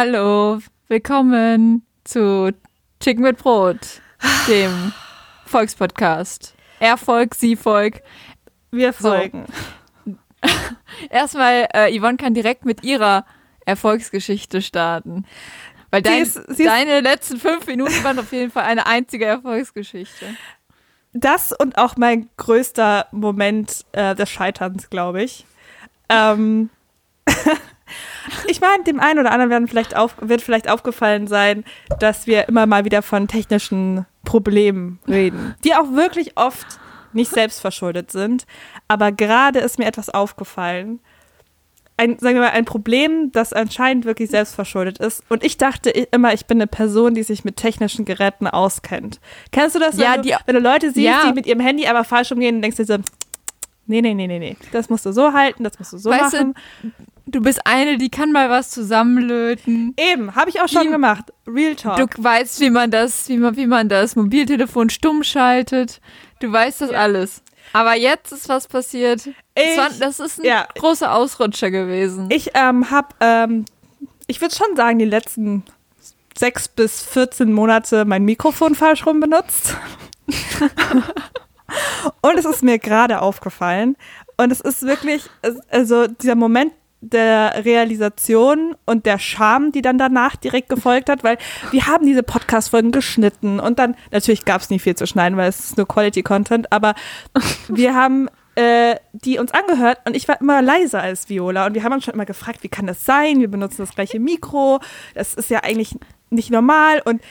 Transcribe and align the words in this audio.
Hallo, 0.00 0.60
willkommen 0.86 1.84
zu 2.04 2.54
Chicken 3.00 3.24
mit 3.24 3.38
Brot, 3.38 4.00
dem 4.46 4.92
Volkspodcast. 5.44 6.54
Er 6.78 6.96
folgt, 6.96 7.34
sie 7.34 7.56
folgt. 7.56 8.04
Wir 8.70 8.92
folgen. 8.92 9.46
So. 10.06 10.14
Erstmal, 11.10 11.66
äh, 11.74 11.98
Yvonne 11.98 12.16
kann 12.16 12.32
direkt 12.32 12.64
mit 12.64 12.84
ihrer 12.84 13.26
Erfolgsgeschichte 13.66 14.62
starten. 14.62 15.24
Weil 15.90 16.02
dein, 16.02 16.22
ist, 16.22 16.38
deine 16.60 17.00
letzten 17.00 17.40
fünf 17.40 17.66
Minuten 17.66 18.04
waren 18.04 18.20
auf 18.20 18.30
jeden 18.30 18.52
Fall 18.52 18.66
eine 18.66 18.86
einzige 18.86 19.24
Erfolgsgeschichte. 19.24 20.26
Das 21.12 21.50
und 21.50 21.76
auch 21.76 21.96
mein 21.96 22.28
größter 22.36 23.08
Moment 23.10 23.84
äh, 23.90 24.14
des 24.14 24.30
Scheiterns, 24.30 24.90
glaube 24.90 25.24
ich. 25.24 25.44
Ähm, 26.08 26.70
ich 28.46 28.60
meine, 28.60 28.84
dem 28.84 29.00
einen 29.00 29.18
oder 29.18 29.32
anderen 29.32 29.50
werden 29.50 29.68
vielleicht 29.68 29.96
auf, 29.96 30.14
wird 30.20 30.42
vielleicht 30.42 30.68
aufgefallen 30.68 31.26
sein, 31.26 31.64
dass 32.00 32.26
wir 32.26 32.48
immer 32.48 32.66
mal 32.66 32.84
wieder 32.84 33.02
von 33.02 33.28
technischen 33.28 34.06
Problemen 34.24 34.98
reden, 35.08 35.54
die 35.64 35.74
auch 35.74 35.92
wirklich 35.92 36.36
oft 36.36 36.78
nicht 37.12 37.30
selbstverschuldet 37.30 38.10
sind. 38.10 38.46
Aber 38.86 39.12
gerade 39.12 39.58
ist 39.60 39.78
mir 39.78 39.86
etwas 39.86 40.10
aufgefallen. 40.10 41.00
Ein, 41.96 42.18
sagen 42.18 42.36
wir 42.36 42.42
mal, 42.42 42.50
ein 42.50 42.64
Problem, 42.64 43.32
das 43.32 43.52
anscheinend 43.52 44.04
wirklich 44.04 44.30
selbstverschuldet 44.30 44.98
ist. 44.98 45.24
Und 45.28 45.42
ich 45.42 45.56
dachte 45.56 45.90
immer, 45.90 46.32
ich 46.32 46.46
bin 46.46 46.58
eine 46.58 46.68
Person, 46.68 47.14
die 47.14 47.24
sich 47.24 47.44
mit 47.44 47.56
technischen 47.56 48.04
Geräten 48.04 48.46
auskennt. 48.46 49.20
Kennst 49.50 49.74
du 49.74 49.80
das, 49.80 49.96
ja, 49.96 50.12
wenn, 50.12 50.22
du, 50.22 50.28
die, 50.28 50.34
wenn 50.46 50.54
du 50.54 50.60
Leute 50.60 50.92
siehst, 50.92 51.06
ja. 51.06 51.26
die 51.26 51.32
mit 51.32 51.46
ihrem 51.46 51.60
Handy 51.60 51.86
aber 51.88 52.04
falsch 52.04 52.30
umgehen 52.30 52.62
denkst 52.62 52.76
dir 52.76 52.84
so, 52.84 52.98
nee, 53.86 54.00
nee, 54.00 54.14
nee, 54.14 54.28
nee, 54.28 54.38
nee, 54.38 54.56
das 54.70 54.88
musst 54.88 55.06
du 55.06 55.12
so 55.12 55.32
halten, 55.32 55.64
das 55.64 55.78
musst 55.78 55.92
du 55.92 55.98
so 55.98 56.10
weißt 56.10 56.34
machen. 56.34 56.54
Du, 56.82 56.90
Du 57.30 57.42
bist 57.42 57.60
eine, 57.66 57.98
die 57.98 58.08
kann 58.08 58.32
mal 58.32 58.48
was 58.48 58.70
zusammenlöten. 58.70 59.94
Eben, 59.98 60.34
habe 60.34 60.48
ich 60.48 60.62
auch 60.62 60.68
schon 60.68 60.84
die, 60.84 60.88
gemacht. 60.88 61.24
Real 61.46 61.74
Talk. 61.74 62.14
Du 62.14 62.24
weißt, 62.24 62.58
wie 62.60 62.70
man 62.70 62.90
das, 62.90 63.28
wie 63.28 63.36
man, 63.36 63.54
wie 63.56 63.66
man 63.66 63.90
das 63.90 64.16
Mobiltelefon 64.16 64.88
stumm 64.88 65.22
schaltet. 65.22 66.00
Du 66.40 66.50
weißt 66.50 66.80
das 66.80 66.90
ja. 66.90 66.98
alles. 66.98 67.42
Aber 67.74 67.94
jetzt 67.94 68.32
ist 68.32 68.48
was 68.48 68.66
passiert. 68.66 69.26
Ich, 69.26 69.34
das, 69.54 69.76
war, 69.76 69.90
das 70.00 70.20
ist 70.20 70.38
ein 70.40 70.46
ja. 70.46 70.66
großer 70.78 71.12
Ausrutscher 71.12 71.70
gewesen. 71.70 72.30
Ich 72.30 72.52
ähm, 72.54 72.90
habe, 72.90 73.08
ähm, 73.20 73.66
ich 74.26 74.40
würde 74.40 74.54
schon 74.54 74.74
sagen, 74.74 74.98
die 74.98 75.04
letzten 75.04 75.64
sechs 76.34 76.66
bis 76.66 77.02
14 77.02 77.52
Monate 77.52 78.06
mein 78.06 78.24
Mikrofon 78.24 78.74
falsch 78.74 79.04
rum 79.04 79.20
benutzt. 79.20 79.76
Und 82.22 82.38
es 82.38 82.46
ist 82.46 82.62
mir 82.62 82.78
gerade 82.78 83.20
aufgefallen. 83.20 83.96
Und 84.38 84.50
es 84.50 84.62
ist 84.62 84.82
wirklich, 84.82 85.24
also 85.70 86.06
dieser 86.06 86.36
Moment, 86.36 86.72
der 87.00 87.64
Realisation 87.64 88.74
und 88.84 89.06
der 89.06 89.18
Scham, 89.18 89.70
die 89.70 89.82
dann 89.82 89.98
danach 89.98 90.36
direkt 90.36 90.68
gefolgt 90.68 91.08
hat, 91.08 91.22
weil 91.22 91.38
wir 91.70 91.86
haben 91.86 92.04
diese 92.04 92.22
Podcast-Folgen 92.22 92.90
geschnitten 92.90 93.60
und 93.60 93.78
dann, 93.78 93.94
natürlich 94.10 94.44
gab 94.44 94.60
es 94.60 94.70
nie 94.70 94.78
viel 94.78 94.96
zu 94.96 95.06
schneiden, 95.06 95.38
weil 95.38 95.48
es 95.48 95.60
ist 95.60 95.76
nur 95.76 95.86
Quality-Content, 95.86 96.72
aber 96.72 96.94
wir 97.68 97.94
haben 97.94 98.28
äh, 98.56 98.96
die 99.12 99.38
uns 99.38 99.52
angehört 99.52 99.98
und 100.04 100.16
ich 100.16 100.26
war 100.26 100.40
immer 100.40 100.60
leiser 100.60 101.00
als 101.00 101.28
Viola 101.28 101.66
und 101.66 101.74
wir 101.74 101.84
haben 101.84 101.92
uns 101.92 102.04
schon 102.04 102.14
immer 102.14 102.26
gefragt, 102.26 102.64
wie 102.64 102.68
kann 102.68 102.88
das 102.88 103.04
sein? 103.04 103.38
Wir 103.38 103.48
benutzen 103.48 103.82
das 103.82 103.94
gleiche 103.94 104.18
Mikro, 104.18 104.80
das 105.14 105.34
ist 105.34 105.50
ja 105.50 105.60
eigentlich 105.62 105.96
nicht 106.30 106.50
normal 106.50 107.00
und 107.04 107.22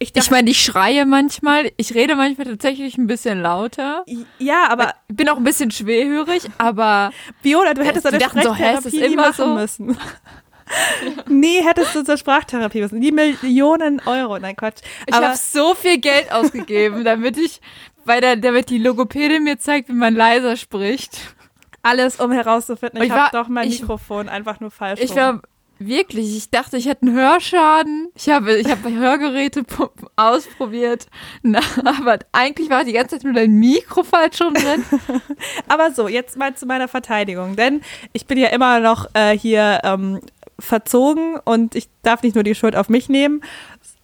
ich, 0.00 0.14
ich 0.14 0.30
meine, 0.30 0.48
ich 0.50 0.62
schreie 0.62 1.04
manchmal, 1.06 1.72
ich 1.76 1.94
rede 1.94 2.14
manchmal 2.14 2.46
tatsächlich 2.46 2.96
ein 2.98 3.08
bisschen 3.08 3.42
lauter. 3.42 4.04
Ja, 4.38 4.68
aber 4.68 4.94
ich 5.08 5.16
bin 5.16 5.28
auch 5.28 5.36
ein 5.36 5.44
bisschen 5.44 5.72
schwerhörig, 5.72 6.42
aber 6.58 7.10
Viola, 7.42 7.74
du 7.74 7.84
hättest 7.84 8.06
eine 8.06 8.20
Sprachtherapie 8.20 8.90
so, 8.90 9.04
immer 9.04 9.28
machen 9.28 9.34
so? 9.36 9.54
müssen. 9.54 9.98
Nie 11.26 11.62
hättest 11.64 11.94
du 11.94 12.04
zur 12.04 12.16
Sprachtherapie 12.16 12.80
müssen. 12.80 13.00
Die 13.00 13.10
Millionen 13.10 14.00
Euro, 14.06 14.38
nein 14.38 14.54
Quatsch. 14.54 14.82
Ich 15.06 15.14
habe 15.14 15.36
so 15.36 15.74
viel 15.74 15.98
Geld 15.98 16.30
ausgegeben, 16.30 17.04
damit 17.04 17.36
ich, 17.36 17.60
weil 18.04 18.20
der, 18.20 18.36
damit 18.36 18.70
die 18.70 18.78
Logopädin 18.78 19.42
mir 19.42 19.58
zeigt, 19.58 19.88
wie 19.88 19.94
man 19.94 20.14
leiser 20.14 20.56
spricht. 20.56 21.18
Alles, 21.82 22.20
um 22.20 22.30
herauszufinden, 22.30 23.02
ich, 23.02 23.08
ich 23.08 23.12
habe 23.12 23.36
doch 23.36 23.48
mein 23.48 23.68
ich, 23.68 23.80
Mikrofon 23.80 24.28
einfach 24.28 24.60
nur 24.60 24.70
falsch. 24.70 25.00
Ich 25.00 25.16
war 25.16 25.40
Wirklich, 25.78 26.36
ich 26.36 26.50
dachte, 26.50 26.76
ich 26.76 26.86
hätte 26.86 27.06
einen 27.06 27.14
Hörschaden. 27.14 28.08
Ich 28.16 28.28
habe 28.28 28.56
ich 28.56 28.68
hab 28.68 28.84
Hörgeräte 28.84 29.64
ausprobiert, 30.16 31.06
Na, 31.42 31.60
aber 31.84 32.18
eigentlich 32.32 32.68
war 32.68 32.84
die 32.84 32.92
ganze 32.92 33.16
Zeit 33.16 33.24
nur 33.24 33.32
dein 33.32 33.54
Mikro 33.54 34.02
falsch 34.02 34.40
rum 34.40 34.54
drin. 34.54 34.84
aber 35.68 35.92
so, 35.92 36.08
jetzt 36.08 36.36
mal 36.36 36.54
zu 36.54 36.66
meiner 36.66 36.88
Verteidigung, 36.88 37.54
denn 37.54 37.82
ich 38.12 38.26
bin 38.26 38.38
ja 38.38 38.48
immer 38.48 38.80
noch 38.80 39.06
äh, 39.14 39.38
hier 39.38 39.80
ähm, 39.84 40.20
verzogen 40.58 41.38
und 41.44 41.74
ich 41.74 41.88
darf 42.02 42.22
nicht 42.22 42.34
nur 42.34 42.44
die 42.44 42.54
Schuld 42.54 42.74
auf 42.74 42.88
mich 42.88 43.08
nehmen. 43.08 43.42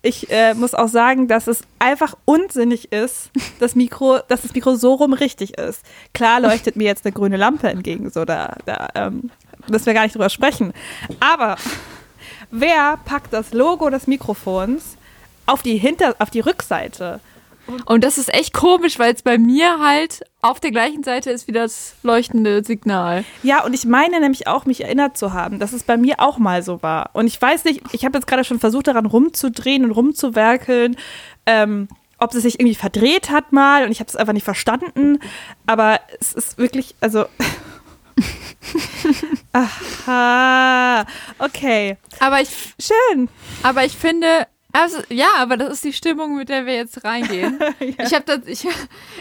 Ich 0.03 0.31
äh, 0.31 0.55
muss 0.55 0.75
auch 0.75 0.89
sagen, 0.89 1.29
dass 1.29 1.47
es 1.47 1.63
einfach 1.79 2.15
unsinnig 2.27 2.93
ist, 2.93 3.31
das 3.59 3.75
Mikro, 3.75 4.19
dass 4.29 4.43
das 4.43 4.55
Mikro 4.55 4.77
so 4.77 4.95
rum 4.95 5.15
richtig 5.15 5.59
ist. 5.59 5.83
Klar 6.13 6.41
leuchtet 6.41 6.77
mir 6.77 6.85
jetzt 6.85 7.07
eine 7.07 7.13
grüne 7.13 7.39
Lampe 7.39 7.69
entgegen, 7.69 8.11
so 8.11 8.25
da, 8.25 8.59
da 8.67 8.89
ähm, 8.95 9.31
müssen 9.69 9.87
wir 9.87 9.95
gar 9.95 10.03
nicht 10.03 10.15
drüber 10.15 10.31
sprechen. 10.31 10.73
Aber 11.21 11.57
wer 12.51 12.99
packt 13.05 13.33
das 13.33 13.53
Logo 13.53 13.91
des 13.91 14.07
Mikrofons 14.07 14.97
auf 15.47 15.63
die 15.63 15.77
Hinter 15.77 16.17
auf 16.19 16.31
die 16.31 16.41
Rückseite? 16.41 17.21
Und 17.87 18.05
das 18.05 18.19
ist 18.19 18.33
echt 18.33 18.53
komisch, 18.53 18.99
weil 18.99 19.15
es 19.15 19.23
bei 19.23 19.39
mir 19.39 19.79
halt 19.81 20.23
auf 20.43 20.61
der 20.61 20.71
gleichen 20.71 21.03
Seite 21.03 21.31
ist 21.31 21.49
wie 21.49 21.53
das 21.53 21.95
leuchtende 22.03 22.63
Signal. 22.63 23.25
Ja, 23.43 23.65
und 23.65 23.73
ich 23.73 23.87
meine 23.87 24.21
nämlich 24.21 24.47
auch, 24.47 24.67
mich 24.67 24.83
erinnert 24.83 25.17
zu 25.17 25.33
haben, 25.33 25.59
dass 25.59 25.73
es 25.73 25.83
bei 25.83 25.97
mir 25.97 26.17
auch 26.19 26.39
mal 26.39 26.63
so 26.63 26.83
war. 26.83 27.11
Und 27.15 27.27
ich 27.27 27.41
weiß 27.41 27.65
nicht, 27.65 27.81
ich 27.93 28.05
habe 28.05 28.19
jetzt 28.19 28.27
gerade 28.27 28.45
schon 28.45 28.61
versucht, 28.61 28.87
daran 28.87 29.07
rumzudrehen 29.07 29.85
und 29.85 29.93
rumzuwerkeln, 29.93 30.97
ähm, 31.47 31.89
ob 32.19 32.35
es 32.35 32.43
sich 32.43 32.61
irgendwie 32.61 32.75
verdreht 32.75 33.31
hat 33.31 33.53
mal 33.53 33.85
und 33.85 33.93
ich 33.93 34.01
habe 34.01 34.09
es 34.09 34.17
einfach 34.17 34.35
nicht 34.35 34.45
verstanden. 34.45 35.19
Aber 35.67 36.01
es 36.21 36.35
ist 36.35 36.59
wirklich, 36.59 36.95
also 37.01 37.25
Aha, 39.53 41.07
okay. 41.39 41.97
Aber 42.21 42.41
ich. 42.41 42.75
Schön. 42.79 43.29
Aber 43.63 43.85
ich 43.85 43.97
finde, 43.97 44.47
also, 44.73 44.99
ja, 45.09 45.29
aber 45.39 45.57
das 45.57 45.75
ist 45.75 45.85
die 45.85 45.93
Stimmung, 45.93 46.37
mit 46.37 46.49
der 46.49 46.67
wir 46.67 46.75
jetzt 46.75 47.05
reingehen. 47.05 47.61
ja. 47.79 48.05
Ich 48.05 48.13
habe 48.13 48.43
ich, 48.47 48.67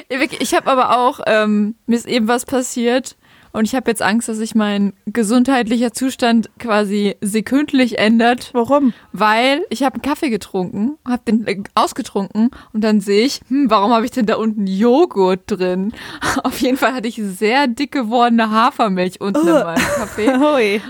ich 0.40 0.54
habe 0.56 0.70
aber 0.70 0.98
auch, 0.98 1.20
ähm, 1.28 1.76
mir 1.86 1.96
ist 1.96 2.08
eben 2.08 2.28
was 2.28 2.46
passiert 2.46 3.16
und 3.54 3.66
ich 3.66 3.76
habe 3.76 3.90
jetzt 3.90 4.02
Angst, 4.02 4.28
dass 4.28 4.38
sich 4.38 4.56
mein 4.56 4.94
gesundheitlicher 5.06 5.94
Zustand 5.94 6.50
quasi 6.58 7.16
sekündlich 7.22 8.00
ändert. 8.00 8.50
Warum? 8.54 8.94
Weil 9.12 9.64
ich 9.70 9.84
habe 9.84 9.96
einen 9.96 10.02
Kaffee 10.02 10.32
getrunken, 10.32 10.98
habe 11.08 11.22
den 11.28 11.46
äh, 11.46 11.62
ausgetrunken 11.76 12.50
und 12.74 12.84
dann 12.84 13.00
sehe 13.00 13.26
ich, 13.26 13.42
hm, 13.48 13.70
warum 13.70 13.94
habe 13.94 14.06
ich 14.06 14.12
denn 14.12 14.26
da 14.26 14.38
unten 14.38 14.66
Joghurt 14.66 15.42
drin? 15.46 15.94
Auf 16.44 16.60
jeden 16.62 16.78
Fall 16.78 16.94
hatte 16.94 17.08
ich 17.08 17.22
sehr 17.24 17.68
dick 17.68 17.92
gewordene 17.92 18.50
Hafermilch 18.50 19.22
unten 19.22 19.48
oh. 19.48 19.58
in 19.58 19.64
meinem 19.64 19.86
Kaffee. 19.98 20.34
Hui. 20.40 20.82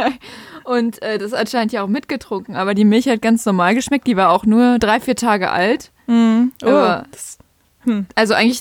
Und 0.64 1.02
äh, 1.02 1.18
das 1.18 1.32
anscheinend 1.32 1.72
ja 1.72 1.82
auch 1.82 1.88
mitgetrunken. 1.88 2.56
Aber 2.56 2.74
die 2.74 2.84
Milch 2.84 3.08
hat 3.08 3.22
ganz 3.22 3.44
normal 3.46 3.74
geschmeckt. 3.74 4.06
Die 4.06 4.16
war 4.16 4.30
auch 4.30 4.44
nur 4.44 4.78
drei, 4.78 5.00
vier 5.00 5.16
Tage 5.16 5.50
alt. 5.50 5.92
Mm. 6.06 6.48
Oh. 6.62 6.68
Aber, 6.68 7.04
das, 7.10 7.38
hm. 7.84 8.06
Also 8.14 8.34
eigentlich 8.34 8.60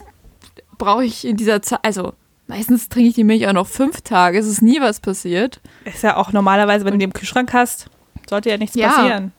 brauche 0.78 1.03
ich 1.03 1.25
in 1.25 1.35
dieser 1.35 1.62
Zeit, 1.62 1.79
also 1.84 2.14
Meistens 2.47 2.88
trinke 2.90 3.09
ich 3.09 3.16
die 3.16 3.25
Milch 3.25 3.47
auch 3.47 3.53
noch 3.53 3.68
fünf 3.68 4.02
Tage. 4.02 4.40
Es 4.40 4.47
ist 4.47 4.62
nie 4.62 4.80
was 4.80 5.00
passiert. 5.02 5.62
Ist 5.84 6.03
ja 6.03 6.16
auch 6.16 6.31
normalerweise, 6.31 6.85
wenn 6.85 6.94
du 6.94 7.00
die 7.00 7.06
im 7.06 7.13
Kühlschrank 7.13 7.53
hast, 7.53 7.90
sollte 8.29 8.49
ja 8.49 8.58
nichts 8.58 8.76
ja. 8.76 8.90
passieren. 8.90 9.34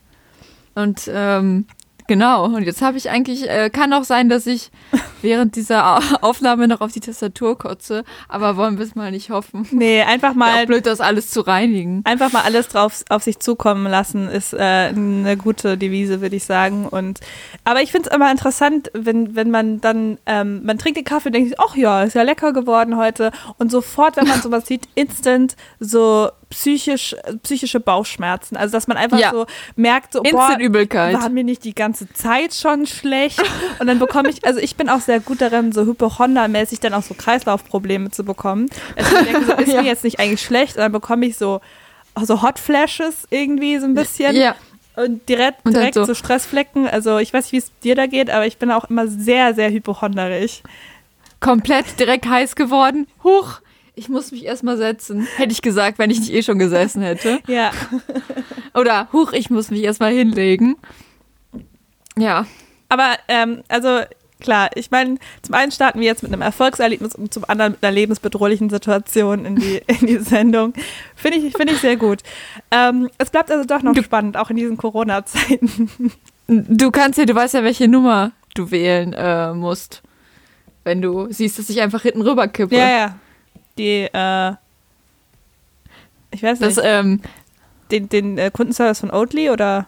Und 0.75 1.11
ähm, 1.13 1.67
Genau, 2.09 2.47
und 2.47 2.63
jetzt 2.63 2.81
habe 2.81 2.97
ich 2.97 3.11
eigentlich, 3.11 3.51
äh, 3.51 3.69
kann 3.69 3.93
auch 3.93 4.05
sein, 4.05 4.31
dass 4.31 4.47
ich 4.47 4.71
während 5.23 5.57
dieser 5.57 6.25
Aufnahme 6.25 6.67
noch 6.67 6.81
auf 6.81 6.91
die 6.91 7.01
Tastatur 7.01 7.59
kotze, 7.59 8.03
aber 8.29 8.57
wollen 8.57 8.79
wir 8.79 8.87
es 8.87 8.95
mal 8.95 9.11
nicht 9.11 9.29
hoffen. 9.29 9.69
Nee, 9.73 10.01
einfach 10.01 10.33
mal. 10.33 10.65
Blöd, 10.67 10.87
das 10.87 11.03
alles 11.03 11.31
zu 11.31 11.43
reinigen. 11.43 12.01
Einfach 12.05 12.33
mal 12.33 12.45
alles 12.45 12.69
drauf 12.69 13.05
auf 13.11 13.23
sich 13.23 13.41
zukommen 13.41 13.87
lassen, 13.87 14.27
ist 14.29 14.55
äh, 14.55 14.59
eine 14.59 15.37
gute 15.37 15.77
Devise, 15.77 16.23
würde 16.23 16.37
ich 16.37 16.45
sagen. 16.45 16.87
Und 16.89 17.21
aber 17.65 17.83
ich 17.83 17.93
finde 17.93 18.09
es 18.09 18.17
immer 18.17 18.31
interessant, 18.31 18.91
wenn, 18.95 19.37
wenn 19.37 19.51
man 19.51 19.83
dann, 19.83 20.17
ähm, 20.25 20.65
man 20.65 20.79
trinkt 20.79 20.97
den 20.97 21.05
Kaffee 21.05 21.29
und 21.29 21.35
denkt, 21.35 21.57
ach 21.59 21.77
ja, 21.77 22.05
ist 22.05 22.15
ja 22.15 22.23
lecker 22.23 22.55
geworden 22.55 22.97
heute. 22.97 23.33
Und 23.59 23.71
sofort, 23.71 24.17
wenn 24.17 24.27
man 24.27 24.41
sowas 24.43 24.67
sieht, 24.67 24.89
instant 24.95 25.57
so 25.79 26.31
psychisch, 26.51 27.15
psychische 27.43 27.81
Bauchschmerzen. 27.81 28.57
Also, 28.57 28.73
dass 28.73 28.87
man 28.87 28.97
einfach 28.97 29.19
ja. 29.19 29.31
so 29.31 29.47
merkt, 29.77 30.13
so, 30.13 30.23
boah, 30.23 30.57
Übelkeit. 30.59 31.15
war 31.15 31.29
mir 31.29 31.45
nicht 31.45 31.65
die 31.65 31.75
ganze 31.75 32.13
Zeit 32.13 32.55
schon 32.55 32.87
schlecht. 32.87 33.43
Und 33.79 33.87
dann 33.87 33.99
bekomme 33.99 34.31
ich, 34.31 34.45
also 34.45 34.61
ich 34.61 34.77
bin 34.77 34.89
auch 34.89 35.01
sehr 35.01 35.21
gut 35.21 35.41
darin, 35.41 35.73
so 35.73 35.83
Hypochonda-mäßig 35.83 36.81
dann 36.81 36.95
auch 36.95 37.03
so 37.03 37.15
Kreislaufprobleme 37.15 38.11
zu 38.11 38.25
bekommen. 38.25 38.69
Also 38.97 39.17
ich 39.17 39.25
denke, 39.25 39.45
so, 39.47 39.53
ist 39.59 39.73
ja. 39.73 39.83
mir 39.83 39.89
jetzt 39.89 40.05
nicht 40.05 40.21
eigentlich 40.21 40.43
schlecht. 40.43 40.77
Und 40.77 40.83
dann 40.83 40.93
bekomme 40.93 41.27
ich 41.27 41.37
so, 41.37 41.61
so 42.21 42.43
Hot 42.43 42.59
Flashes 42.59 43.27
irgendwie 43.31 43.79
so 43.79 43.87
ein 43.87 43.95
bisschen. 43.95 44.35
Ja. 44.35 44.55
Und 44.97 45.29
direkt, 45.29 45.65
direkt 45.67 45.95
so. 45.95 46.05
so 46.05 46.15
Stressflecken. 46.15 46.89
Also 46.89 47.19
ich 47.19 47.33
weiß 47.33 47.45
nicht, 47.45 47.53
wie 47.53 47.59
es 47.59 47.71
dir 47.85 47.95
da 47.95 48.07
geht, 48.07 48.31
aber 48.31 48.47
ich 48.47 48.59
bin 48.59 48.71
auch 48.73 48.87
immer 48.87 49.07
sehr, 49.07 49.55
sehr 49.55 49.71
hypochonderisch. 49.71 50.63
Komplett 51.41 52.01
direkt 52.01 52.27
heiß 52.27 52.57
geworden. 52.57 53.07
Huch, 53.23 53.61
ich 53.99 54.09
muss 54.09 54.31
mich 54.33 54.45
erstmal 54.45 54.77
setzen. 54.77 55.27
Hätte 55.37 55.53
ich 55.53 55.63
gesagt, 55.63 55.99
wenn 55.99 56.11
ich 56.11 56.21
nicht 56.21 56.33
eh 56.33 56.43
schon 56.43 56.59
gesessen 56.59 57.03
hätte. 57.03 57.41
Ja. 57.49 57.71
Oder, 58.75 59.09
huch, 59.13 59.33
ich 59.33 59.51
muss 59.51 59.71
mich 59.71 59.83
erstmal 59.83 60.13
hinlegen. 60.13 60.77
Ja. 62.17 62.47
Aber, 62.89 63.17
ähm, 63.29 63.63
also 63.69 64.01
klar, 64.41 64.71
ich 64.75 64.91
meine, 64.91 65.17
zum 65.43 65.55
einen 65.55 65.73
starten 65.73 65.99
wir 66.01 66.07
jetzt 66.07 66.23
mit 66.23 66.33
einem 66.33 66.43
Erfolgserlebnis 66.43 67.15
und 67.15 67.33
zum 67.35 67.45
anderen 67.49 67.73
mit 67.73 67.83
einer 67.83 67.93
lebensbedrohlichen 67.93 68.71
Situation 68.71 69.45
in 69.45 69.57
die, 69.57 69.83
in 69.87 70.07
die 70.07 70.19
Sendung. 70.19 70.75
Finde 71.17 71.39
ich, 71.39 71.53
finde 71.57 71.73
ich 71.75 71.81
sehr 71.81 71.97
gut. 71.97 72.21
Ähm, 72.71 73.09
es 73.19 73.31
bleibt 73.31 73.51
also 73.51 73.65
doch 73.65 73.83
noch 73.83 73.95
Du- 73.95 74.03
spannend, 74.03 74.37
auch 74.37 74.51
in 74.51 74.57
diesen 74.57 74.77
Corona-Zeiten. 74.77 75.91
Du 76.47 76.91
kannst 76.91 77.19
ja, 77.19 77.25
du 77.27 77.35
weißt 77.35 77.55
ja, 77.55 77.65
welche 77.65 77.89
Nummer 77.89 78.33
du 78.55 78.71
wählen 78.71 79.13
äh, 79.13 79.53
musst. 79.55 80.03
Wenn 80.85 81.03
du 81.03 81.27
siehst, 81.31 81.59
dass 81.59 81.69
ich 81.69 81.81
einfach 81.83 82.03
hinten 82.03 82.23
rüber 82.23 82.49
kippe. 82.49 82.77
Ja, 82.77 82.89
ja. 82.91 83.19
Die, 83.79 84.09
äh, 84.13 84.53
ich 86.31 86.43
weiß 86.43 86.61
nicht, 86.61 86.77
Das, 86.77 86.85
ähm, 86.85 87.23
den, 87.91 88.09
den 88.09 88.37
äh, 88.39 88.51
Kundenservice 88.53 89.01
von 89.01 89.11
Oatly 89.11 89.51
oder? 89.51 89.87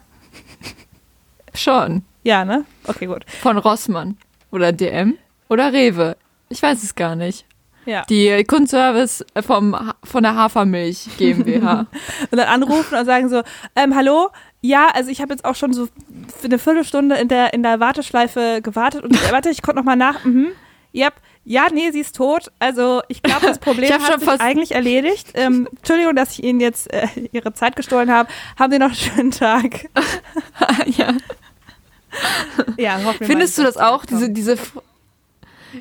schon. 1.54 2.04
Ja, 2.22 2.44
ne? 2.44 2.64
Okay, 2.86 3.06
gut. 3.06 3.24
Von 3.40 3.58
Rossmann. 3.58 4.16
Oder 4.50 4.72
DM. 4.72 5.16
Oder 5.48 5.72
Rewe. 5.72 6.16
Ich 6.48 6.62
weiß 6.62 6.82
es 6.82 6.94
gar 6.94 7.16
nicht. 7.16 7.44
Ja. 7.86 8.04
Die 8.08 8.44
Kundenservice 8.44 9.24
vom, 9.44 9.74
von 10.04 10.22
der 10.22 10.34
Hafermilch 10.36 11.08
GmbH. 11.18 11.86
Und 12.30 12.38
dann 12.38 12.48
anrufen 12.48 12.96
und 12.96 13.06
sagen 13.06 13.28
so, 13.28 13.42
ähm, 13.74 13.96
hallo, 13.96 14.28
ja, 14.60 14.88
also 14.92 15.10
ich 15.10 15.20
habe 15.22 15.32
jetzt 15.32 15.44
auch 15.44 15.54
schon 15.54 15.72
so 15.72 15.86
für 15.86 16.44
eine 16.44 16.58
Viertelstunde 16.58 17.16
in 17.16 17.28
der, 17.28 17.54
in 17.54 17.62
der 17.62 17.80
Warteschleife 17.80 18.60
gewartet 18.62 19.02
und 19.02 19.14
äh, 19.14 19.32
warte, 19.32 19.48
ich 19.48 19.62
konnte 19.62 19.78
noch 19.78 19.84
mal 19.86 19.96
nach. 19.96 20.24
Mhm. 20.24 20.48
Yep. 20.94 21.14
Ja, 21.44 21.66
nee, 21.72 21.90
sie 21.90 22.00
ist 22.00 22.16
tot. 22.16 22.50
Also 22.58 23.02
ich 23.08 23.22
glaube, 23.22 23.46
das 23.46 23.58
Problem 23.60 23.90
Ich 23.90 23.98
hat 23.98 24.20
sich 24.20 24.28
eigentlich 24.40 24.72
erledigt. 24.72 25.32
Ähm, 25.34 25.68
Entschuldigung, 25.76 26.14
dass 26.14 26.32
ich 26.32 26.44
Ihnen 26.44 26.60
jetzt 26.60 26.92
äh, 26.92 27.06
Ihre 27.32 27.52
Zeit 27.54 27.76
gestohlen 27.76 28.10
habe. 28.10 28.28
Haben 28.58 28.72
Sie 28.72 28.78
noch 28.78 28.86
einen 28.86 28.94
schönen 28.94 29.30
Tag. 29.30 29.88
ja. 30.86 31.14
Ja, 32.76 32.98
Findest 33.20 33.56
mal, 33.56 33.64
du 33.64 33.68
das 33.68 33.76
auch, 33.76 34.04
diese, 34.04 34.30
diese, 34.30 34.56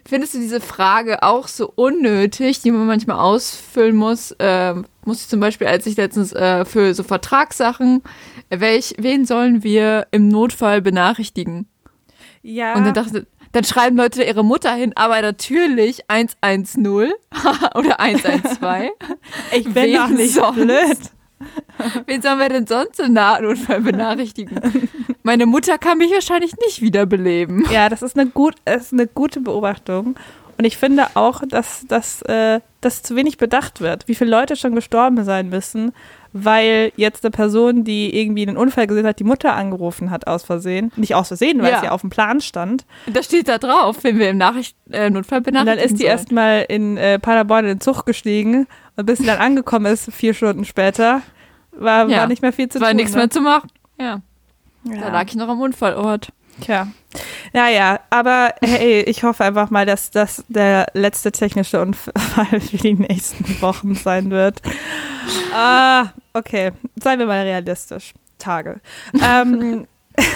findest 0.06 0.36
du 0.36 0.38
diese 0.38 0.62
Frage 0.62 1.24
auch 1.24 1.48
so 1.48 1.72
unnötig, 1.76 2.62
die 2.62 2.72
man 2.72 2.86
manchmal 2.86 3.18
ausfüllen 3.18 3.96
muss? 3.96 4.36
Ähm, 4.38 4.86
muss 5.06 5.22
ich 5.22 5.28
zum 5.28 5.40
Beispiel, 5.40 5.66
als 5.68 5.88
ich 5.88 5.98
letztens 5.98 6.32
äh, 6.34 6.66
für 6.66 6.94
so 6.94 7.02
Vertragssachen, 7.04 8.04
welch, 8.50 8.94
wen 9.00 9.26
sollen 9.26 9.64
wir 9.64 10.08
im 10.12 10.28
Notfall 10.28 10.82
benachrichtigen? 10.82 11.68
Ja, 12.44 12.76
Und 12.76 12.86
dann 12.86 12.94
dachte 12.94 13.28
dann 13.52 13.64
schreiben 13.64 13.98
Leute 13.98 14.24
ihre 14.24 14.44
Mutter 14.44 14.74
hin, 14.74 14.94
aber 14.96 15.22
natürlich 15.22 16.04
110 16.08 16.88
oder 17.76 18.00
112. 18.00 18.92
ich 19.52 19.64
bin 19.66 19.76
wen 19.76 19.96
doch 19.96 20.10
nicht 20.10 20.34
sonst? 20.34 20.56
blöd. 20.56 20.98
Wen 22.06 22.22
sollen 22.22 22.40
wir 22.40 22.50
denn 22.50 22.68
sonst 22.68 23.00
im 23.00 23.14
Notfall 23.14 23.80
benachrichtigen? 23.80 24.60
Meine 25.24 25.46
Mutter 25.46 25.78
kann 25.78 25.98
mich 25.98 26.12
wahrscheinlich 26.12 26.54
nicht 26.66 26.82
wiederbeleben. 26.82 27.66
Ja, 27.72 27.88
das 27.88 28.02
ist 28.02 28.20
eine, 28.20 28.30
gut, 28.30 28.56
ist 28.66 28.92
eine 28.92 29.08
gute 29.08 29.40
Beobachtung. 29.40 30.16
Und 30.58 30.66
ich 30.66 30.76
finde 30.76 31.08
auch, 31.14 31.42
dass, 31.48 31.86
dass, 31.88 32.22
äh, 32.24 32.60
dass 32.82 33.04
zu 33.04 33.16
wenig 33.16 33.38
bedacht 33.38 33.80
wird, 33.80 34.10
wie 34.10 34.16
viele 34.16 34.32
Leute 34.32 34.58
schon 34.58 34.76
gestorben 34.76 35.24
sein 35.24 35.48
müssen, 35.48 35.94
weil 36.34 36.92
jetzt 36.96 37.24
eine 37.26 37.32
Person, 37.32 37.84
die 37.84 38.16
irgendwie 38.20 38.48
einen 38.48 38.58
Unfall 38.58 38.88
gesehen 38.88 39.06
hat, 39.08 39.20
die 39.20 39.24
Mutter 39.24 39.54
angerufen 39.56 40.12
hat 40.12 40.28
aus 40.28 40.44
Versehen. 40.44 40.92
Nicht 40.96 41.16
aus 41.16 41.30
Versehen, 41.30 41.62
weil 41.62 41.72
Ja. 41.72 41.78
es 41.78 41.84
ja 41.84 41.92
auf 41.92 42.02
dem 42.02 42.10
Plan 42.10 42.40
stand. 42.42 42.86
Das 43.08 43.26
steht 43.26 43.48
da 43.48 43.58
drauf, 43.58 43.98
wenn 44.04 44.20
wir 44.20 44.30
im 44.30 44.38
Nachricht 44.38 44.76
äh, 44.92 45.10
Notfall 45.10 45.40
Und 45.40 45.46
benachrichtigen 45.46 45.78
dann 45.80 45.92
ist 45.94 46.00
die 46.02 46.06
erstmal 46.06 46.66
in 46.70 46.98
äh, 46.98 47.18
Paderborn 47.20 47.66
in 47.66 47.70
den 47.78 47.82
Zug 47.82 48.06
gestiegen 48.06 48.68
und 48.96 49.06
bis 49.06 49.20
sie 49.20 49.26
dann 49.26 49.40
angekommen 49.40 49.86
ist, 49.88 50.12
vier 50.14 50.34
Stunden 50.34 50.66
später, 50.66 51.22
war, 51.72 52.08
Ja. 52.10 52.18
war 52.20 52.28
nicht 52.28 52.42
mehr 52.42 52.54
viel 52.54 52.70
zu 52.70 52.80
war 52.82 52.90
tun. 52.90 52.98
nichts 52.98 53.14
ne? 53.14 53.18
mehr 53.20 53.30
zu 53.30 53.42
machen. 53.42 53.70
Ja, 54.00 54.22
Ja. 54.84 55.02
da 55.02 55.10
lag 55.10 55.26
ich 55.28 55.36
noch 55.36 55.48
am 55.50 55.60
Unfallort. 55.62 56.30
Tja. 56.62 56.88
Naja, 57.54 58.00
aber 58.10 58.54
hey, 58.62 59.02
ich 59.02 59.24
hoffe 59.24 59.44
einfach 59.44 59.70
mal, 59.70 59.86
dass 59.86 60.12
das 60.12 60.44
der 60.48 60.88
letzte 60.94 61.32
technische 61.32 61.82
Unfall 61.82 62.62
für 62.62 62.78
die 62.78 62.94
nächsten 62.94 63.62
Wochen 63.62 63.96
sein 63.96 64.30
wird. 64.30 64.62
Ah, 65.54 66.08
okay. 66.34 66.72
Seien 67.02 67.20
wir 67.20 67.26
mal 67.26 67.42
realistisch. 67.42 68.14
Tage. 68.38 68.80
Ähm, 69.14 69.88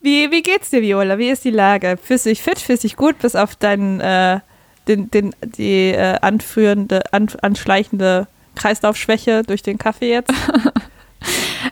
wie, 0.00 0.30
wie 0.30 0.42
geht's 0.42 0.70
dir, 0.70 0.82
Viola? 0.82 1.18
Wie 1.18 1.30
ist 1.30 1.44
die 1.44 1.50
Lage? 1.50 1.98
Fühlst 2.02 2.26
du 2.26 2.30
dich 2.30 2.42
fit? 2.42 2.58
Fühlst 2.58 2.84
du 2.84 2.88
dich 2.88 2.96
gut, 2.96 3.18
bis 3.18 3.36
auf 3.36 3.54
deinen, 3.56 4.00
äh, 4.00 4.40
den, 4.88 5.10
den, 5.10 5.34
die 5.42 5.90
äh, 5.90 6.18
anführende, 6.20 7.12
an, 7.12 7.28
anschleichende 7.42 8.26
Kreislaufschwäche 8.56 9.42
durch 9.42 9.62
den 9.62 9.78
Kaffee 9.78 10.10
jetzt? 10.10 10.32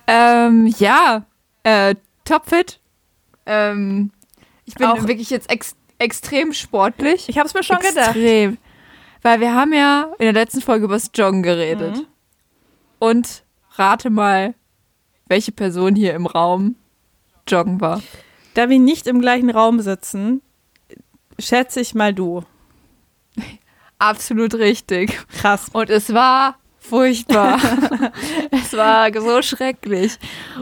Ähm, 0.06 0.66
ja, 0.78 1.24
äh, 1.62 1.94
topfit. 2.24 2.80
Ähm, 3.46 4.10
ich 4.64 4.74
bin 4.74 4.86
Auch- 4.86 5.06
wirklich 5.06 5.30
jetzt 5.30 5.50
ex 5.50 5.74
extrem 5.98 6.52
sportlich. 6.54 7.28
Ich 7.28 7.36
habe 7.36 7.46
es 7.46 7.52
mir 7.54 7.62
schon 7.62 7.76
gedacht. 7.78 8.16
extrem. 8.16 8.56
Weil 9.22 9.40
wir 9.40 9.54
haben 9.54 9.74
ja 9.74 10.04
in 10.18 10.24
der 10.24 10.32
letzten 10.32 10.62
Folge 10.62 10.86
über 10.86 10.94
das 10.94 11.10
Joggen 11.14 11.42
geredet. 11.42 11.96
Mhm. 11.96 12.06
Und 12.98 13.44
rate 13.72 14.08
mal, 14.08 14.54
welche 15.26 15.52
Person 15.52 15.94
hier 15.94 16.14
im 16.14 16.24
Raum 16.26 16.76
joggen 17.46 17.80
war. 17.82 18.02
Da 18.54 18.70
wir 18.70 18.78
nicht 18.78 19.06
im 19.06 19.20
gleichen 19.20 19.50
Raum 19.50 19.80
sitzen, 19.80 20.40
schätze 21.38 21.80
ich 21.80 21.94
mal 21.94 22.14
du. 22.14 22.44
Absolut 23.98 24.54
richtig. 24.54 25.18
Krass. 25.38 25.68
Und 25.72 25.90
es 25.90 26.14
war 26.14 26.56
furchtbar. 26.90 27.58
es 28.50 28.72
war 28.74 29.08
so 29.18 29.40
schrecklich. 29.42 30.18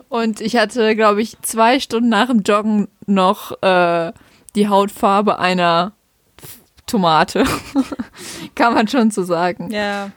Und 0.08 0.40
ich 0.40 0.56
hatte, 0.56 0.94
glaube 0.94 1.22
ich, 1.22 1.40
zwei 1.42 1.80
Stunden 1.80 2.10
nach 2.10 2.28
dem 2.28 2.42
Joggen 2.42 2.88
noch 3.06 3.60
äh, 3.62 4.12
die 4.54 4.69
Hautfarbe 4.69 5.38
einer 5.38 5.92
Tomate. 6.86 7.44
Kann 8.54 8.75
man 8.75 8.86
schon 8.88 9.10
so 9.10 9.22
sagen. 9.22 9.70
Ja. 9.70 10.10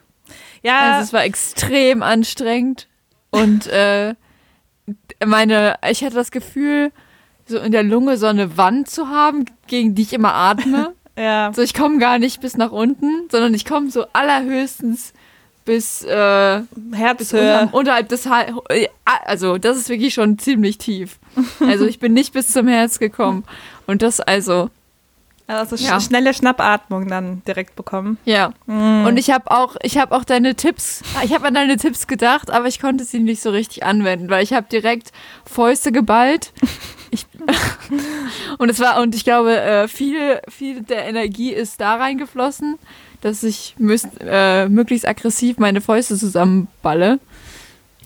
Ja, 0.64 0.92
Also 0.92 1.06
es 1.06 1.14
war 1.14 1.24
extrem 1.24 2.04
anstrengend. 2.04 2.88
Und 3.32 3.68
äh, 3.68 4.14
meine, 5.26 5.78
ich 5.90 6.04
hatte 6.04 6.16
das 6.16 6.32
Gefühl, 6.32 6.92
so 7.46 7.58
in 7.58 7.72
der 7.72 7.84
Lunge 7.84 8.18
so 8.18 8.28
eine 8.28 8.58
Wand 8.58 8.90
zu 8.90 9.08
haben, 9.10 9.46
gegen 9.68 9.96
die 9.96 10.04
ich 10.04 10.14
immer 10.14 10.34
atme. 10.34 10.94
ja. 11.18 11.52
So, 11.54 11.62
ich 11.62 11.74
komme 11.74 11.98
gar 11.98 12.20
nicht 12.20 12.42
bis 12.42 12.58
nach 12.58 12.72
unten, 12.72 13.28
sondern 13.32 13.54
ich 13.54 13.66
komme 13.66 13.90
so 13.90 14.06
allerhöchstens 14.14 15.14
bis, 15.66 16.04
äh, 16.04 16.62
unterm, 17.34 17.70
unterhalb 17.72 18.10
des 18.10 18.26
Hals. 18.28 18.52
Also, 19.06 19.58
das 19.58 19.78
ist 19.78 19.90
wirklich 19.90 20.14
schon 20.14 20.38
ziemlich 20.40 20.78
tief. 20.78 21.20
Also, 21.60 21.86
ich 21.86 22.00
bin 22.00 22.14
nicht 22.14 22.34
bis 22.34 22.48
zum 22.50 22.68
Herz 22.68 23.00
gekommen. 23.00 23.44
Und 23.88 24.02
das 24.02 24.20
also, 24.20 24.70
Also 25.48 25.76
Ja. 25.76 26.00
schnelle 26.00 26.34
Schnappatmung 26.34 27.08
dann 27.10 27.42
direkt 27.46 27.76
bekommen. 27.76 28.18
ja. 28.26 28.54
Und 28.68 29.18
ich 29.18 29.32
habe 29.32 29.52
auch, 29.52 29.76
ich 29.82 29.98
habe 29.98 30.16
auch 30.16 30.24
deine 30.24 30.56
Tipps, 30.56 31.02
ich 31.24 31.34
habe 31.34 31.48
an 31.48 31.54
deine 31.54 31.76
Tipps 31.78 32.08
gedacht, 32.08 32.50
aber 32.52 32.68
ich 32.68 32.80
konnte 32.80 33.04
sie 33.04 33.20
nicht 33.20 33.42
so 33.42 33.50
richtig 33.50 33.84
anwenden, 33.84 34.30
weil 34.30 34.44
ich 34.44 34.54
habe 34.54 34.68
direkt 34.72 35.12
Fäuste 35.46 35.92
geballt. 35.92 36.54
Ich, 37.12 37.26
und 38.58 38.70
es 38.70 38.80
war, 38.80 39.02
und 39.02 39.14
ich 39.14 39.24
glaube, 39.24 39.60
äh, 39.60 39.88
viel, 39.88 40.42
viel 40.48 40.82
der 40.82 41.06
Energie 41.06 41.52
ist 41.52 41.80
da 41.82 41.96
reingeflossen, 41.96 42.80
dass 43.22 43.44
ich 43.44 43.76
müsst, 43.78 44.08
äh, 44.20 44.68
möglichst 44.68 45.08
aggressiv 45.08 45.58
meine 45.58 45.82
Fäuste 45.82 46.18
zusammenballe. 46.18 47.20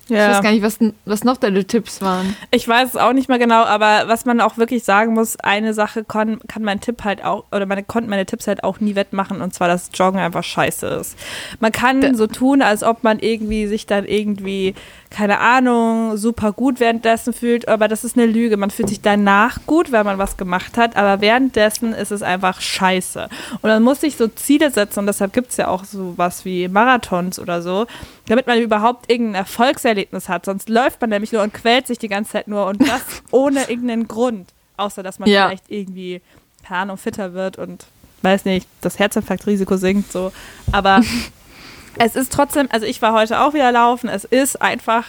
Ich 0.08 0.16
weiß 0.16 0.44
gar 0.44 0.52
nicht, 0.52 0.62
was, 0.62 0.78
was 1.06 1.24
noch 1.24 1.38
deine 1.38 1.66
Tipps 1.66 2.02
waren. 2.02 2.36
Ich 2.52 2.68
weiß 2.68 2.90
es 2.90 2.96
auch 2.96 3.14
nicht 3.14 3.28
mehr 3.28 3.40
genau, 3.40 3.64
aber 3.64 4.04
was 4.08 4.26
man 4.26 4.40
auch 4.40 4.58
wirklich 4.58 4.84
sagen 4.84 5.14
muss, 5.14 5.36
eine 5.38 5.74
Sache 5.74 6.04
kann, 6.04 6.40
kann 6.48 6.62
mein 6.62 6.80
Tipp 6.80 7.04
halt 7.04 7.24
auch, 7.24 7.46
oder 7.52 7.66
meine 7.66 7.84
konnten 7.84 8.10
meine 8.10 8.28
Tipps 8.28 8.48
halt 8.48 8.64
auch 8.64 8.80
nie 8.80 8.94
wettmachen, 8.94 9.42
und 9.42 9.54
zwar, 9.56 9.68
dass 9.68 9.90
Joggen 9.94 10.20
einfach 10.20 10.44
scheiße 10.44 10.86
ist. 10.88 11.18
Man 11.60 11.72
kann 11.72 12.16
so 12.16 12.28
tun, 12.28 12.62
als 12.62 12.84
ob 12.84 13.04
man 13.04 13.18
irgendwie 13.18 13.66
sich 13.66 13.88
dann 13.88 14.06
irgendwie, 14.06 14.76
keine 15.16 15.40
Ahnung, 15.40 16.18
super 16.18 16.52
gut 16.52 16.82
währenddessen 16.82 17.32
fühlt, 17.32 17.70
aber 17.70 17.88
das 17.88 18.04
ist 18.04 18.18
eine 18.18 18.26
Lüge. 18.26 18.58
Man 18.58 18.70
fühlt 18.70 18.90
sich 18.90 19.00
danach 19.00 19.60
gut, 19.66 19.94
weil 19.94 20.04
man 20.04 20.18
was 20.18 20.36
gemacht 20.36 20.78
hat, 20.78 20.98
aber 20.98 21.22
währenddessen 21.22 21.94
ist 21.94 22.12
es 22.12 22.22
einfach 22.22 22.60
scheiße. 22.60 23.30
Und 23.62 23.70
man 23.70 23.82
muss 23.82 24.02
sich 24.02 24.18
so 24.18 24.28
Ziele 24.28 24.72
setzen, 24.72 25.00
und 25.00 25.06
deshalb 25.08 25.32
gibt 25.32 25.52
es 25.52 25.58
ja 25.58 25.70
auch 25.70 25.86
so 25.86 26.14
was 26.18 26.44
wie 26.44 26.68
Marathons 26.68 27.40
oder 27.40 27.62
so, 27.62 27.88
damit 28.28 28.46
man 28.46 28.60
überhaupt 28.60 29.10
irgendein 29.10 29.36
Erfolgserlebnis 29.36 30.28
hat. 30.28 30.44
Sonst 30.46 30.68
läuft 30.68 31.00
man 31.00 31.12
nämlich 31.12 31.32
nur 31.32 31.44
und 31.44 31.54
quält 31.54 31.88
sich 31.88 31.98
die 31.98 32.10
ganze 32.10 32.34
Zeit 32.34 32.50
nur 32.50 32.66
und 32.66 32.82
das 32.86 33.02
ohne 33.32 33.70
irgendeinen 33.70 34.10
Grund. 34.10 34.50
Außer, 34.76 35.02
dass 35.02 35.20
man 35.20 35.30
Ja. 35.30 35.48
vielleicht 35.48 35.72
irgendwie, 35.72 36.22
keine 36.68 36.82
Ahnung, 36.82 36.98
fitter 36.98 37.34
wird 37.34 37.58
und, 37.58 37.86
weiß 38.22 38.44
nicht, 38.44 38.68
das 38.82 39.00
Herzinfarktrisiko 39.00 39.78
sinkt 39.78 40.12
so. 40.12 40.34
Aber 40.74 41.00
es 41.98 42.16
ist 42.16 42.32
trotzdem, 42.32 42.68
also 42.72 42.86
ich 42.86 43.02
war 43.02 43.14
heute 43.14 43.42
auch 43.42 43.54
wieder 43.54 43.72
laufen, 43.72 44.10
es 44.10 44.26
ist 44.26 44.62
einfach 44.62 45.06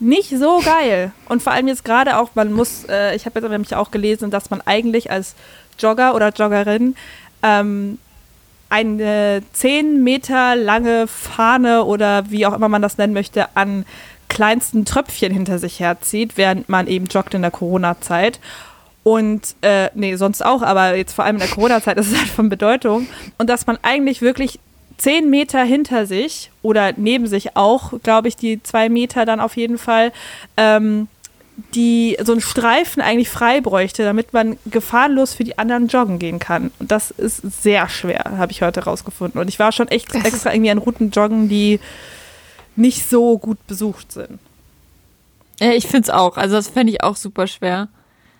nicht 0.00 0.30
so 0.30 0.60
geil. 0.64 1.12
Und 1.28 1.42
vor 1.42 1.52
allem 1.52 1.68
jetzt 1.68 1.84
gerade 1.84 2.18
auch, 2.18 2.30
man 2.34 2.52
muss, 2.52 2.84
äh, 2.88 3.14
ich 3.14 3.26
habe 3.26 3.40
jetzt 3.40 3.48
nämlich 3.48 3.74
auch 3.74 3.90
gelesen, 3.90 4.30
dass 4.30 4.50
man 4.50 4.60
eigentlich 4.62 5.10
als 5.10 5.34
Jogger 5.78 6.14
oder 6.14 6.30
Joggerin 6.30 6.96
ähm, 7.42 7.98
eine 8.68 9.42
10 9.52 10.02
Meter 10.02 10.56
lange 10.56 11.06
Fahne 11.06 11.84
oder 11.84 12.30
wie 12.30 12.46
auch 12.46 12.54
immer 12.54 12.68
man 12.68 12.82
das 12.82 12.98
nennen 12.98 13.12
möchte, 13.12 13.56
an 13.56 13.84
kleinsten 14.28 14.84
Tröpfchen 14.84 15.32
hinter 15.32 15.58
sich 15.58 15.78
herzieht, 15.78 16.32
während 16.36 16.68
man 16.68 16.88
eben 16.88 17.06
joggt 17.06 17.34
in 17.34 17.42
der 17.42 17.52
Corona-Zeit. 17.52 18.40
Und, 19.04 19.54
äh, 19.60 19.90
nee, 19.94 20.16
sonst 20.16 20.44
auch, 20.44 20.62
aber 20.62 20.96
jetzt 20.96 21.12
vor 21.12 21.24
allem 21.24 21.36
in 21.36 21.40
der 21.40 21.50
Corona-Zeit 21.50 21.98
ist 21.98 22.10
es 22.10 22.18
halt 22.18 22.30
von 22.30 22.48
Bedeutung. 22.48 23.06
Und 23.38 23.48
dass 23.48 23.66
man 23.66 23.78
eigentlich 23.82 24.22
wirklich 24.22 24.58
zehn 24.96 25.30
Meter 25.30 25.62
hinter 25.64 26.06
sich 26.06 26.50
oder 26.62 26.92
neben 26.96 27.26
sich 27.26 27.56
auch, 27.56 27.92
glaube 28.02 28.28
ich, 28.28 28.36
die 28.36 28.62
zwei 28.62 28.88
Meter 28.88 29.24
dann 29.26 29.40
auf 29.40 29.56
jeden 29.56 29.78
Fall, 29.78 30.12
ähm, 30.56 31.08
die 31.74 32.16
so 32.22 32.32
einen 32.32 32.40
Streifen 32.40 33.00
eigentlich 33.00 33.28
frei 33.28 33.60
bräuchte, 33.60 34.02
damit 34.02 34.32
man 34.32 34.58
gefahrenlos 34.66 35.34
für 35.34 35.44
die 35.44 35.56
anderen 35.58 35.86
joggen 35.86 36.18
gehen 36.18 36.38
kann. 36.40 36.72
Und 36.78 36.90
das 36.90 37.10
ist 37.12 37.62
sehr 37.62 37.88
schwer, 37.88 38.24
habe 38.38 38.52
ich 38.52 38.62
heute 38.62 38.84
rausgefunden. 38.84 39.40
Und 39.40 39.48
ich 39.48 39.58
war 39.58 39.70
schon 39.70 39.88
echt 39.88 40.14
extra 40.14 40.52
irgendwie 40.52 40.70
an 40.70 40.78
Routen 40.78 41.10
joggen, 41.10 41.48
die 41.48 41.78
nicht 42.76 43.08
so 43.08 43.38
gut 43.38 43.64
besucht 43.66 44.10
sind. 44.12 44.40
Ja, 45.60 45.72
ich 45.72 45.86
finde 45.86 46.02
es 46.02 46.10
auch. 46.10 46.36
Also 46.36 46.56
das 46.56 46.68
fände 46.68 46.92
ich 46.92 47.04
auch 47.04 47.16
super 47.16 47.46
schwer. 47.46 47.88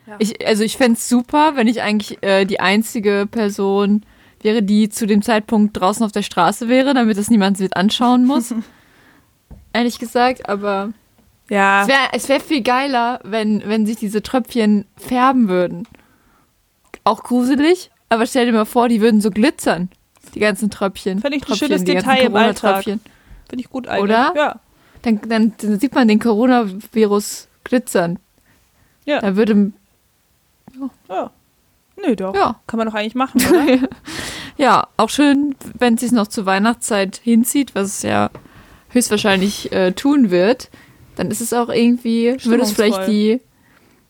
Ja. 0.06 0.16
Ich, 0.18 0.46
also 0.46 0.64
ich 0.64 0.76
fände 0.76 0.98
es 0.98 1.08
super, 1.08 1.52
wenn 1.54 1.68
ich 1.68 1.82
eigentlich 1.82 2.22
äh, 2.22 2.44
die 2.44 2.60
einzige 2.60 3.28
Person 3.30 4.02
wäre, 4.44 4.62
die 4.62 4.88
zu 4.88 5.06
dem 5.06 5.22
Zeitpunkt 5.22 5.78
draußen 5.78 6.04
auf 6.04 6.12
der 6.12 6.22
Straße 6.22 6.68
wäre, 6.68 6.94
damit 6.94 7.18
es 7.18 7.30
niemand 7.30 7.58
mit 7.58 7.76
anschauen 7.76 8.24
muss. 8.24 8.54
Ehrlich 9.72 9.98
gesagt, 9.98 10.48
aber 10.48 10.92
ja. 11.50 11.82
Es 11.82 11.88
wäre 11.88 12.08
es 12.12 12.28
wär 12.28 12.40
viel 12.40 12.62
geiler, 12.62 13.20
wenn, 13.24 13.62
wenn 13.66 13.86
sich 13.86 13.96
diese 13.96 14.22
Tröpfchen 14.22 14.86
färben 14.96 15.48
würden. 15.48 15.88
Auch 17.02 17.22
gruselig, 17.22 17.90
aber 18.08 18.26
stell 18.26 18.46
dir 18.46 18.52
mal 18.52 18.64
vor, 18.64 18.88
die 18.88 19.00
würden 19.00 19.20
so 19.20 19.30
glitzern. 19.30 19.90
Die 20.34 20.40
ganzen 20.40 20.70
Tröpfchen. 20.70 21.20
Finde 21.20 21.36
ich 21.36 21.42
ein 21.42 21.46
Tröpfchen, 21.46 21.68
schönes 21.68 21.84
Detail 21.84 22.24
im 22.24 22.36
Alltag. 22.36 22.84
Finde 22.84 23.00
ich 23.58 23.68
gut 23.68 23.88
eigentlich. 23.88 24.04
Oder? 24.04 24.32
Ja. 24.36 24.60
Dann, 25.02 25.20
dann, 25.28 25.52
dann 25.58 25.78
sieht 25.78 25.94
man 25.94 26.08
den 26.08 26.18
Coronavirus 26.18 27.48
glitzern. 27.62 28.18
Ja. 29.04 29.20
Da 29.20 29.36
würde. 29.36 29.72
Ja. 30.78 30.90
ja. 31.08 31.30
Nö, 32.06 32.16
doch. 32.16 32.34
Ja. 32.34 32.60
Kann 32.66 32.78
man 32.78 32.86
doch 32.86 32.94
eigentlich 32.94 33.14
machen, 33.14 33.40
oder? 33.48 33.88
ja, 34.56 34.88
auch 34.96 35.10
schön, 35.10 35.54
wenn 35.78 35.94
es 35.94 36.00
sich 36.00 36.12
noch 36.12 36.26
zur 36.26 36.46
Weihnachtszeit 36.46 37.16
hinzieht, 37.16 37.74
was 37.74 37.88
es 37.88 38.02
ja 38.02 38.30
höchstwahrscheinlich 38.90 39.72
äh, 39.72 39.92
tun 39.92 40.30
wird 40.30 40.70
dann 41.16 41.30
ist 41.30 41.40
es 41.40 41.52
auch 41.52 41.68
irgendwie, 41.68 42.36
würde 42.44 42.62
es 42.62 42.72
vielleicht 42.72 43.06
die, 43.06 43.40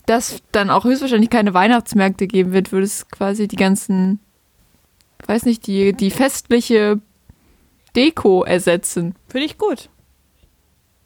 dass 0.07 0.43
dann 0.53 0.71
auch 0.71 0.85
höchstwahrscheinlich 0.85 1.31
keine 1.31 1.55
Weihnachtsmärkte 1.55 2.27
geben 2.27 2.53
wird, 2.53 2.73
würde 2.73 2.85
es 2.85 3.09
quasi 3.09 3.49
die 3.49 3.57
ganzen, 3.57 4.21
weiß 5.27 5.45
nicht, 5.45 5.67
die, 5.67 5.93
die 5.93 6.11
festliche 6.11 7.01
Deko 7.97 8.45
ersetzen. 8.45 9.15
Finde 9.29 9.47
ich 9.47 9.59
gut. 9.59 9.89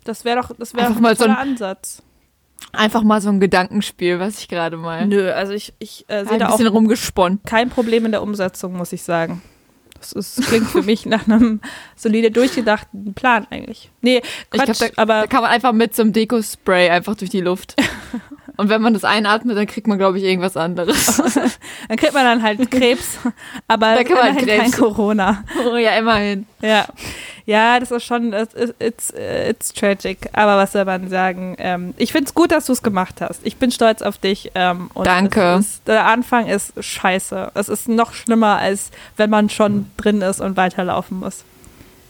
Das 0.05 0.25
wäre 0.25 0.41
doch, 0.41 0.53
das 0.57 0.75
wäre 0.75 0.91
mal 0.95 1.17
so 1.17 1.25
ein 1.25 1.31
Ansatz. 1.31 2.03
Einfach 2.79 3.03
mal 3.03 3.21
so 3.21 3.29
ein 3.29 3.41
Gedankenspiel, 3.41 4.21
was 4.21 4.39
ich 4.39 4.49
gerade 4.49 4.77
mal. 4.77 5.07
Nö, 5.07 5.31
also 5.33 5.53
ich, 5.53 5.75
ich 5.79 6.05
äh, 6.09 6.25
sehe 6.25 6.39
da 6.39 6.51
auch 6.51 6.61
rumgesponnen. 6.61 7.41
kein 7.45 7.71
Problem 7.71 8.05
in 8.05 8.13
der 8.13 8.23
Umsetzung, 8.23 8.77
muss 8.77 8.93
ich 8.93 9.03
sagen. 9.03 9.43
Das, 9.99 10.13
ist, 10.13 10.47
klingt 10.47 10.69
für 10.69 10.83
mich 10.83 11.07
nach 11.07 11.27
einem 11.27 11.61
solide 11.97 12.31
durchgedachten 12.31 13.15
Plan 13.15 13.47
eigentlich. 13.51 13.91
Nee, 14.01 14.23
Quatsch, 14.51 14.69
ich 14.69 14.79
glaub, 14.79 14.95
da, 14.95 15.03
aber 15.03 15.21
da 15.23 15.27
kann 15.27 15.43
man 15.43 15.51
einfach 15.51 15.73
mit 15.73 15.95
so 15.95 16.03
einem 16.03 16.13
Deko-Spray 16.13 16.91
einfach 16.91 17.17
durch 17.17 17.31
die 17.31 17.41
Luft. 17.41 17.75
Und 18.59 18.71
wenn 18.71 18.83
man 18.83 18.93
das 18.93 19.05
einatmet, 19.05 19.57
dann 19.57 19.69
kriegt 19.69 19.87
man, 19.87 19.99
glaube 19.99 20.19
ich, 20.19 20.25
irgendwas 20.25 20.57
anderes. 20.57 21.17
dann 21.89 21.97
kriegt 21.97 22.13
man 22.13 22.25
dann 22.25 22.43
halt 22.43 22.69
Krebs, 22.73 23.17
aber 23.69 23.95
da 23.95 24.03
kann 24.03 24.17
man 24.17 24.35
halt 24.35 24.49
kein 24.49 24.73
Corona. 24.73 25.45
Oh 25.65 25.77
ja, 25.77 25.93
immerhin. 25.93 26.45
Ja. 26.61 26.87
Ja, 27.47 27.79
das 27.79 27.93
ist 27.93 28.05
schon, 28.05 28.35
it's, 28.35 29.15
it's 29.17 29.73
tragic. 29.73 30.29
Aber 30.33 30.57
was 30.57 30.73
soll 30.73 30.85
man 30.85 31.09
sagen? 31.09 31.55
Ähm, 31.59 31.95
ich 31.97 32.11
finde 32.11 32.27
es 32.27 32.35
gut, 32.35 32.51
dass 32.51 32.67
du 32.67 32.73
es 32.73 32.83
gemacht 32.83 33.21
hast. 33.21 33.41
Ich 33.45 33.59
bin 33.59 33.71
stolz 33.71 34.03
auf 34.03 34.19
dich. 34.19 34.51
Ähm, 34.57 34.91
Danke. 35.05 35.59
Ist, 35.61 35.87
der 35.87 36.07
Anfang 36.07 36.49
ist 36.49 36.73
scheiße. 36.79 37.53
Es 37.55 37.69
ist 37.69 37.89
noch 37.89 38.13
schlimmer, 38.13 38.57
als 38.59 38.91
wenn 39.17 39.31
man 39.31 39.51
schon 39.51 39.89
drin 39.97 40.21
ist 40.21 40.41
und 40.41 40.57
weiterlaufen 40.57 41.21
muss. 41.21 41.45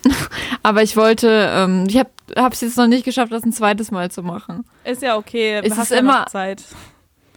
Aber 0.62 0.82
ich 0.82 0.96
wollte, 0.96 1.50
ähm, 1.52 1.86
ich 1.88 1.98
habe 1.98 2.10
es 2.52 2.60
jetzt 2.60 2.76
noch 2.76 2.86
nicht 2.86 3.04
geschafft, 3.04 3.32
das 3.32 3.44
ein 3.44 3.52
zweites 3.52 3.90
Mal 3.90 4.10
zu 4.10 4.22
machen. 4.22 4.64
Ist 4.84 5.02
ja 5.02 5.16
okay. 5.16 5.60
Es 5.62 5.76
ist 5.76 5.90
ja 5.90 5.98
immer 5.98 6.26
Zeit. 6.26 6.62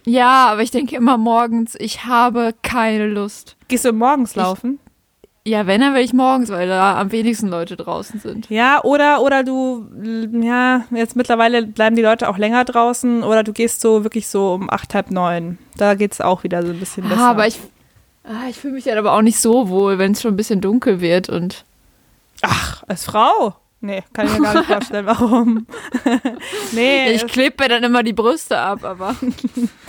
Ja, 0.04 0.48
aber 0.48 0.62
ich 0.62 0.72
denke 0.72 0.96
immer 0.96 1.16
morgens, 1.16 1.76
ich 1.78 2.04
habe 2.06 2.54
keine 2.62 3.06
Lust. 3.06 3.56
Gehst 3.68 3.84
du 3.84 3.92
morgens 3.92 4.34
laufen? 4.34 4.80
Ja, 5.44 5.66
wenn, 5.66 5.80
dann 5.80 5.94
will 5.94 6.02
ich 6.02 6.12
morgens, 6.12 6.50
weil 6.50 6.68
da 6.68 7.00
am 7.00 7.10
wenigsten 7.10 7.48
Leute 7.48 7.76
draußen 7.76 8.20
sind. 8.20 8.48
Ja, 8.48 8.82
oder, 8.84 9.22
oder 9.22 9.42
du, 9.42 9.86
ja, 10.40 10.84
jetzt 10.92 11.16
mittlerweile 11.16 11.66
bleiben 11.66 11.96
die 11.96 12.02
Leute 12.02 12.28
auch 12.28 12.38
länger 12.38 12.64
draußen 12.64 13.24
oder 13.24 13.42
du 13.42 13.52
gehst 13.52 13.80
so 13.80 14.04
wirklich 14.04 14.28
so 14.28 14.54
um 14.54 14.70
acht, 14.70 14.94
halb 14.94 15.10
neun. 15.10 15.58
Da 15.76 15.94
geht 15.94 16.12
es 16.12 16.20
auch 16.20 16.44
wieder 16.44 16.62
so 16.62 16.72
ein 16.72 16.78
bisschen 16.78 17.08
besser. 17.08 17.20
Ah, 17.20 17.30
aber 17.30 17.48
ich, 17.48 17.58
ah, 18.22 18.48
ich 18.48 18.56
fühle 18.56 18.74
mich 18.74 18.84
dann 18.84 18.98
aber 18.98 19.14
auch 19.14 19.22
nicht 19.22 19.40
so 19.40 19.68
wohl, 19.68 19.98
wenn 19.98 20.12
es 20.12 20.22
schon 20.22 20.34
ein 20.34 20.36
bisschen 20.36 20.60
dunkel 20.60 21.00
wird 21.00 21.28
und. 21.28 21.64
Ach, 22.42 22.82
als 22.86 23.04
Frau? 23.04 23.54
Nee, 23.80 24.04
kann 24.12 24.26
ich 24.26 24.38
mir 24.38 24.42
gar 24.42 24.54
nicht 24.54 24.66
vorstellen, 24.66 25.06
warum. 25.06 25.66
nee. 26.72 27.12
Ich 27.12 27.26
klebe 27.26 27.56
mir 27.60 27.68
dann 27.68 27.82
immer 27.82 28.04
die 28.04 28.12
Brüste 28.12 28.56
ab, 28.56 28.84
aber. 28.84 29.16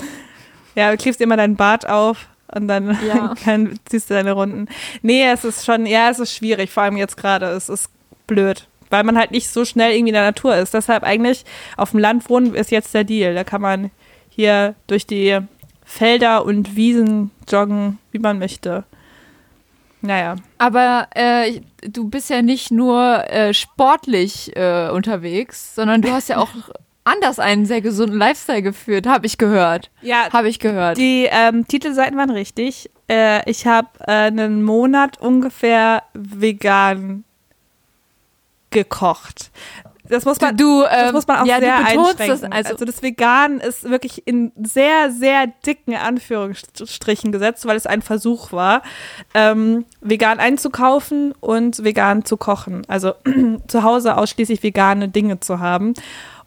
ja, 0.76 0.90
du 0.90 0.98
klebst 0.98 1.22
immer 1.22 1.38
deinen 1.38 1.56
Bart 1.56 1.88
auf 1.88 2.28
und 2.54 2.68
dann, 2.68 2.98
ja. 3.08 3.36
dann 3.46 3.78
ziehst 3.86 4.10
du 4.10 4.16
deine 4.16 4.32
Runden. 4.32 4.68
Nee, 5.04 5.30
es 5.30 5.44
ist 5.44 5.64
schon, 5.64 5.86
ja, 5.86 6.10
es 6.10 6.18
ist 6.18 6.34
schwierig, 6.34 6.72
vor 6.72 6.84
allem 6.84 6.98
jetzt 6.98 7.18
gerade. 7.18 7.46
Es 7.48 7.70
ist 7.70 7.90
blöd, 8.26 8.68
weil 8.90 9.04
man 9.04 9.18
halt 9.18 9.30
nicht 9.30 9.50
so 9.50 9.64
schnell 9.64 9.92
irgendwie 9.92 10.10
in 10.10 10.16
der 10.16 10.24
Natur 10.24 10.56
ist. 10.56 10.74
Deshalb 10.74 11.04
eigentlich 11.04 11.46
auf 11.78 11.92
dem 11.92 12.00
Land 12.00 12.28
wohnen 12.30 12.56
ist 12.56 12.72
jetzt 12.72 12.96
der 12.96 13.04
Deal. 13.04 13.36
Da 13.36 13.44
kann 13.44 13.62
man 13.62 13.92
hier 14.30 14.74
durch 14.88 15.06
die 15.06 15.40
Felder 15.86 16.46
und 16.46 16.76
Wiesen 16.76 17.30
joggen, 17.48 18.00
wie 18.12 18.20
man 18.20 18.40
möchte. 18.40 18.86
Naja. 20.04 20.36
Aber 20.58 21.08
äh, 21.16 21.62
du 21.82 22.10
bist 22.10 22.30
ja 22.30 22.42
nicht 22.42 22.72
nur 22.72 23.24
äh, 23.30 23.54
sportlich 23.54 24.54
äh, 24.56 24.90
unterwegs, 24.90 25.76
sondern 25.76 26.02
du 26.02 26.12
hast 26.12 26.28
ja 26.28 26.38
auch 26.40 26.50
anders 27.06 27.40
einen 27.40 27.66
sehr 27.66 27.80
gesunden 27.80 28.18
Lifestyle 28.18 28.62
geführt, 28.62 29.08
habe 29.08 29.26
ich 29.26 29.38
gehört. 29.38 29.92
Ja, 30.02 30.30
habe 30.32 30.50
ich 30.50 30.60
gehört. 30.60 30.98
Die 30.98 31.28
ähm, 31.32 31.66
Titelseiten 31.68 32.18
waren 32.18 32.32
richtig. 32.32 32.92
Äh, 33.10 33.50
ich 33.50 33.66
habe 33.66 33.88
äh, 34.02 34.12
einen 34.12 34.62
Monat 34.62 35.22
ungefähr 35.22 36.04
vegan 36.14 37.24
gekocht. 38.72 39.52
Das 40.13 40.25
muss 40.25 40.39
man, 40.39 40.55
du, 40.55 40.84
ähm, 40.84 40.89
das 40.91 41.13
muss 41.13 41.27
man 41.27 41.39
auch 41.39 41.46
ja, 41.46 41.60
sehr 41.60 41.75
einschränken. 41.75 42.17
Das, 42.17 42.43
also, 42.43 42.70
also 42.74 42.86
das 42.86 43.01
Vegan 43.01 43.60
ist 43.60 43.89
wirklich 43.89 44.27
in 44.27 44.51
sehr, 44.62 45.12
sehr 45.12 45.48
dicken 45.65 45.96
Anführungsstrichen 45.96 47.32
gesetzt, 47.32 47.65
weil 47.65 47.75
es 47.75 47.88
ein 47.88 48.03
Versuch 48.03 48.51
war, 48.51 48.84
ähm, 49.34 49.86
vegan 50.01 50.39
einzukaufen 50.39 51.34
und 51.39 51.84
vegan 51.84 52.25
zu 52.25 52.38
kochen. 52.38 52.84
Also 52.88 53.13
zu 53.67 53.82
Hause 53.82 54.17
ausschließlich 54.17 54.62
vegane 54.62 55.10
Dinge 55.10 55.39
zu 55.39 55.60
haben. 55.60 55.93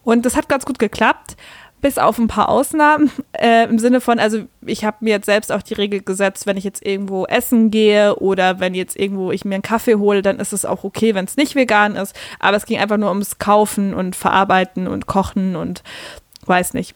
Und 0.04 0.24
das 0.24 0.36
hat 0.36 0.48
ganz 0.48 0.64
gut 0.64 0.78
geklappt, 0.78 1.36
bis 1.80 1.98
auf 1.98 2.18
ein 2.18 2.28
paar 2.28 2.48
Ausnahmen. 2.48 3.10
Äh, 3.38 3.64
Im 3.64 3.78
Sinne 3.78 4.00
von, 4.00 4.18
also 4.18 4.44
ich 4.64 4.86
habe 4.86 4.96
mir 5.00 5.10
jetzt 5.10 5.26
selbst 5.26 5.52
auch 5.52 5.60
die 5.60 5.74
Regel 5.74 6.00
gesetzt, 6.00 6.46
wenn 6.46 6.56
ich 6.56 6.64
jetzt 6.64 6.84
irgendwo 6.86 7.26
essen 7.26 7.70
gehe 7.70 8.16
oder 8.16 8.60
wenn 8.60 8.74
jetzt 8.74 8.98
irgendwo 8.98 9.30
ich 9.30 9.44
mir 9.44 9.56
einen 9.56 9.62
Kaffee 9.62 9.96
hole, 9.96 10.22
dann 10.22 10.40
ist 10.40 10.54
es 10.54 10.64
auch 10.64 10.84
okay, 10.84 11.14
wenn 11.14 11.26
es 11.26 11.36
nicht 11.36 11.54
vegan 11.54 11.96
ist. 11.96 12.16
Aber 12.38 12.56
es 12.56 12.64
ging 12.64 12.78
einfach 12.78 12.96
nur 12.96 13.10
ums 13.10 13.36
Kaufen 13.36 13.92
und 13.92 14.16
Verarbeiten 14.16 14.88
und 14.88 15.06
Kochen 15.06 15.54
und 15.54 15.82
weiß 16.46 16.72
nicht. 16.72 16.94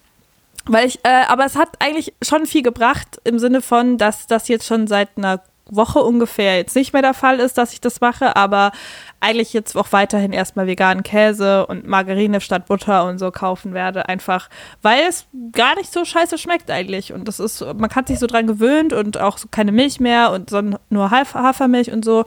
Weil 0.64 0.87
ich, 0.87 1.00
äh, 1.04 1.25
aber 1.28 1.44
es 1.44 1.56
hat 1.56 1.68
eigentlich 1.78 2.14
schon 2.22 2.46
viel 2.46 2.62
gebracht 2.62 3.20
im 3.25 3.38
Sinne 3.38 3.60
von, 3.60 3.99
dass 3.99 4.26
das 4.26 4.49
jetzt 4.49 4.66
schon 4.66 4.87
seit 4.87 5.10
einer 5.16 5.42
Woche 5.70 6.00
ungefähr 6.00 6.56
jetzt 6.56 6.76
nicht 6.76 6.92
mehr 6.92 7.02
der 7.02 7.14
Fall 7.14 7.40
ist, 7.40 7.58
dass 7.58 7.72
ich 7.72 7.80
das 7.80 8.00
mache, 8.00 8.36
aber 8.36 8.72
eigentlich 9.20 9.52
jetzt 9.52 9.76
auch 9.76 9.92
weiterhin 9.92 10.32
erstmal 10.32 10.66
veganen 10.66 11.02
Käse 11.02 11.66
und 11.66 11.86
Margarine 11.86 12.40
statt 12.40 12.66
Butter 12.66 13.06
und 13.06 13.18
so 13.18 13.30
kaufen 13.30 13.74
werde, 13.74 14.08
einfach 14.08 14.48
weil 14.82 15.02
es 15.08 15.26
gar 15.52 15.76
nicht 15.76 15.92
so 15.92 16.04
scheiße 16.04 16.38
schmeckt 16.38 16.70
eigentlich 16.70 17.12
und 17.12 17.28
das 17.28 17.40
ist, 17.40 17.60
man 17.60 17.90
hat 17.90 18.08
sich 18.08 18.18
so 18.18 18.26
dran 18.26 18.46
gewöhnt 18.46 18.92
und 18.92 19.18
auch 19.20 19.38
so 19.38 19.48
keine 19.50 19.72
Milch 19.72 20.00
mehr 20.00 20.32
und 20.32 20.50
sondern 20.50 20.80
nur 20.88 21.10
Hafermilch 21.10 21.92
und 21.92 22.04
so. 22.04 22.24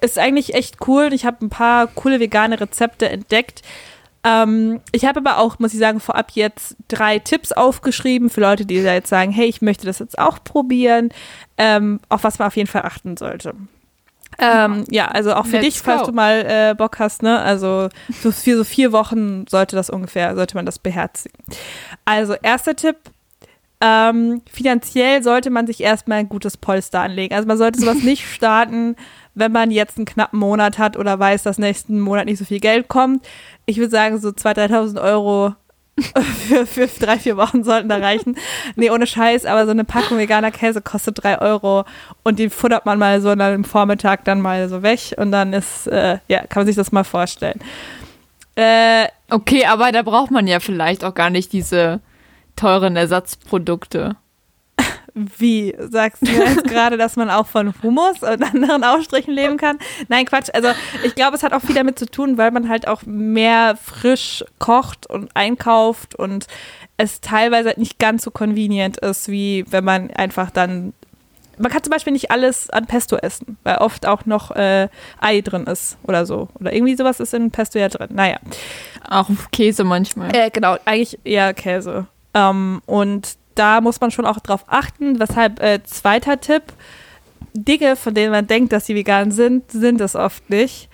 Ist 0.00 0.18
eigentlich 0.18 0.54
echt 0.54 0.88
cool. 0.88 1.12
Ich 1.12 1.24
habe 1.26 1.44
ein 1.44 1.50
paar 1.50 1.86
coole 1.86 2.18
vegane 2.18 2.60
Rezepte 2.60 3.08
entdeckt. 3.08 3.62
Ähm, 4.24 4.80
ich 4.92 5.04
habe 5.04 5.18
aber 5.20 5.38
auch, 5.38 5.58
muss 5.58 5.74
ich 5.74 5.80
sagen, 5.80 5.98
vorab 5.98 6.30
jetzt 6.32 6.76
drei 6.88 7.18
Tipps 7.18 7.52
aufgeschrieben 7.52 8.30
für 8.30 8.40
Leute, 8.40 8.66
die 8.66 8.82
da 8.82 8.94
jetzt 8.94 9.08
sagen, 9.08 9.32
hey, 9.32 9.46
ich 9.46 9.62
möchte 9.62 9.86
das 9.86 9.98
jetzt 9.98 10.18
auch 10.18 10.42
probieren, 10.44 11.10
ähm, 11.58 12.00
auf 12.08 12.22
was 12.24 12.38
man 12.38 12.48
auf 12.48 12.56
jeden 12.56 12.68
Fall 12.68 12.82
achten 12.82 13.16
sollte. 13.16 13.54
Ähm, 14.38 14.84
ja, 14.90 15.08
also 15.08 15.34
auch 15.34 15.46
für 15.46 15.58
Let's 15.58 15.66
dich, 15.66 15.78
falls 15.80 16.02
go. 16.02 16.06
du 16.06 16.12
mal 16.12 16.46
äh, 16.46 16.74
Bock 16.74 16.98
hast, 16.98 17.22
ne? 17.22 17.38
Also 17.40 17.88
so 18.22 18.32
für 18.32 18.56
so 18.56 18.64
vier 18.64 18.92
Wochen 18.92 19.46
sollte 19.46 19.76
das 19.76 19.90
ungefähr, 19.90 20.34
sollte 20.34 20.56
man 20.56 20.66
das 20.66 20.78
beherzigen. 20.78 21.38
Also, 22.04 22.34
erster 22.34 22.74
Tipp. 22.74 22.96
Ähm, 23.84 24.42
finanziell 24.50 25.24
sollte 25.24 25.50
man 25.50 25.66
sich 25.66 25.80
erstmal 25.80 26.18
ein 26.18 26.28
gutes 26.28 26.56
Polster 26.56 27.00
anlegen. 27.00 27.34
Also 27.34 27.48
man 27.48 27.58
sollte 27.58 27.80
sowas 27.80 27.96
nicht 28.04 28.24
starten, 28.32 28.94
wenn 29.34 29.52
man 29.52 29.70
jetzt 29.70 29.96
einen 29.96 30.06
knappen 30.06 30.38
Monat 30.38 30.78
hat 30.78 30.96
oder 30.96 31.18
weiß, 31.18 31.42
dass 31.42 31.58
nächsten 31.58 32.00
Monat 32.00 32.26
nicht 32.26 32.38
so 32.38 32.44
viel 32.44 32.60
Geld 32.60 32.88
kommt. 32.88 33.26
Ich 33.66 33.78
würde 33.78 33.90
sagen, 33.90 34.18
so 34.18 34.28
2.000, 34.28 34.70
3.000 34.70 35.02
Euro 35.02 35.54
für, 36.48 36.66
für 36.66 36.86
drei, 36.86 37.18
vier 37.18 37.36
Wochen 37.36 37.64
sollten 37.64 37.88
da 37.88 37.96
reichen. 37.98 38.36
Nee, 38.76 38.90
ohne 38.90 39.06
Scheiß, 39.06 39.44
aber 39.44 39.66
so 39.66 39.72
eine 39.72 39.84
Packung 39.84 40.18
veganer 40.18 40.50
Käse 40.50 40.80
kostet 40.80 41.22
drei 41.22 41.38
Euro 41.40 41.84
und 42.22 42.38
die 42.38 42.48
futtert 42.48 42.86
man 42.86 42.98
mal 42.98 43.20
so 43.20 43.34
dann 43.34 43.54
im 43.54 43.64
Vormittag 43.64 44.24
dann 44.24 44.40
mal 44.40 44.68
so 44.68 44.82
weg 44.82 45.14
und 45.18 45.32
dann 45.32 45.52
ist, 45.52 45.86
äh, 45.88 46.18
ja, 46.28 46.46
kann 46.46 46.62
man 46.62 46.66
sich 46.66 46.76
das 46.76 46.92
mal 46.92 47.04
vorstellen. 47.04 47.60
Äh, 48.54 49.06
okay, 49.30 49.66
aber 49.66 49.92
da 49.92 50.02
braucht 50.02 50.30
man 50.30 50.46
ja 50.46 50.60
vielleicht 50.60 51.04
auch 51.04 51.14
gar 51.14 51.30
nicht 51.30 51.52
diese 51.52 52.00
teuren 52.56 52.96
Ersatzprodukte. 52.96 54.16
Wie 55.14 55.74
sagst 55.78 56.26
du 56.26 56.30
jetzt 56.30 56.64
gerade, 56.68 56.96
dass 56.96 57.16
man 57.16 57.28
auch 57.28 57.46
von 57.46 57.74
Hummus 57.82 58.22
und 58.22 58.42
anderen 58.42 58.82
Aufstrichen 58.82 59.34
leben 59.34 59.58
kann? 59.58 59.78
Nein, 60.08 60.24
Quatsch. 60.24 60.48
Also 60.54 60.68
ich 61.04 61.14
glaube, 61.14 61.36
es 61.36 61.42
hat 61.42 61.52
auch 61.52 61.60
viel 61.60 61.74
damit 61.74 61.98
zu 61.98 62.06
tun, 62.06 62.38
weil 62.38 62.50
man 62.50 62.68
halt 62.68 62.88
auch 62.88 63.02
mehr 63.04 63.76
frisch 63.76 64.42
kocht 64.58 65.06
und 65.06 65.34
einkauft 65.36 66.14
und 66.14 66.46
es 66.96 67.20
teilweise 67.20 67.74
nicht 67.76 67.98
ganz 67.98 68.22
so 68.22 68.30
convenient 68.30 68.98
ist, 68.98 69.28
wie 69.28 69.64
wenn 69.68 69.84
man 69.84 70.10
einfach 70.10 70.50
dann. 70.50 70.94
Man 71.58 71.70
kann 71.70 71.82
zum 71.82 71.90
Beispiel 71.90 72.14
nicht 72.14 72.30
alles 72.30 72.70
an 72.70 72.86
Pesto 72.86 73.16
essen, 73.16 73.58
weil 73.62 73.76
oft 73.76 74.06
auch 74.06 74.24
noch 74.24 74.52
äh, 74.52 74.88
Ei 75.20 75.42
drin 75.42 75.64
ist 75.64 75.98
oder 76.04 76.24
so. 76.24 76.48
Oder 76.58 76.72
irgendwie 76.72 76.96
sowas 76.96 77.20
ist 77.20 77.34
in 77.34 77.50
Pesto 77.50 77.78
ja 77.78 77.88
drin. 77.88 78.08
Naja. 78.14 78.38
Auch 79.08 79.28
Käse 79.52 79.84
manchmal. 79.84 80.34
Äh, 80.34 80.50
genau, 80.50 80.76
eigentlich 80.86 81.18
eher 81.24 81.52
Käse. 81.52 82.06
Ähm, 82.32 82.80
und 82.86 83.36
da 83.54 83.80
muss 83.80 84.00
man 84.00 84.10
schon 84.10 84.26
auch 84.26 84.40
drauf 84.40 84.64
achten. 84.68 85.20
Weshalb 85.20 85.60
äh, 85.60 85.82
zweiter 85.84 86.40
Tipp, 86.40 86.62
Dinge, 87.54 87.96
von 87.96 88.14
denen 88.14 88.32
man 88.32 88.46
denkt, 88.46 88.72
dass 88.72 88.86
sie 88.86 88.94
vegan 88.94 89.30
sind, 89.30 89.70
sind 89.70 90.00
es 90.00 90.16
oft 90.16 90.48
nicht. 90.50 90.88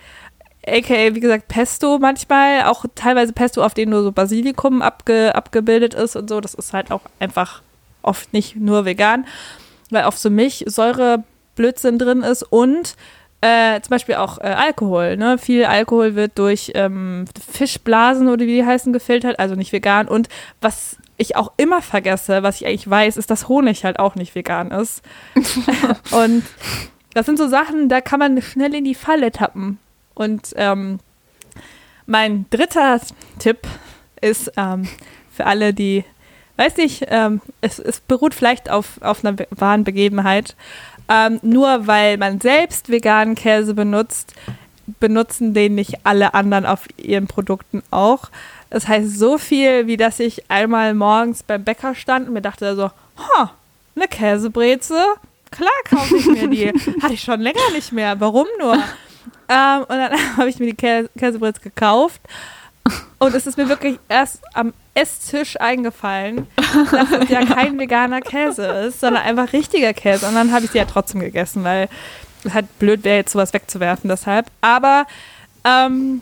AKA, 0.67 1.15
wie 1.15 1.19
gesagt, 1.19 1.47
Pesto 1.47 1.99
manchmal, 1.99 2.63
auch 2.63 2.85
teilweise 2.95 3.33
Pesto, 3.33 3.63
auf 3.63 3.73
dem 3.73 3.89
nur 3.89 4.03
so 4.03 4.11
Basilikum 4.11 4.81
abge, 4.81 5.33
abgebildet 5.33 5.93
ist 5.93 6.15
und 6.15 6.29
so. 6.29 6.41
Das 6.41 6.53
ist 6.53 6.73
halt 6.73 6.91
auch 6.91 7.01
einfach 7.19 7.61
oft 8.01 8.33
nicht 8.33 8.55
nur 8.55 8.85
vegan, 8.85 9.25
weil 9.89 10.05
oft 10.05 10.19
so 10.19 10.29
Milchsäure 10.29 11.23
Blödsinn 11.55 11.97
drin 11.97 12.21
ist 12.21 12.43
und 12.43 12.95
äh, 13.41 13.79
zum 13.81 13.91
Beispiel 13.91 14.15
auch 14.15 14.37
äh, 14.39 14.47
Alkohol. 14.47 15.15
Ne? 15.15 15.37
Viel 15.37 15.65
Alkohol 15.65 16.15
wird 16.15 16.37
durch 16.37 16.71
ähm, 16.75 17.25
Fischblasen 17.51 18.27
oder 18.27 18.45
wie 18.45 18.55
die 18.55 18.65
heißen 18.65 18.91
gefiltert, 18.91 19.39
also 19.39 19.55
nicht 19.55 19.71
vegan. 19.71 20.07
Und 20.07 20.27
was 20.59 20.97
ich 21.19 21.35
auch 21.35 21.51
immer 21.57 21.81
vergesse, 21.81 22.41
was 22.43 22.61
ich 22.61 22.65
eigentlich 22.65 22.89
weiß, 22.89 23.17
ist, 23.17 23.29
dass 23.29 23.47
Honig 23.47 23.83
halt 23.83 23.99
auch 23.99 24.15
nicht 24.15 24.33
vegan 24.33 24.71
ist. 24.71 25.03
und 26.11 26.43
das 27.13 27.25
sind 27.25 27.37
so 27.37 27.47
Sachen, 27.47 27.89
da 27.89 28.01
kann 28.01 28.19
man 28.19 28.41
schnell 28.41 28.73
in 28.73 28.85
die 28.85 28.95
Falle 28.95 29.31
tappen. 29.31 29.77
Und 30.15 30.53
ähm, 30.55 30.99
mein 32.05 32.45
dritter 32.49 32.99
Tipp 33.37 33.59
ist 34.21 34.51
ähm, 34.57 34.87
für 35.31 35.45
alle, 35.45 35.73
die, 35.73 36.05
weiß 36.57 36.77
nicht, 36.77 37.05
ähm, 37.09 37.41
es, 37.61 37.79
es 37.79 37.99
beruht 37.99 38.33
vielleicht 38.33 38.69
auf, 38.69 39.01
auf 39.01 39.23
einer 39.23 39.37
wahren 39.51 39.83
Begebenheit. 39.83 40.55
Ähm, 41.09 41.39
nur 41.41 41.87
weil 41.87 42.17
man 42.17 42.39
selbst 42.39 42.89
veganen 42.89 43.35
Käse 43.35 43.73
benutzt, 43.73 44.33
benutzen 44.99 45.53
den 45.53 45.75
nicht 45.75 46.05
alle 46.05 46.33
anderen 46.33 46.65
auf 46.65 46.87
ihren 46.97 47.27
Produkten 47.27 47.83
auch. 47.91 48.29
Das 48.69 48.87
heißt 48.87 49.17
so 49.17 49.37
viel, 49.37 49.87
wie 49.87 49.97
dass 49.97 50.19
ich 50.19 50.49
einmal 50.49 50.93
morgens 50.93 51.43
beim 51.43 51.63
Bäcker 51.63 51.95
stand 51.95 52.27
und 52.27 52.33
mir 52.33 52.41
dachte 52.41 52.75
so, 52.75 52.91
ha, 53.17 53.51
eine 53.95 54.07
Käsebreze? 54.07 55.03
Klar 55.51 55.71
kaufe 55.89 56.17
ich 56.17 56.25
mir 56.27 56.47
die. 56.47 56.67
Hatte 57.01 57.13
ich 57.13 57.23
schon 57.23 57.41
länger 57.41 57.71
nicht 57.73 57.91
mehr. 57.91 58.19
Warum 58.19 58.45
nur? 58.59 58.75
ähm, 59.49 59.81
und 59.81 59.89
dann 59.89 60.11
habe 60.37 60.49
ich 60.49 60.59
mir 60.59 60.67
die 60.67 60.75
Kä 60.75 61.09
Käsebreze 61.17 61.59
gekauft. 61.61 62.21
Und 63.19 63.35
es 63.35 63.45
ist 63.45 63.57
mir 63.57 63.67
wirklich 63.67 63.99
erst 64.07 64.41
am 64.53 64.73
Esstisch 64.93 65.59
eingefallen, 65.59 66.47
dass 66.91 67.11
es 67.11 67.29
ja 67.29 67.45
kein 67.45 67.77
veganer 67.79 68.21
Käse 68.21 68.65
ist, 68.65 68.99
sondern 68.99 69.23
einfach 69.23 69.53
richtiger 69.53 69.93
Käse. 69.93 70.27
Und 70.27 70.35
dann 70.35 70.51
habe 70.51 70.65
ich 70.65 70.71
sie 70.71 70.77
ja 70.77 70.85
trotzdem 70.85 71.19
gegessen, 71.19 71.63
weil 71.63 71.89
es 72.43 72.53
halt 72.53 72.79
blöd 72.79 73.03
wäre, 73.03 73.17
jetzt 73.17 73.33
sowas 73.33 73.53
wegzuwerfen 73.53 74.09
deshalb. 74.09 74.47
Aber 74.61 75.05
ähm, 75.63 76.21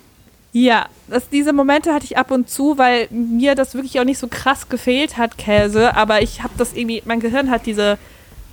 ja, 0.65 0.87
das, 1.07 1.29
diese 1.29 1.53
Momente 1.53 1.93
hatte 1.93 2.05
ich 2.05 2.17
ab 2.17 2.31
und 2.31 2.49
zu, 2.49 2.79
weil 2.79 3.07
mir 3.11 3.53
das 3.53 3.75
wirklich 3.75 3.99
auch 3.99 4.05
nicht 4.05 4.17
so 4.17 4.27
krass 4.27 4.69
gefehlt 4.69 5.17
hat, 5.17 5.37
Käse. 5.37 5.95
Aber 5.95 6.23
ich 6.23 6.41
habe 6.41 6.53
das 6.57 6.73
irgendwie, 6.73 7.03
mein 7.05 7.19
Gehirn 7.19 7.51
hat 7.51 7.67
diese 7.67 7.99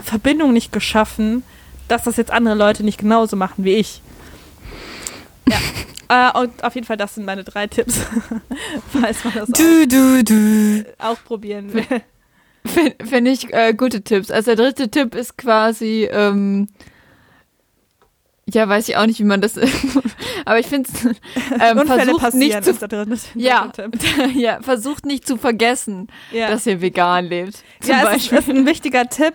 Verbindung 0.03 0.53
nicht 0.53 0.71
geschaffen, 0.71 1.43
dass 1.89 2.05
das 2.05 2.19
jetzt 2.19 2.31
andere 2.31 2.55
Leute 2.55 2.85
nicht 2.85 2.99
genauso 2.99 3.37
machen 3.37 3.65
wie 3.65 3.77
ich. 3.77 4.03
Ja. 5.49 5.59
äh, 6.37 6.43
und 6.43 6.63
auf 6.63 6.75
jeden 6.75 6.87
Fall, 6.87 6.99
das 6.99 7.15
sind 7.15 7.25
meine 7.25 7.43
drei 7.43 7.69
Tipps. 7.69 7.99
Falls 8.93 9.25
man 9.25 9.35
das 9.35 9.49
du, 9.49 9.89
du, 9.89 10.25
du. 10.25 10.85
auch 10.99 11.23
probieren 11.25 11.73
will. 11.73 11.87
Finde 12.67 12.97
find 13.05 13.29
ich 13.29 13.53
äh, 13.55 13.73
gute 13.73 14.03
Tipps. 14.03 14.31
Also 14.31 14.55
der 14.55 14.65
dritte 14.65 14.91
Tipp 14.91 15.15
ist 15.15 15.39
quasi, 15.39 16.07
ähm, 16.11 16.69
ja, 18.47 18.69
weiß 18.69 18.89
ich 18.89 18.97
auch 18.99 19.07
nicht, 19.07 19.21
wie 19.21 19.25
man 19.25 19.41
das. 19.41 19.55
aber 20.45 20.59
ich 20.59 20.67
finde 20.67 20.91
es. 20.93 21.05
Ähm, 21.61 21.87
versucht 21.87 22.35
nicht 22.35 22.65
zu, 22.65 22.75
drin, 22.75 23.19
ja, 23.35 23.71
ja, 24.35 24.61
versucht 24.61 25.07
nicht 25.07 25.27
zu 25.27 25.37
vergessen, 25.37 26.09
ja. 26.33 26.49
dass 26.49 26.67
ihr 26.67 26.81
vegan 26.81 27.27
lebt. 27.27 27.63
ja, 27.85 28.03
Beispiel. 28.03 28.39
Es 28.39 28.45
ist, 28.45 28.49
ist 28.49 28.57
ein 28.57 28.67
wichtiger 28.67 29.09
Tipp. 29.09 29.35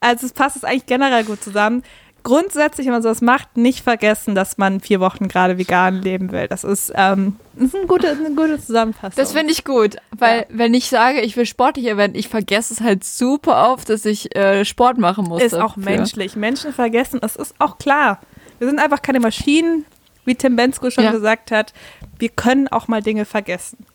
Also 0.00 0.26
es 0.26 0.32
passt 0.32 0.56
es 0.56 0.64
eigentlich 0.64 0.86
generell 0.86 1.24
gut 1.24 1.42
zusammen. 1.42 1.82
Grundsätzlich, 2.24 2.86
wenn 2.86 2.92
man 2.92 3.02
sowas 3.02 3.20
macht, 3.20 3.56
nicht 3.56 3.82
vergessen, 3.82 4.34
dass 4.34 4.56
man 4.56 4.80
vier 4.80 5.00
Wochen 5.00 5.26
gerade 5.26 5.58
vegan 5.58 6.02
leben 6.02 6.30
will. 6.30 6.46
Das 6.46 6.62
ist, 6.62 6.92
ähm, 6.94 7.36
das 7.54 7.68
ist 7.68 7.74
eine, 7.74 7.86
gute, 7.86 8.10
eine 8.10 8.30
gute 8.34 8.60
Zusammenfassung. 8.60 9.16
Das 9.16 9.32
finde 9.32 9.52
ich 9.52 9.64
gut, 9.64 9.96
weil 10.16 10.40
ja. 10.40 10.44
wenn 10.50 10.74
ich 10.74 10.88
sage, 10.88 11.20
ich 11.20 11.36
will 11.36 11.46
sportlicher 11.46 11.96
werden, 11.96 12.14
ich 12.14 12.28
vergesse 12.28 12.74
es 12.74 12.80
halt 12.80 13.04
super 13.04 13.72
oft, 13.72 13.88
dass 13.88 14.04
ich 14.04 14.36
äh, 14.36 14.64
Sport 14.64 14.98
machen 14.98 15.24
muss. 15.24 15.42
Ist 15.42 15.54
auch 15.54 15.76
menschlich. 15.76 16.36
Menschen 16.36 16.72
vergessen, 16.72 17.18
das 17.20 17.34
ist 17.34 17.54
auch 17.58 17.78
klar. 17.78 18.20
Wir 18.58 18.68
sind 18.68 18.78
einfach 18.78 19.02
keine 19.02 19.18
Maschinen, 19.18 19.84
wie 20.24 20.34
Tim 20.34 20.56
Bensko 20.56 20.90
schon 20.90 21.04
ja. 21.04 21.12
gesagt 21.12 21.50
hat. 21.50 21.72
Wir 22.18 22.28
können 22.28 22.68
auch 22.68 22.88
mal 22.88 23.02
Dinge 23.02 23.24
vergessen. 23.24 23.86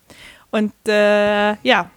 Und 0.50 0.72
äh, 0.86 1.54
ja, 1.62 1.90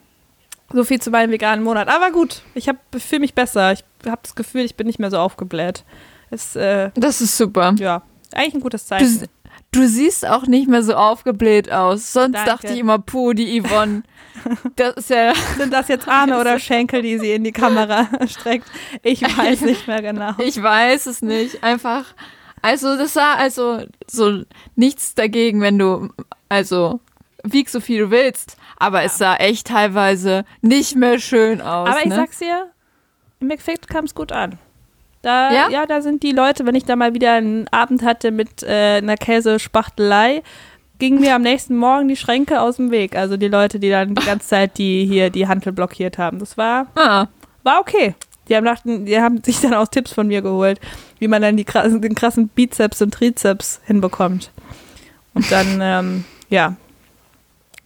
so 0.74 0.84
viel 0.84 1.02
zu 1.02 1.12
meinem 1.12 1.32
veganen 1.32 1.63
Monat. 1.63 1.88
Aber 1.88 2.12
gut, 2.12 2.41
ich 2.54 2.70
fühle 2.98 3.22
mich 3.22 3.34
besser. 3.34 3.74
Ich 3.74 3.84
habe 4.06 4.22
das 4.24 4.36
Gefühl, 4.36 4.62
ich 4.62 4.76
bin 4.76 4.88
nicht 4.88 5.00
mehr 5.00 5.12
so 5.12 5.17
aufgebläht. 5.17 5.84
Es, 6.30 6.56
äh, 6.56 6.91
das 6.96 7.22
ist 7.22 7.38
super. 7.38 7.76
Ja, 7.78 8.04
eigentlich 8.34 8.56
ein 8.56 8.62
gutes 8.62 8.88
Zeichen. 8.88 9.28
Du, 9.72 9.82
du 9.82 9.88
siehst 9.88 10.26
auch 10.26 10.48
nicht 10.48 10.70
mehr 10.70 10.84
so 10.84 10.96
aufgebläht 10.96 11.72
aus. 11.72 12.13
Sonst 12.13 12.36
Danke. 12.36 12.50
dachte 12.50 12.67
ich 12.74 12.80
immer, 12.80 13.00
puh, 13.00 13.34
die 13.34 13.62
Yvonne. 13.62 14.04
Das 14.78 14.96
ist 14.96 15.10
ja. 15.10 15.34
Sind 15.58 15.72
das 15.72 15.88
jetzt 15.89 16.08
Arme 16.08 16.39
oder 16.39 16.58
Schenkel, 16.60 17.02
die 17.02 17.20
sie 17.20 17.34
in 17.34 17.44
die 17.44 17.52
Kamera 17.52 18.08
streckt? 18.28 18.65
Ich 19.04 19.22
weiß 19.22 19.62
nicht 19.62 19.88
mehr 19.88 20.02
genau. 20.02 20.32
Ich 20.39 20.63
weiß 20.63 21.06
es 21.06 21.22
nicht. 21.22 21.63
Einfach. 21.63 22.06
Also, 22.62 22.97
das 22.97 23.13
sah 23.13 23.34
also 23.34 23.86
so 24.08 24.43
nichts 24.76 25.15
dagegen, 25.15 25.62
wenn 25.62 25.80
du, 25.80 26.10
also, 26.50 27.00
wiegst 27.43 27.74
so 27.74 27.80
viel 27.80 28.00
du 28.00 28.12
willst. 28.12 28.58
Aber 28.78 29.00
ja. 29.00 29.06
es 29.06 29.17
sah 29.17 29.36
echt 29.36 29.67
teilweise 29.67 30.45
nicht 30.62 30.95
mehr 30.95 31.19
schön 31.19 31.62
aus. 31.62 31.89
Aber 31.89 32.00
ich 32.00 32.06
ne? 32.06 32.15
sag's 32.15 32.39
dir, 32.39 32.71
im 33.39 33.50
Endeffekt 33.50 33.88
kam 33.88 34.06
es 34.06 34.15
gut 34.15 34.32
an. 34.32 34.58
Da, 35.21 35.52
ja? 35.52 35.69
ja? 35.69 35.86
da 35.86 36.02
sind 36.02 36.24
die 36.24 36.32
Leute, 36.32 36.65
wenn 36.65 36.76
ich 36.76 36.86
da 36.86 36.95
mal 36.95 37.13
wieder 37.13 37.34
einen 37.34 37.67
Abend 37.69 38.04
hatte 38.04 38.32
mit 38.32 38.63
äh, 38.63 38.97
einer 38.97 39.17
Käsespachtelei, 39.17 40.41
gingen 40.97 41.19
mir 41.19 41.36
am 41.36 41.41
nächsten 41.41 41.76
Morgen 41.76 42.08
die 42.08 42.15
Schränke 42.15 42.62
aus 42.62 42.78
dem 42.78 42.91
Weg. 42.91 43.15
Also 43.15 43.38
die 43.38 43.47
Leute, 43.47 43.80
die 43.80 43.89
dann 43.89 44.15
die 44.15 44.26
ganze 44.26 44.47
Zeit 44.47 44.78
die 44.78 45.06
hier 45.06 45.30
die 45.30 45.47
Handel 45.47 45.74
blockiert 45.74 46.17
haben. 46.17 46.39
Das 46.39 46.58
war, 46.58 46.88
ah. 46.95 47.28
war 47.63 47.80
okay. 47.80 48.15
Die 48.52 48.56
haben, 48.58 48.66
dachten, 48.66 49.06
die 49.06 49.18
haben 49.18 49.42
sich 49.42 49.62
dann 49.62 49.74
auch 49.74 49.88
Tipps 49.88 50.12
von 50.12 50.28
mir 50.28 50.42
geholt, 50.42 50.82
wie 51.20 51.30
man 51.30 51.42
dann 51.42 51.56
die 51.56 51.64
krassen, 51.64 52.02
den 52.02 52.16
krassen 52.16 52.50
Bizeps 52.50 53.02
und 53.02 53.14
Trizeps 53.14 53.80
hinbekommt. 53.86 54.52
Und 55.34 55.50
dann, 55.50 55.80
ähm, 55.82 56.26
ja, 56.50 56.76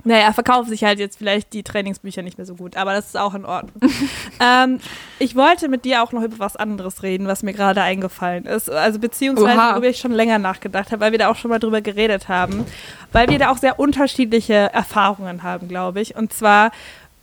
naja, 0.04 0.34
verkaufen 0.34 0.69
sich 0.69 0.84
halt 0.84 0.97
jetzt 0.97 1.17
vielleicht 1.17 1.54
die 1.54 1.62
Trainingsbücher 1.62 2.23
nicht 2.23 2.38
mehr 2.38 2.45
so 2.45 2.56
gut, 2.56 2.78
aber 2.78 2.93
das 2.93 3.08
ist 3.08 3.17
auch 3.17 3.36
in 3.36 3.45
Ordnung. 3.45 3.73
ähm, 4.39 4.80
ich 5.17 5.36
wollte 5.36 5.67
mit 5.67 5.86
dir 5.86 6.04
auch 6.04 6.12
noch 6.12 6.21
über 6.23 6.39
was 6.39 6.56
anderes 6.56 7.04
reden, 7.04 7.28
was 7.28 7.43
mir 7.43 7.54
gerade 7.54 7.82
eingefallen 7.82 8.45
ist. 8.45 8.69
Also 8.69 8.99
beziehungsweise, 8.99 9.58
Oha. 9.58 9.73
worüber 9.73 9.88
ich 9.88 9.99
schon 9.99 10.12
länger 10.12 10.39
nachgedacht 10.39 10.91
habe, 10.91 11.01
weil 11.01 11.12
wir 11.12 11.19
da 11.19 11.30
auch 11.30 11.36
schon 11.36 11.49
mal 11.49 11.60
drüber 11.60 11.82
geredet 11.82 12.28
haben. 12.28 12.65
Weil 13.12 13.30
wir 13.30 13.39
da 13.39 13.49
auch 13.49 13.58
sehr 13.58 13.80
unterschiedliche 13.80 14.54
Erfahrungen 14.54 15.41
haben, 15.41 15.67
glaube 15.67 16.01
ich. 16.01 16.15
Und 16.15 16.34
zwar 16.34 16.71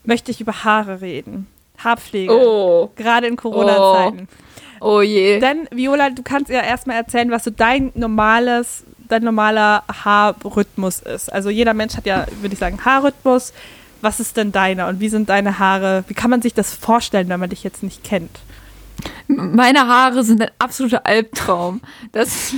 möchte 0.04 0.32
ich 0.32 0.40
über 0.40 0.64
Haare 0.64 1.00
reden. 1.00 1.46
Haarpflege. 1.84 2.32
Oh. 2.32 2.90
Gerade 2.96 3.26
in 3.26 3.36
Corona-Zeiten. 3.36 4.28
Oh. 4.80 4.96
oh 4.96 5.00
je. 5.02 5.38
Denn, 5.40 5.68
Viola, 5.70 6.10
du 6.10 6.22
kannst 6.22 6.50
ja 6.50 6.62
erstmal 6.62 6.96
erzählen, 6.96 7.30
was 7.30 7.44
so 7.44 7.50
dein 7.50 7.92
normales 7.94 8.84
dein 9.12 9.22
normaler 9.22 9.84
Haarrhythmus 10.04 11.00
ist. 11.00 11.32
Also 11.32 11.50
jeder 11.50 11.74
Mensch 11.74 11.96
hat 11.96 12.06
ja, 12.06 12.26
würde 12.40 12.54
ich 12.54 12.58
sagen, 12.58 12.84
Haarrhythmus. 12.84 13.52
Was 14.00 14.18
ist 14.18 14.36
denn 14.36 14.50
deiner 14.50 14.88
und 14.88 14.98
wie 14.98 15.08
sind 15.08 15.28
deine 15.28 15.60
Haare? 15.60 16.02
Wie 16.08 16.14
kann 16.14 16.30
man 16.30 16.42
sich 16.42 16.54
das 16.54 16.74
vorstellen, 16.74 17.28
wenn 17.28 17.38
man 17.38 17.50
dich 17.50 17.62
jetzt 17.62 17.84
nicht 17.84 18.02
kennt? 18.02 18.40
Meine 19.28 19.86
Haare 19.86 20.24
sind 20.24 20.42
ein 20.42 20.50
absoluter 20.58 21.06
Albtraum. 21.06 21.80
Das, 22.10 22.52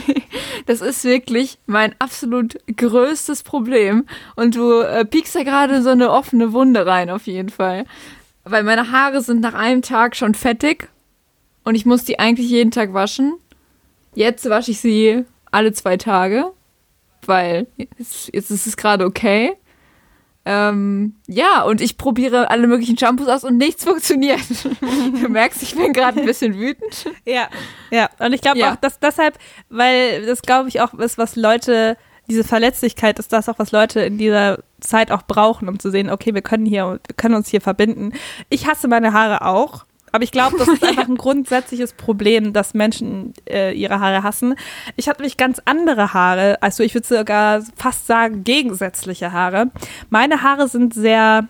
das 0.66 0.80
ist 0.80 1.04
wirklich 1.04 1.58
mein 1.66 1.94
absolut 1.98 2.58
größtes 2.74 3.42
Problem. 3.42 4.06
Und 4.36 4.56
du 4.56 4.80
äh, 4.80 5.04
piekst 5.04 5.34
da 5.34 5.42
gerade 5.42 5.82
so 5.82 5.90
eine 5.90 6.10
offene 6.10 6.54
Wunde 6.54 6.86
rein, 6.86 7.10
auf 7.10 7.26
jeden 7.26 7.50
Fall. 7.50 7.84
Weil 8.44 8.62
meine 8.62 8.90
Haare 8.92 9.20
sind 9.22 9.40
nach 9.40 9.54
einem 9.54 9.82
Tag 9.82 10.16
schon 10.16 10.34
fettig 10.34 10.88
und 11.64 11.74
ich 11.74 11.86
muss 11.86 12.04
die 12.04 12.18
eigentlich 12.18 12.48
jeden 12.50 12.70
Tag 12.70 12.92
waschen. 12.92 13.34
Jetzt 14.14 14.48
wasche 14.48 14.70
ich 14.70 14.80
sie 14.80 15.24
alle 15.50 15.72
zwei 15.72 15.96
Tage, 15.96 16.52
weil 17.26 17.66
jetzt, 17.76 18.30
jetzt 18.32 18.50
ist 18.50 18.66
es 18.66 18.76
gerade 18.76 19.04
okay. 19.06 19.54
Ähm, 20.46 21.14
ja, 21.26 21.62
und 21.62 21.80
ich 21.80 21.96
probiere 21.96 22.50
alle 22.50 22.66
möglichen 22.66 22.98
Shampoos 22.98 23.28
aus 23.28 23.44
und 23.44 23.56
nichts 23.56 23.84
funktioniert. 23.88 24.40
du 25.22 25.28
merkst, 25.28 25.62
ich 25.62 25.74
bin 25.74 25.94
gerade 25.94 26.20
ein 26.20 26.26
bisschen 26.26 26.54
wütend. 26.58 27.06
Ja, 27.24 27.48
ja. 27.90 28.10
Und 28.18 28.34
ich 28.34 28.42
glaube 28.42 28.58
Ja. 28.58 28.72
auch, 28.72 28.76
dass 28.76 28.98
deshalb, 29.00 29.38
weil 29.70 30.26
das 30.26 30.42
glaube 30.42 30.68
ich 30.68 30.82
auch 30.82 30.92
ist, 30.94 31.16
was 31.16 31.34
Leute, 31.36 31.96
diese 32.28 32.44
Verletzlichkeit 32.44 33.18
ist 33.18 33.32
das 33.32 33.48
auch, 33.48 33.58
was 33.58 33.72
Leute 33.72 34.00
in 34.00 34.18
dieser 34.18 34.58
Zeit 34.88 35.10
auch 35.10 35.22
brauchen, 35.22 35.68
um 35.68 35.78
zu 35.78 35.90
sehen, 35.90 36.10
okay, 36.10 36.34
wir 36.34 36.42
können 36.42 36.66
hier, 36.66 37.00
wir 37.06 37.16
können 37.16 37.34
uns 37.34 37.48
hier 37.48 37.60
verbinden. 37.60 38.12
Ich 38.48 38.66
hasse 38.66 38.88
meine 38.88 39.12
Haare 39.12 39.46
auch. 39.46 39.84
Aber 40.14 40.22
ich 40.22 40.30
glaube, 40.30 40.56
das 40.56 40.68
ist 40.68 40.84
einfach 40.88 41.08
ein 41.08 41.16
grundsätzliches 41.16 41.92
Problem, 41.94 42.52
dass 42.52 42.72
Menschen 42.72 43.34
äh, 43.50 43.72
ihre 43.72 43.98
Haare 43.98 44.22
hassen. 44.22 44.54
Ich 44.94 45.08
habe 45.08 45.18
nämlich 45.18 45.36
ganz 45.36 45.60
andere 45.64 46.14
Haare, 46.14 46.62
also 46.62 46.84
ich 46.84 46.94
würde 46.94 47.08
sogar 47.08 47.62
fast 47.74 48.06
sagen 48.06 48.44
gegensätzliche 48.44 49.32
Haare. 49.32 49.72
Meine 50.10 50.42
Haare 50.42 50.68
sind 50.68 50.94
sehr, 50.94 51.48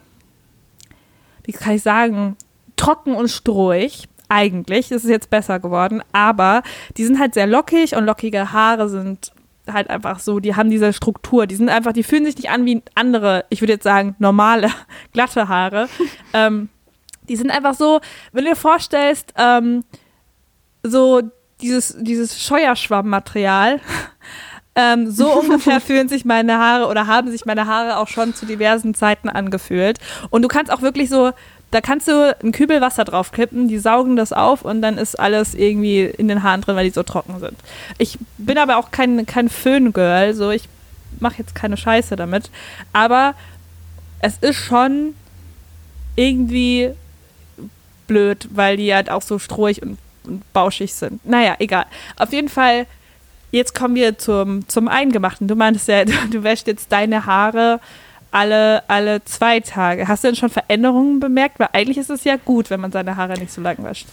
wie 1.43 1.53
kann 1.53 1.75
ich 1.75 1.83
sagen, 1.83 2.39
trocken 2.77 3.15
und 3.15 3.29
strohig. 3.29 4.09
Eigentlich, 4.31 4.89
das 4.89 5.05
ist 5.05 5.11
jetzt 5.11 5.29
besser 5.29 5.61
geworden, 5.61 6.03
aber 6.13 6.63
die 6.97 7.05
sind 7.05 7.21
halt 7.21 7.35
sehr 7.35 7.47
lockig 7.47 7.95
und 7.95 8.07
lockige 8.07 8.53
Haare 8.53 8.89
sind 8.89 9.34
halt 9.71 9.91
einfach 9.91 10.19
so, 10.19 10.41
die 10.41 10.57
haben 10.57 10.71
diese 10.71 10.93
Struktur, 10.93 11.47
die 11.47 11.55
sind 11.55 11.69
einfach, 11.69 11.93
die 11.93 12.03
fühlen 12.03 12.25
sich 12.25 12.37
nicht 12.37 12.51
an 12.51 12.65
wie 12.65 12.83
andere, 12.95 13.45
ich 13.49 13.61
würde 13.61 13.75
jetzt 13.75 13.85
sagen, 13.85 14.15
normale, 14.19 14.71
glatte 15.13 15.49
Haare. 15.49 15.89
ähm, 16.33 16.69
die 17.29 17.37
sind 17.37 17.51
einfach 17.51 17.75
so, 17.75 18.01
wenn 18.33 18.45
du 18.45 18.51
dir 18.51 18.57
vorstellst, 18.57 19.33
ähm, 19.37 19.85
so 20.83 21.23
dieses, 21.61 21.97
dieses 21.99 22.43
Scheuerschwammmaterial, 22.43 23.81
ähm, 24.75 25.11
so 25.11 25.33
ungefähr 25.33 25.81
fühlen 25.81 26.09
sich 26.09 26.25
meine 26.25 26.59
Haare 26.59 26.89
oder 26.89 27.07
haben 27.07 27.31
sich 27.31 27.47
meine 27.47 27.67
Haare 27.67 27.97
auch 27.97 28.09
schon 28.09 28.35
zu 28.35 28.45
diversen 28.45 28.93
Zeiten 28.93 29.29
angefühlt. 29.29 29.99
Und 30.31 30.43
du 30.43 30.49
kannst 30.49 30.71
auch 30.71 30.83
wirklich 30.83 31.09
so, 31.09 31.33
da 31.75 31.81
kannst 31.81 32.07
du 32.07 32.37
einen 32.41 32.53
Kübel 32.53 32.81
Wasser 32.81 33.05
draufkippen, 33.05 33.67
die 33.67 33.79
saugen 33.79 34.15
das 34.15 34.33
auf 34.33 34.63
und 34.63 34.81
dann 34.81 34.97
ist 34.97 35.19
alles 35.19 35.55
irgendwie 35.55 36.03
in 36.05 36.29
den 36.29 36.45
Haaren 36.45 36.61
drin, 36.61 36.77
weil 36.77 36.85
die 36.85 36.95
so 36.95 37.03
trocken 37.03 37.41
sind. 37.41 37.57
Ich 37.99 38.17
bin 38.39 38.59
aber 38.59 38.77
auch 38.77 38.93
kein, 38.93 39.27
kein 39.27 39.49
Föhn-Girl, 39.49 40.35
so 40.35 40.53
ich 40.53 40.69
mache 41.19 41.39
jetzt 41.39 41.57
keine 41.57 41.77
Scheiße 41.77 42.15
damit. 42.15 42.53
Aber 42.93 43.35
es 44.21 44.39
ist 44.39 44.57
schon 44.57 45.17
irgendwie 46.15 46.91
blöd, 48.07 48.49
weil 48.53 48.77
die 48.77 48.95
halt 48.95 49.11
auch 49.11 49.23
so 49.23 49.41
strohig 49.41 49.83
und, 49.83 49.99
und 50.29 50.53
bauschig 50.53 50.95
sind. 50.95 51.27
Naja, 51.27 51.57
egal. 51.59 51.87
Auf 52.15 52.33
jeden 52.33 52.49
Fall, 52.49 52.87
jetzt 53.51 53.75
kommen 53.75 53.97
wir 53.97 54.17
zum, 54.17 54.69
zum 54.69 54.87
Eingemachten. 54.87 55.49
Du 55.49 55.57
meintest 55.57 55.89
ja, 55.89 56.05
du, 56.05 56.13
du 56.31 56.45
wäschst 56.45 56.69
jetzt 56.69 56.93
deine 56.93 57.27
Haare 57.27 57.81
alle, 58.35 58.89
alle 58.89 59.25
zwei 59.25 59.61
Tage. 59.61 60.09
Hast 60.09 60.25
du 60.25 60.29
denn 60.29 60.37
schon 60.37 60.51
Veränderungen 60.51 61.21
bemerkt? 61.21 61.59
Weil 61.59 61.71
eigentlich 61.73 61.99
ist 61.99 62.11
es 62.11 62.25
ja 62.25 62.37
gut, 62.37 62.71
wenn 62.71 62.81
man 62.81 62.93
seine 62.93 63.17
Haare 63.17 63.39
nicht 63.39 63.53
so 63.53 63.61
lang 63.61 63.83
wäscht. 63.85 64.07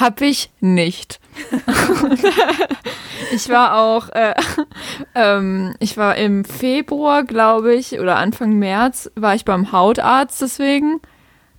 Hab 0.00 0.22
ich 0.22 0.50
nicht. 0.60 1.20
ich 3.32 3.48
war 3.50 3.76
auch, 3.76 4.08
äh, 4.10 4.34
ähm, 5.14 5.74
ich 5.78 5.96
war 5.96 6.16
im 6.16 6.44
Februar, 6.44 7.24
glaube 7.24 7.74
ich, 7.74 8.00
oder 8.00 8.16
Anfang 8.16 8.58
März, 8.58 9.10
war 9.14 9.34
ich 9.34 9.44
beim 9.44 9.72
Hautarzt 9.72 10.40
deswegen. 10.40 11.00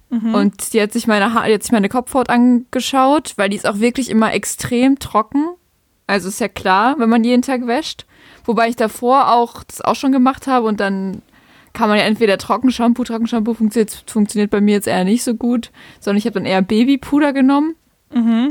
Und 0.10 0.74
die 0.74 0.82
hat 0.82 0.94
sich 0.94 1.08
meine 1.08 1.34
ha 1.34 1.46
die 1.46 1.54
hat 1.54 1.64
sich 1.64 1.72
meine 1.72 1.90
Kopfhaut 1.90 2.30
angeschaut, 2.30 3.34
weil 3.36 3.50
die 3.50 3.58
ist 3.58 3.68
auch 3.68 3.80
wirklich 3.80 4.10
immer 4.10 4.34
extrem 4.34 4.98
trocken. 4.98 5.48
Also 6.08 6.30
ist 6.30 6.40
ja 6.40 6.48
klar, 6.48 6.96
wenn 7.00 7.10
man 7.10 7.24
jeden 7.24 7.42
Tag 7.42 7.68
wäscht. 7.68 8.06
Wobei 8.46 8.70
ich 8.70 8.76
davor 8.76 9.34
auch 9.34 9.64
das 9.64 9.82
auch 9.82 9.96
schon 9.96 10.12
gemacht 10.12 10.48
habe 10.48 10.68
und 10.68 10.80
dann 10.80 11.22
kann 11.76 11.90
man 11.90 12.00
ja 12.00 12.06
entweder 12.06 12.40
Trockenshampoo, 12.40 13.04
Trockenshampoo 13.04 13.54
funktioniert, 13.54 14.04
funktioniert 14.08 14.50
bei 14.50 14.62
mir 14.62 14.74
jetzt 14.74 14.88
eher 14.88 15.04
nicht 15.04 15.24
so 15.24 15.36
gut, 15.36 15.70
sondern 16.00 16.18
ich 16.18 16.26
habe 16.26 16.34
dann 16.40 16.46
eher 16.46 16.64
Babypuder 16.64 17.34
genommen, 17.34 17.76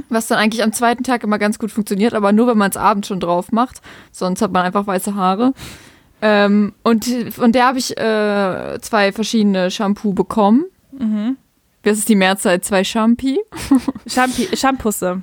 was 0.08 0.28
dann 0.28 0.38
eigentlich 0.38 0.62
am 0.62 0.72
zweiten 0.72 1.02
Tag 1.02 1.24
immer 1.24 1.38
ganz 1.38 1.58
gut 1.58 1.72
funktioniert, 1.72 2.14
aber 2.14 2.32
nur 2.32 2.46
wenn 2.46 2.58
man 2.58 2.70
es 2.70 2.76
abends 2.76 3.08
schon 3.08 3.18
drauf 3.18 3.50
macht, 3.50 3.80
sonst 4.12 4.42
hat 4.42 4.52
man 4.52 4.64
einfach 4.64 4.86
weiße 4.86 5.14
Haare. 5.16 5.54
Ähm, 6.22 6.72
und 6.84 7.04
von 7.30 7.50
der 7.50 7.66
habe 7.66 7.78
ich 7.78 7.96
äh, 7.98 8.78
zwei 8.80 9.10
verschiedene 9.12 9.70
Shampoo 9.70 10.12
bekommen. 10.14 10.66
Das 11.82 11.98
ist 11.98 12.08
die 12.08 12.16
Mehrzahl, 12.16 12.60
zwei 12.60 12.84
Shampoo. 12.84 13.38
Shampoo, 14.06 14.56
Shampoose. 14.56 15.22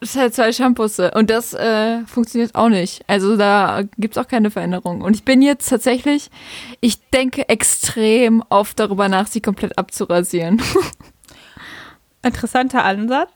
Das 0.00 0.16
halt 0.16 0.34
zwei 0.34 0.52
Shampoos 0.52 0.98
und 0.98 1.30
das 1.30 1.54
äh, 1.54 2.04
funktioniert 2.06 2.54
auch 2.54 2.68
nicht. 2.68 3.02
Also 3.06 3.36
da 3.36 3.82
gibt's 3.96 4.18
auch 4.18 4.28
keine 4.28 4.50
Veränderung. 4.50 5.00
Und 5.00 5.16
ich 5.16 5.24
bin 5.24 5.40
jetzt 5.40 5.68
tatsächlich, 5.68 6.30
ich 6.80 7.08
denke 7.10 7.48
extrem 7.48 8.42
oft 8.50 8.78
darüber 8.78 9.08
nach, 9.08 9.26
sie 9.26 9.40
komplett 9.40 9.78
abzurasieren. 9.78 10.60
Interessanter 12.22 12.84
Ansatz. 12.84 13.30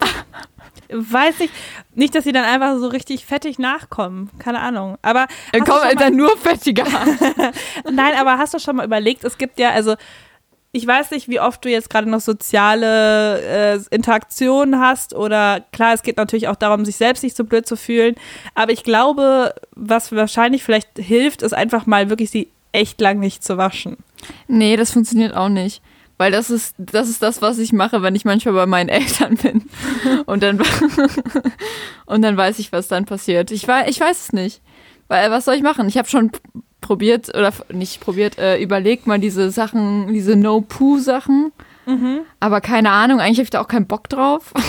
Weiß 0.91 1.41
ich 1.41 1.51
nicht, 1.95 2.15
dass 2.15 2.25
sie 2.25 2.33
dann 2.33 2.45
einfach 2.45 2.79
so 2.79 2.89
richtig 2.89 3.25
fettig 3.27 3.59
nachkommen. 3.59 4.31
Keine 4.39 4.61
Ahnung. 4.61 4.97
Aber 5.03 5.27
kommen 5.53 5.67
schon 5.67 5.83
halt 5.83 6.01
dann 6.01 6.17
nur 6.17 6.37
fettige 6.39 6.85
Haare. 6.85 7.53
Nein, 7.91 8.15
aber 8.19 8.39
hast 8.39 8.55
du 8.55 8.59
schon 8.59 8.77
mal 8.77 8.87
überlegt, 8.87 9.25
es 9.25 9.37
gibt 9.39 9.59
ja, 9.59 9.71
also 9.71 9.97
ich 10.73 10.87
weiß 10.87 11.13
nicht, 11.13 11.29
wie 11.29 11.41
oft 11.41 11.65
du 11.65 11.71
jetzt 11.71 11.89
gerade 11.89 12.11
noch 12.11 12.21
soziale 12.21 13.41
äh, 13.41 13.81
Interaktionen 13.91 14.81
hast 14.81 15.15
oder 15.15 15.65
klar, 15.73 15.95
es 15.95 16.03
geht 16.03 16.19
natürlich 16.19 16.49
auch 16.49 16.57
darum, 16.57 16.85
sich 16.85 16.97
selbst 16.97 17.23
nicht 17.23 17.37
so 17.37 17.45
blöd 17.45 17.67
zu 17.67 17.77
fühlen, 17.77 18.15
aber 18.55 18.73
ich 18.73 18.83
glaube, 18.83 19.55
was 19.75 20.13
wahrscheinlich 20.13 20.63
vielleicht 20.63 20.89
hilft, 20.99 21.43
ist 21.43 21.55
einfach 21.55 21.87
mal 21.87 22.11
wirklich 22.11 22.31
sie 22.31 22.49
echt 22.73 23.01
lang 23.01 23.19
nicht 23.19 23.43
zu 23.43 23.57
waschen. 23.57 23.97
Nee, 24.47 24.77
das 24.77 24.93
funktioniert 24.93 25.35
auch 25.35 25.49
nicht. 25.49 25.83
Weil 26.19 26.33
das 26.33 26.51
ist, 26.51 26.75
das 26.79 27.09
ist 27.09 27.23
das, 27.23 27.41
was 27.43 27.59
ich 27.59 27.73
mache, 27.73 28.03
wenn 28.03 28.17
ich 28.17 28.25
manchmal 28.25 28.55
bei 28.55 28.67
meinen 28.67 28.89
Eltern 28.89 29.37
bin. 29.37 29.65
Und 30.27 30.43
dann, 30.43 30.61
und 32.07 32.23
dann 32.23 32.37
weiß 32.37 32.59
ich, 32.59 32.73
was 32.73 32.89
dann 32.89 33.05
passiert. 33.05 33.53
Ich, 33.53 33.63
ich 33.63 34.01
weiß 34.01 34.23
es 34.23 34.33
nicht. 34.33 34.61
Weil, 35.07 35.31
was 35.31 35.45
soll 35.45 35.55
ich 35.55 35.63
machen? 35.63 35.89
Ich 35.89 35.97
habe 35.97 36.09
schon 36.09 36.33
probiert, 36.81 37.29
oder 37.35 37.53
nicht 37.73 38.01
probiert, 38.01 38.39
äh, 38.39 38.59
überlegt 38.59 39.07
mal 39.07 39.19
diese 39.19 39.51
Sachen, 39.51 40.13
diese 40.13 40.37
No-Poo-Sachen. 40.37 41.53
Aber 42.41 42.61
keine 42.61 42.91
Ahnung, 42.91 43.21
eigentlich 43.21 43.39
habe 43.39 43.45
ich 43.45 43.51
da 43.51 43.61
auch 43.61 43.69
keinen 43.69 43.87
Bock 43.87 44.09
drauf. 44.09 44.53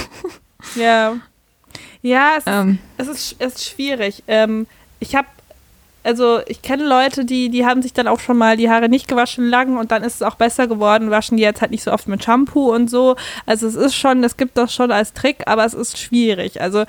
Ja. 0.76 1.16
Ja, 2.02 2.34
es, 2.38 2.44
ähm, 2.48 2.80
es, 2.98 3.08
ist, 3.08 3.36
es 3.40 3.56
ist 3.56 3.70
schwierig. 3.70 4.24
Ähm, 4.28 4.68
ich 5.00 5.16
habe, 5.16 5.28
also 6.04 6.40
ich 6.48 6.62
kenne 6.62 6.86
Leute, 6.86 7.26
die, 7.26 7.50
die 7.50 7.66
haben 7.66 7.82
sich 7.82 7.94
dann 7.94 8.08
auch 8.08 8.20
schon 8.20 8.38
mal 8.38 8.58
die 8.58 8.70
Haare 8.70 8.90
nicht 8.90 9.08
gewaschen 9.08 9.48
lang 9.50 9.78
und 9.78 9.92
dann 9.92 10.04
ist 10.04 10.16
es 10.16 10.22
auch 10.22 10.36
besser 10.36 10.68
geworden, 10.68 11.12
waschen 11.12 11.38
die 11.38 11.44
jetzt 11.44 11.62
halt 11.62 11.72
nicht 11.72 11.84
so 11.84 11.92
oft 11.92 12.08
mit 12.08 12.24
Shampoo 12.24 12.74
und 12.74 12.90
so. 12.90 13.16
Also 13.46 13.68
es 13.68 13.76
ist 13.76 13.96
schon, 13.96 14.24
es 14.24 14.38
gibt 14.38 14.58
das 14.58 14.74
schon 14.74 14.92
als 14.92 15.14
Trick, 15.14 15.44
aber 15.46 15.66
es 15.66 15.74
ist 15.74 15.98
schwierig. 15.98 16.62
Also 16.62 16.86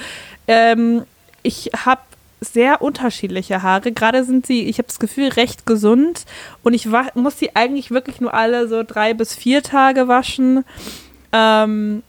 ähm, 0.46 1.04
ich 1.42 1.70
habe 1.84 2.00
sehr 2.40 2.82
unterschiedliche 2.82 3.62
Haare. 3.62 3.92
Gerade 3.92 4.24
sind 4.24 4.46
sie, 4.46 4.64
ich 4.64 4.78
habe 4.78 4.88
das 4.88 4.98
Gefühl, 4.98 5.28
recht 5.28 5.66
gesund 5.66 6.24
und 6.62 6.74
ich 6.74 6.88
muss 7.14 7.38
sie 7.38 7.54
eigentlich 7.54 7.90
wirklich 7.90 8.20
nur 8.20 8.34
alle 8.34 8.68
so 8.68 8.82
drei 8.82 9.14
bis 9.14 9.34
vier 9.34 9.62
Tage 9.62 10.08
waschen. 10.08 10.64
Ähm, 11.32 12.02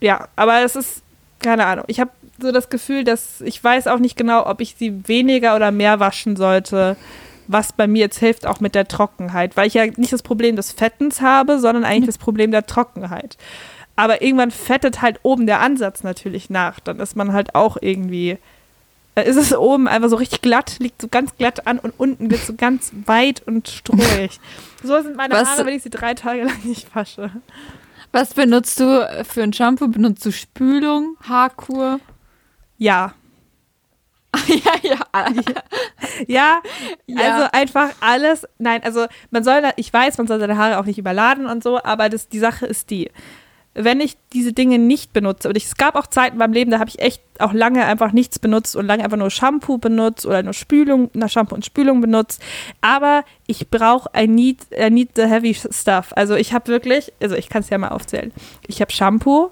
ja, 0.00 0.28
aber 0.36 0.62
es 0.62 0.76
ist, 0.76 1.02
keine 1.40 1.66
Ahnung. 1.66 1.84
Ich 1.88 2.00
habe 2.00 2.10
so 2.40 2.52
das 2.52 2.68
Gefühl, 2.68 3.04
dass 3.04 3.40
ich 3.40 3.62
weiß 3.62 3.86
auch 3.88 3.98
nicht 3.98 4.16
genau, 4.16 4.46
ob 4.46 4.60
ich 4.60 4.76
sie 4.78 5.08
weniger 5.08 5.56
oder 5.56 5.70
mehr 5.70 6.00
waschen 6.00 6.36
sollte, 6.36 6.96
was 7.46 7.72
bei 7.72 7.86
mir 7.86 8.00
jetzt 8.00 8.18
hilft, 8.18 8.46
auch 8.46 8.60
mit 8.60 8.74
der 8.74 8.88
Trockenheit, 8.88 9.56
weil 9.56 9.66
ich 9.66 9.74
ja 9.74 9.84
nicht 9.84 10.12
das 10.12 10.22
Problem 10.22 10.56
des 10.56 10.72
Fettens 10.72 11.20
habe, 11.20 11.58
sondern 11.58 11.84
eigentlich 11.84 12.06
das 12.06 12.18
Problem 12.18 12.50
der 12.50 12.66
Trockenheit. 12.66 13.36
Aber 13.96 14.22
irgendwann 14.22 14.50
fettet 14.50 15.02
halt 15.02 15.20
oben 15.22 15.46
der 15.46 15.60
Ansatz 15.60 16.02
natürlich 16.02 16.50
nach. 16.50 16.80
Dann 16.80 16.98
ist 16.98 17.16
man 17.16 17.32
halt 17.32 17.54
auch 17.54 17.76
irgendwie, 17.80 18.38
da 19.14 19.22
ist 19.22 19.36
es 19.36 19.56
oben 19.56 19.86
einfach 19.88 20.08
so 20.08 20.16
richtig 20.16 20.42
glatt, 20.42 20.76
liegt 20.80 21.00
so 21.00 21.08
ganz 21.08 21.36
glatt 21.36 21.66
an 21.66 21.78
und 21.78 21.92
unten 21.98 22.30
wird 22.30 22.40
so 22.44 22.54
ganz 22.54 22.90
weit 23.06 23.42
und 23.46 23.68
strohig. 23.68 24.40
So 24.82 25.00
sind 25.00 25.16
meine 25.16 25.32
Was- 25.34 25.48
Haare, 25.48 25.64
wenn 25.66 25.74
ich 25.76 25.82
sie 25.82 25.88
drei 25.90 26.12
Tage 26.12 26.44
lang 26.44 26.62
nicht 26.64 26.94
wasche. 26.94 27.30
was 28.12 28.34
benutzt 28.34 28.78
du 28.80 29.24
für 29.26 29.42
ein 29.42 29.52
Shampoo? 29.54 29.88
Benutzt 29.88 30.26
du 30.26 30.30
Spülung, 30.30 31.16
Haarkur? 31.26 32.00
Ja. 32.76 33.14
ja, 34.46 34.72
ja. 34.82 34.98
Ja, 36.28 36.60
Ja. 37.06 37.20
also 37.32 37.48
einfach 37.52 37.90
alles. 38.00 38.46
Nein, 38.58 38.82
also 38.84 39.06
man 39.30 39.42
soll, 39.42 39.62
ich 39.76 39.90
weiß, 39.92 40.18
man 40.18 40.26
soll 40.26 40.38
seine 40.38 40.58
Haare 40.58 40.78
auch 40.78 40.84
nicht 40.84 40.98
überladen 40.98 41.46
und 41.46 41.62
so, 41.62 41.82
aber 41.82 42.08
das, 42.10 42.28
die 42.28 42.38
Sache 42.38 42.66
ist 42.66 42.90
die. 42.90 43.10
Wenn 43.74 44.00
ich 44.00 44.16
diese 44.32 44.52
Dinge 44.52 44.78
nicht 44.78 45.12
benutze, 45.12 45.48
und 45.48 45.56
ich, 45.56 45.64
es 45.64 45.76
gab 45.76 45.96
auch 45.96 46.06
Zeiten 46.06 46.34
in 46.34 46.38
meinem 46.38 46.52
Leben, 46.52 46.70
da 46.70 46.78
habe 46.78 46.88
ich 46.88 47.00
echt 47.00 47.22
auch 47.40 47.52
lange 47.52 47.84
einfach 47.84 48.12
nichts 48.12 48.38
benutzt 48.38 48.76
und 48.76 48.86
lange 48.86 49.04
einfach 49.04 49.16
nur 49.16 49.30
Shampoo 49.30 49.78
benutzt 49.78 50.24
oder 50.24 50.42
nur 50.42 50.52
Spülung, 50.52 51.10
na 51.14 51.28
Shampoo 51.28 51.56
und 51.56 51.64
Spülung 51.64 52.00
benutzt. 52.00 52.40
Aber 52.80 53.24
ich 53.46 53.68
brauche, 53.70 54.08
I 54.16 54.28
need, 54.28 54.66
I 54.72 54.90
need 54.90 55.10
the 55.16 55.24
heavy 55.26 55.54
stuff. 55.54 56.12
Also 56.14 56.34
ich 56.36 56.52
habe 56.52 56.68
wirklich, 56.68 57.12
also 57.20 57.34
ich 57.34 57.48
kann 57.48 57.62
es 57.62 57.70
ja 57.70 57.78
mal 57.78 57.88
aufzählen. 57.88 58.32
Ich 58.66 58.80
habe 58.80 58.92
Shampoo, 58.92 59.50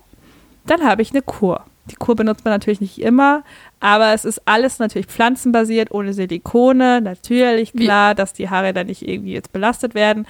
dann 0.67 0.83
habe 0.85 1.03
ich 1.03 1.11
eine 1.11 1.23
Kur. 1.23 1.65
Die 1.90 1.97
Kur 1.97 2.14
benutzt 2.14 2.45
man 2.45 2.55
natürlich 2.55 2.81
nicht 2.81 3.01
immer, 3.01 3.42
aber 3.81 4.12
es 4.12 4.25
ist 4.25 4.42
alles 4.45 4.79
natürlich 4.79 5.09
pflanzenbasiert, 5.09 5.90
ohne 5.90 6.12
Silikone. 6.12 7.01
Natürlich 7.01 7.73
klar, 7.73 8.12
Wie? 8.12 8.14
dass 8.14 8.33
die 8.33 8.49
Haare 8.49 8.73
dann 8.73 8.87
nicht 8.87 9.07
irgendwie 9.07 9.33
jetzt 9.33 9.53
belastet 9.53 9.97
werden. 9.97 10.27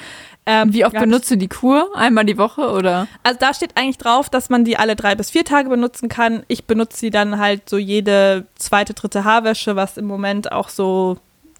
Ähm, 0.47 0.73
Wie 0.73 0.87
oft 0.87 0.95
benutzt 0.95 1.31
du 1.31 1.37
die 1.37 1.49
Kur? 1.49 1.91
Einmal 1.95 2.25
die 2.25 2.39
Woche 2.39 2.71
oder? 2.71 3.07
Also 3.23 3.39
da 3.39 3.53
steht 3.53 3.77
eigentlich 3.77 3.99
drauf, 3.99 4.31
dass 4.31 4.49
man 4.49 4.65
die 4.65 4.79
alle 4.79 4.97
drei 4.97 5.15
bis 5.15 5.31
vier 5.31 5.45
Tage 5.45 5.69
benutzen 5.69 6.09
kann. 6.09 6.43
Ich 6.49 6.65
benutze 6.65 6.99
sie 6.99 7.11
dann 7.11 7.39
halt 7.39 7.69
so 7.69 7.77
jede 7.77 8.47
zweite, 8.57 8.95
dritte 8.95 9.25
Haarwäsche, 9.25 9.77
was 9.77 9.99
im 9.99 10.07
Moment 10.07 10.53
auch 10.53 10.71
so 10.71 11.19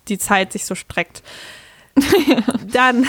die 0.09 0.19
Zeit 0.19 0.53
sich 0.53 0.65
so 0.65 0.75
streckt. 0.75 1.23
dann, 2.73 3.07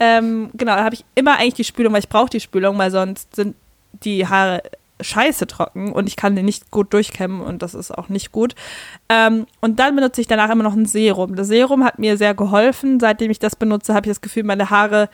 ähm, 0.00 0.50
genau, 0.54 0.74
da 0.74 0.82
habe 0.82 0.96
ich 0.96 1.04
immer 1.14 1.36
eigentlich 1.36 1.54
die 1.54 1.64
Spülung, 1.64 1.92
weil 1.92 2.00
ich 2.00 2.08
brauche 2.08 2.30
die 2.30 2.40
Spülung, 2.40 2.76
weil 2.76 2.90
sonst 2.90 3.36
sind 3.36 3.54
die 3.92 4.26
Haare 4.26 4.62
scheiße 5.00 5.46
trocken 5.46 5.92
und 5.92 6.08
ich 6.08 6.16
kann 6.16 6.36
den 6.36 6.44
nicht 6.44 6.70
gut 6.70 6.92
durchkämmen 6.92 7.40
und 7.40 7.62
das 7.62 7.74
ist 7.74 7.96
auch 7.96 8.08
nicht 8.08 8.32
gut. 8.32 8.54
Ähm, 9.08 9.46
und 9.60 9.78
dann 9.78 9.96
benutze 9.96 10.20
ich 10.20 10.26
danach 10.26 10.50
immer 10.50 10.64
noch 10.64 10.74
ein 10.74 10.86
Serum. 10.86 11.36
Das 11.36 11.48
Serum 11.48 11.84
hat 11.84 11.98
mir 11.98 12.16
sehr 12.16 12.34
geholfen. 12.34 13.00
Seitdem 13.00 13.30
ich 13.30 13.38
das 13.38 13.56
benutze, 13.56 13.94
habe 13.94 14.06
ich 14.06 14.10
das 14.10 14.20
Gefühl, 14.20 14.44
meine 14.44 14.70
Haare 14.70 15.08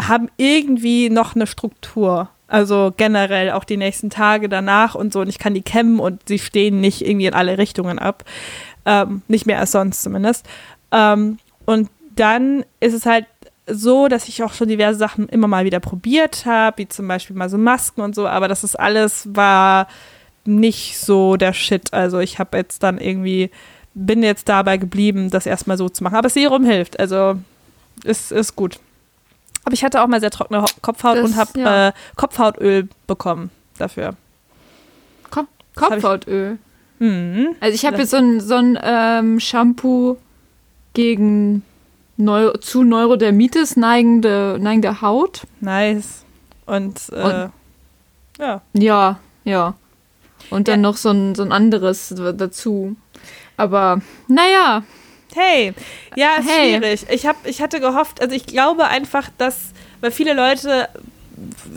haben 0.00 0.28
irgendwie 0.36 1.10
noch 1.10 1.34
eine 1.34 1.46
Struktur. 1.46 2.28
Also 2.46 2.92
generell 2.96 3.50
auch 3.50 3.64
die 3.64 3.76
nächsten 3.76 4.10
Tage 4.10 4.48
danach 4.48 4.94
und 4.94 5.12
so. 5.12 5.20
Und 5.20 5.28
ich 5.28 5.38
kann 5.38 5.54
die 5.54 5.62
kämmen 5.62 6.00
und 6.00 6.26
sie 6.26 6.38
stehen 6.38 6.80
nicht 6.80 7.06
irgendwie 7.06 7.26
in 7.26 7.34
alle 7.34 7.58
Richtungen 7.58 7.98
ab. 7.98 8.24
Ähm, 8.86 9.22
nicht 9.28 9.46
mehr 9.46 9.58
als 9.58 9.72
sonst 9.72 10.02
zumindest. 10.02 10.46
Ähm, 10.90 11.38
und 11.66 11.90
dann 12.16 12.64
ist 12.80 12.94
es 12.94 13.06
halt 13.06 13.26
so, 13.70 14.08
dass 14.08 14.28
ich 14.28 14.42
auch 14.42 14.52
schon 14.52 14.68
diverse 14.68 14.98
Sachen 14.98 15.28
immer 15.28 15.46
mal 15.46 15.64
wieder 15.64 15.80
probiert 15.80 16.46
habe, 16.46 16.78
wie 16.78 16.88
zum 16.88 17.08
Beispiel 17.08 17.36
mal 17.36 17.48
so 17.48 17.58
Masken 17.58 18.00
und 18.00 18.14
so, 18.14 18.26
aber 18.26 18.48
das 18.48 18.64
ist 18.64 18.78
alles 18.78 19.28
war 19.34 19.88
nicht 20.44 20.98
so 20.98 21.36
der 21.36 21.52
Shit. 21.52 21.92
Also 21.92 22.18
ich 22.18 22.38
habe 22.38 22.56
jetzt 22.56 22.82
dann 22.82 22.98
irgendwie, 22.98 23.50
bin 23.94 24.22
jetzt 24.22 24.48
dabei 24.48 24.78
geblieben, 24.78 25.30
das 25.30 25.46
erstmal 25.46 25.76
so 25.76 25.88
zu 25.88 26.02
machen. 26.02 26.16
Aber 26.16 26.28
Serum 26.28 26.64
hilft, 26.64 26.98
also 26.98 27.36
ist, 28.04 28.32
ist 28.32 28.56
gut. 28.56 28.80
Aber 29.64 29.74
ich 29.74 29.84
hatte 29.84 30.02
auch 30.02 30.06
mal 30.06 30.20
sehr 30.20 30.30
trockene 30.30 30.64
Kopfhaut 30.80 31.18
das, 31.18 31.24
und 31.24 31.36
habe 31.36 31.60
ja. 31.60 31.88
äh, 31.88 31.92
Kopfhautöl 32.16 32.88
bekommen 33.06 33.50
dafür. 33.76 34.14
Kop 35.30 35.46
Kopfhautöl? 35.74 36.58
Mhm. 36.98 37.48
Also 37.60 37.74
ich 37.74 37.84
habe 37.84 37.98
jetzt 37.98 38.10
so 38.10 38.16
ein, 38.16 38.40
so 38.40 38.54
ein 38.54 38.78
ähm, 38.82 39.40
Shampoo 39.40 40.16
gegen 40.94 41.62
Neu 42.18 42.50
zu 42.54 42.82
Neurodermitis 42.82 43.76
neigende, 43.76 44.58
neigende 44.60 45.00
Haut. 45.00 45.42
Nice. 45.60 46.24
Und, 46.66 47.00
äh, 47.12 47.22
Und 47.22 47.52
ja. 48.38 48.60
Ja, 48.72 49.20
ja. 49.44 49.74
Und 50.50 50.68
dann 50.68 50.80
ja. 50.80 50.90
noch 50.90 50.96
so 50.96 51.10
ein, 51.10 51.34
so 51.34 51.42
ein 51.42 51.52
anderes 51.52 52.14
dazu. 52.36 52.96
Aber 53.56 54.00
naja. 54.26 54.82
Hey, 55.34 55.74
ja, 56.16 56.36
ist 56.36 56.48
hey. 56.48 56.76
schwierig. 56.76 57.06
Ich, 57.10 57.26
hab, 57.26 57.46
ich 57.46 57.62
hatte 57.62 57.80
gehofft, 57.80 58.20
also 58.20 58.34
ich 58.34 58.46
glaube 58.46 58.88
einfach, 58.88 59.28
dass, 59.38 59.72
weil 60.00 60.10
viele 60.10 60.34
Leute 60.34 60.88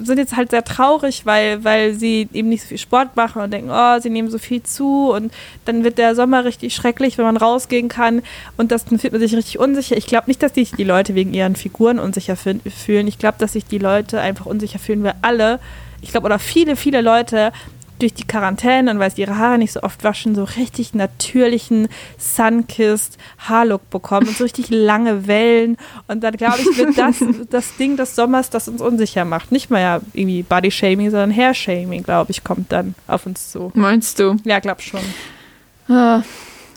sind 0.03 0.17
jetzt 0.17 0.35
halt 0.35 0.51
sehr 0.51 0.63
traurig, 0.63 1.25
weil, 1.25 1.63
weil 1.63 1.93
sie 1.93 2.27
eben 2.33 2.49
nicht 2.49 2.63
so 2.63 2.69
viel 2.69 2.77
Sport 2.77 3.15
machen 3.15 3.41
und 3.41 3.51
denken, 3.51 3.69
oh, 3.71 3.99
sie 3.99 4.09
nehmen 4.09 4.29
so 4.29 4.37
viel 4.37 4.63
zu 4.63 5.11
und 5.11 5.31
dann 5.65 5.83
wird 5.83 5.97
der 5.97 6.15
Sommer 6.15 6.45
richtig 6.45 6.75
schrecklich, 6.75 7.17
wenn 7.17 7.25
man 7.25 7.37
rausgehen 7.37 7.89
kann 7.89 8.21
und 8.57 8.71
das, 8.71 8.85
dann 8.85 8.99
fühlt 8.99 9.13
man 9.13 9.21
sich 9.21 9.35
richtig 9.35 9.59
unsicher. 9.59 9.97
Ich 9.97 10.07
glaube 10.07 10.27
nicht, 10.27 10.41
dass 10.41 10.53
sich 10.53 10.71
die 10.71 10.83
Leute 10.83 11.15
wegen 11.15 11.33
ihren 11.33 11.55
Figuren 11.55 11.99
unsicher 11.99 12.35
fühlen. 12.35 13.07
Ich 13.07 13.17
glaube, 13.17 13.37
dass 13.39 13.53
sich 13.53 13.65
die 13.65 13.77
Leute 13.77 14.19
einfach 14.19 14.45
unsicher 14.45 14.79
fühlen, 14.79 15.03
weil 15.03 15.15
alle, 15.21 15.59
ich 16.01 16.11
glaube, 16.11 16.25
oder 16.25 16.39
viele, 16.39 16.75
viele 16.75 17.01
Leute 17.01 17.51
durch 18.01 18.13
die 18.13 18.25
Quarantäne 18.25 18.91
und 18.91 18.99
weil 18.99 19.11
sie 19.11 19.21
ihre 19.21 19.37
Haare 19.37 19.57
nicht 19.57 19.73
so 19.73 19.83
oft 19.83 20.03
waschen, 20.03 20.35
so 20.35 20.43
richtig 20.43 20.93
natürlichen 20.93 21.87
Sunkissed 22.17 23.17
Haarlook 23.37 23.89
bekommen 23.89 24.27
und 24.27 24.37
so 24.37 24.43
richtig 24.43 24.69
lange 24.69 25.27
Wellen. 25.27 25.77
Und 26.07 26.21
dann, 26.21 26.35
glaube 26.35 26.59
ich, 26.59 26.77
wird 26.77 26.97
das 26.97 27.23
das 27.49 27.75
Ding 27.77 27.97
des 27.97 28.15
Sommers, 28.15 28.49
das 28.49 28.67
uns 28.67 28.81
unsicher 28.81 29.25
macht. 29.25 29.51
Nicht 29.51 29.69
mal 29.69 29.81
ja 29.81 30.01
irgendwie 30.13 30.43
Body-Shaming, 30.43 31.11
sondern 31.11 31.35
Hair-Shaming, 31.35 32.03
glaube 32.03 32.31
ich, 32.31 32.43
kommt 32.43 32.71
dann 32.71 32.95
auf 33.07 33.25
uns 33.25 33.51
zu. 33.51 33.71
Meinst 33.75 34.19
du? 34.19 34.37
Ja, 34.43 34.59
glaub 34.59 34.81
schon. 34.81 35.01
Ah, 35.87 36.23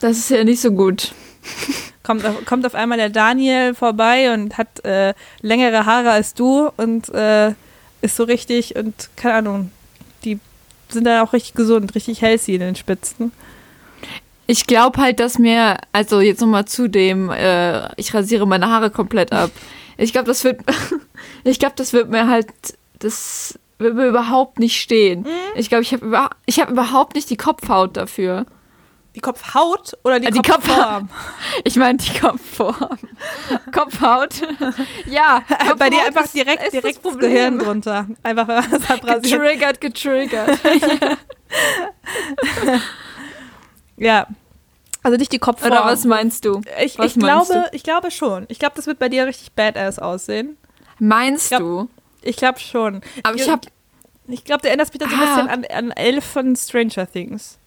das 0.00 0.18
ist 0.18 0.30
ja 0.30 0.44
nicht 0.44 0.60
so 0.60 0.72
gut. 0.72 1.12
Kommt, 2.02 2.22
kommt 2.44 2.66
auf 2.66 2.74
einmal 2.74 2.98
der 2.98 3.08
Daniel 3.08 3.72
vorbei 3.72 4.34
und 4.34 4.58
hat 4.58 4.84
äh, 4.84 5.14
längere 5.40 5.86
Haare 5.86 6.10
als 6.10 6.34
du 6.34 6.68
und 6.76 7.08
äh, 7.14 7.54
ist 8.02 8.16
so 8.16 8.24
richtig 8.24 8.76
und 8.76 9.08
keine 9.16 9.36
Ahnung, 9.36 9.70
sind 10.94 11.04
dann 11.04 11.26
auch 11.26 11.32
richtig 11.32 11.54
gesund, 11.54 11.94
richtig 11.94 12.22
healthy 12.22 12.54
in 12.54 12.60
den 12.60 12.74
Spitzen. 12.74 13.32
Ich 14.46 14.66
glaube 14.66 15.00
halt, 15.00 15.20
dass 15.20 15.38
mir, 15.38 15.78
also 15.92 16.20
jetzt 16.20 16.40
nochmal 16.40 16.66
zu 16.66 16.88
dem, 16.88 17.30
äh, 17.30 17.88
ich 17.96 18.12
rasiere 18.12 18.46
meine 18.46 18.68
Haare 18.68 18.90
komplett 18.90 19.32
ab. 19.32 19.50
Ich 19.96 20.12
glaube, 20.12 20.26
das 20.26 20.44
wird, 20.44 20.60
ich 21.44 21.58
glaube, 21.58 21.74
das 21.76 21.92
wird 21.92 22.10
mir 22.10 22.28
halt, 22.28 22.48
das 22.98 23.58
wird 23.78 23.94
mir 23.94 24.06
überhaupt 24.06 24.58
nicht 24.58 24.80
stehen. 24.80 25.20
Mhm. 25.20 25.28
Ich 25.56 25.68
glaube, 25.68 25.82
ich 25.82 25.92
habe 25.92 26.04
über, 26.04 26.30
ich 26.46 26.60
hab 26.60 26.70
überhaupt 26.70 27.14
nicht 27.14 27.30
die 27.30 27.36
Kopfhaut 27.36 27.96
dafür. 27.96 28.46
Die 29.14 29.20
Kopfhaut 29.20 29.96
oder 30.02 30.18
die, 30.18 30.30
die 30.30 30.42
Kopfform? 30.42 31.08
ich 31.64 31.76
meine 31.76 31.98
die 31.98 32.18
Kopfform. 32.18 32.98
Kopfhaut. 33.72 34.34
ja. 35.06 35.42
Kopfhaut 35.46 35.78
Bei 35.78 35.90
dir 35.90 36.04
einfach 36.04 36.26
direkt, 36.28 36.64
ist, 36.64 36.72
direkt 36.72 37.04
das 37.04 37.18
Gehirn 37.18 37.58
drunter. 37.60 38.08
Einfach 38.24 38.46
das 38.46 38.72
abrasiert. 38.90 39.40
Getriggert, 39.40 39.80
getriggert. 39.80 40.58
ja. 43.96 44.26
Also 45.04 45.16
nicht 45.16 45.32
die 45.32 45.38
Kopfform. 45.38 45.70
Oder 45.70 45.84
was 45.84 46.04
meinst 46.04 46.44
du? 46.44 46.62
Ich, 46.82 46.98
ich 46.98 47.14
glaube, 47.14 47.52
du? 47.52 47.76
ich 47.76 47.84
glaube 47.84 48.10
schon. 48.10 48.46
Ich 48.48 48.58
glaube, 48.58 48.74
das 48.74 48.86
wird 48.88 48.98
bei 48.98 49.08
dir 49.08 49.26
richtig 49.26 49.52
badass 49.52 50.00
aussehen. 50.00 50.56
Meinst 50.98 51.52
ich 51.52 51.58
glaub, 51.58 51.60
du? 51.60 51.88
Ich 52.22 52.36
glaube 52.36 52.58
schon. 52.58 53.00
Aber 53.22 53.36
ich, 53.36 53.42
ich 53.42 53.50
habe 53.50 53.68
ich 54.26 54.44
glaube, 54.44 54.62
der 54.62 54.70
erinnert 54.70 54.92
mich 54.92 54.98
da 54.98 55.08
so 55.08 55.14
ein 55.14 55.20
ah. 55.20 55.26
bisschen 55.26 55.48
an, 55.50 55.64
an 55.66 55.90
Elf 55.92 56.24
von 56.24 56.56
Stranger 56.56 57.06
Things. 57.10 57.58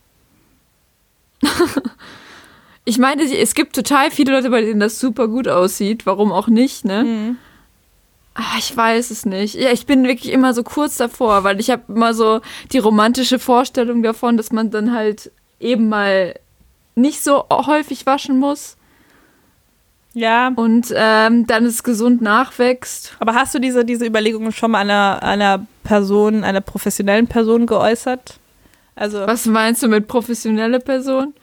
ich 2.86 2.97
meine, 2.97 3.23
es 3.23 3.54
gibt 3.54 3.76
total 3.76 4.12
viele 4.12 4.34
Leute, 4.34 4.50
bei 4.50 4.62
denen 4.62 4.80
das 4.80 5.00
super 5.00 5.28
gut 5.28 5.47
aussieht. 5.47 6.06
Warum 6.06 6.32
auch 6.32 6.47
nicht, 6.47 6.86
ne? 6.86 7.04
Mhm. 7.04 7.38
Ach, 8.39 8.60
ich 8.60 8.76
weiß 8.76 9.10
es 9.10 9.26
nicht. 9.26 9.56
Ja, 9.56 9.71
ich 9.71 9.88
bin 9.88 10.04
wirklich 10.04 10.32
immer 10.32 10.54
so 10.54 10.62
kurz 10.62 10.97
davor, 10.97 11.43
weil 11.43 11.60
ich 11.60 11.71
habe 11.71 11.84
immer 11.88 12.13
so 12.13 12.41
die 12.71 12.78
romantische 12.78 13.39
Vorstellung 13.39 14.04
davon, 14.04 14.38
dass 14.38 14.52
man 14.52 14.69
dann 14.69 14.93
halt 14.93 15.32
eben 15.60 15.89
mal 15.89 16.36
nicht 16.93 17.23
so 17.23 17.45
häufig 17.50 18.06
waschen 18.06 18.38
muss. 18.38 18.78
Ja. 20.13 20.52
Und 20.56 20.93
ähm, 20.95 21.47
dann 21.47 21.65
es 21.65 21.84
gesund 21.84 22.21
nachwächst. 22.21 23.15
Aber 23.19 23.34
hast 23.34 23.54
du 23.56 23.60
diese, 23.60 23.86
diese 23.86 24.06
Überlegungen 24.06 24.52
schon 24.52 24.71
mal 24.71 24.80
einer, 24.80 25.21
einer 25.21 25.65
Person, 25.84 26.43
einer 26.43 26.62
professionellen 26.62 27.28
Person 27.28 27.65
geäußert? 27.65 28.39
Also 28.97 29.25
Was 29.27 29.45
meinst 29.45 29.83
du 29.83 29.88
mit 29.88 30.07
professionelle 30.07 30.79
Person? 30.79 31.33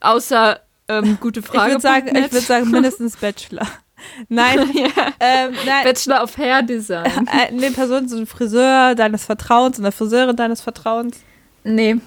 Außer 0.00 0.60
ähm, 0.88 1.18
gute 1.20 1.42
Frage. 1.42 1.68
Ich 1.68 1.72
würde 1.72 1.82
sagen, 1.82 2.14
würd 2.14 2.32
sagen, 2.32 2.70
mindestens 2.70 3.16
Bachelor. 3.16 3.66
Nein, 4.28 4.58
ja. 4.74 4.88
ähm, 5.20 5.54
nein. 5.64 5.84
Bachelor 5.84 6.24
of 6.24 6.36
Hair 6.36 6.62
Design. 6.62 7.28
Äh, 7.32 7.52
nee, 7.52 7.70
Person, 7.70 8.08
so 8.08 8.16
ein 8.16 8.26
Friseur 8.26 8.96
deines 8.96 9.24
Vertrauens, 9.24 9.78
eine 9.78 9.92
Friseurin 9.92 10.34
deines 10.34 10.60
Vertrauens. 10.60 11.18
Nee. 11.62 11.98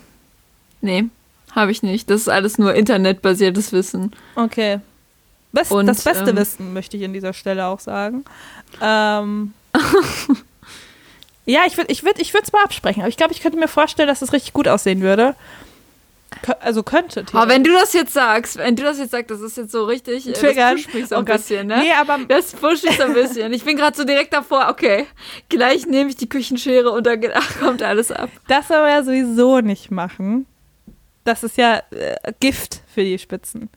Nee, 0.82 1.06
habe 1.54 1.72
ich 1.72 1.84
nicht. 1.84 2.10
Das 2.10 2.22
ist 2.22 2.28
alles 2.28 2.58
nur 2.58 2.74
internetbasiertes 2.74 3.72
Wissen. 3.72 4.12
Okay. 4.36 4.82
Best, 5.54 5.72
Und, 5.72 5.88
das 5.88 6.04
beste 6.04 6.32
ähm, 6.32 6.36
Wissen 6.36 6.74
möchte 6.74 6.98
ich 6.98 7.06
an 7.06 7.14
dieser 7.14 7.32
Stelle 7.32 7.66
auch 7.66 7.80
sagen. 7.80 8.26
Ähm, 8.82 9.54
Ja, 11.46 11.62
ich 11.68 11.78
würde 11.78 11.92
ich 11.92 12.04
würd, 12.04 12.20
ich 12.20 12.34
es 12.34 12.52
mal 12.52 12.64
absprechen, 12.64 13.02
aber 13.02 13.10
ich 13.10 13.18
glaube, 13.18 13.34
ich 13.34 13.42
könnte 13.42 13.58
mir 13.58 13.68
vorstellen, 13.68 14.08
dass 14.08 14.22
es 14.22 14.28
das 14.28 14.34
richtig 14.34 14.54
gut 14.54 14.68
aussehen 14.68 15.02
würde. 15.02 15.36
Also 16.60 16.84
könnte. 16.84 17.26
Aber 17.34 17.50
wenn 17.50 17.64
du 17.64 17.72
das 17.72 17.94
jetzt 17.94 18.14
sagst, 18.14 18.58
wenn 18.58 18.76
du 18.76 18.84
das 18.84 18.98
jetzt 18.98 19.12
sagst, 19.12 19.32
das 19.32 19.42
ist 19.42 19.58
jetzt 19.58 19.72
so 19.72 19.86
richtig. 19.86 20.26
Triggern. 20.34 20.76
Das 20.76 20.94
mich 20.94 21.08
so 21.08 21.16
ein 21.16 21.22
oh 21.22 21.26
bisschen, 21.26 21.68
ne? 21.68 21.80
Nee, 21.80 21.92
aber. 21.94 22.20
Das 22.28 22.54
pusht 22.54 22.84
mich 22.84 22.98
so 22.98 23.04
ein 23.04 23.14
bisschen. 23.14 23.54
Ich 23.54 23.64
bin 23.64 23.78
gerade 23.78 23.96
so 23.96 24.04
direkt 24.04 24.34
davor, 24.34 24.68
okay, 24.70 25.06
gleich 25.50 25.86
nehme 25.86 26.10
ich 26.10 26.18
die 26.18 26.28
Küchenschere 26.28 26.92
und 26.92 27.06
dann 27.06 27.22
ach, 27.34 27.60
kommt 27.60 27.82
alles 27.82 28.12
ab. 28.12 28.30
Das 28.48 28.68
soll 28.68 28.82
man 28.82 28.90
ja 28.90 29.04
sowieso 29.04 29.62
nicht 29.62 29.92
machen. 29.92 30.46
Das 31.24 31.44
ist 31.44 31.58
ja 31.58 31.82
äh, 31.92 32.16
Gift 32.40 32.82
für 32.94 33.04
die 33.04 33.18
Spitzen. 33.18 33.70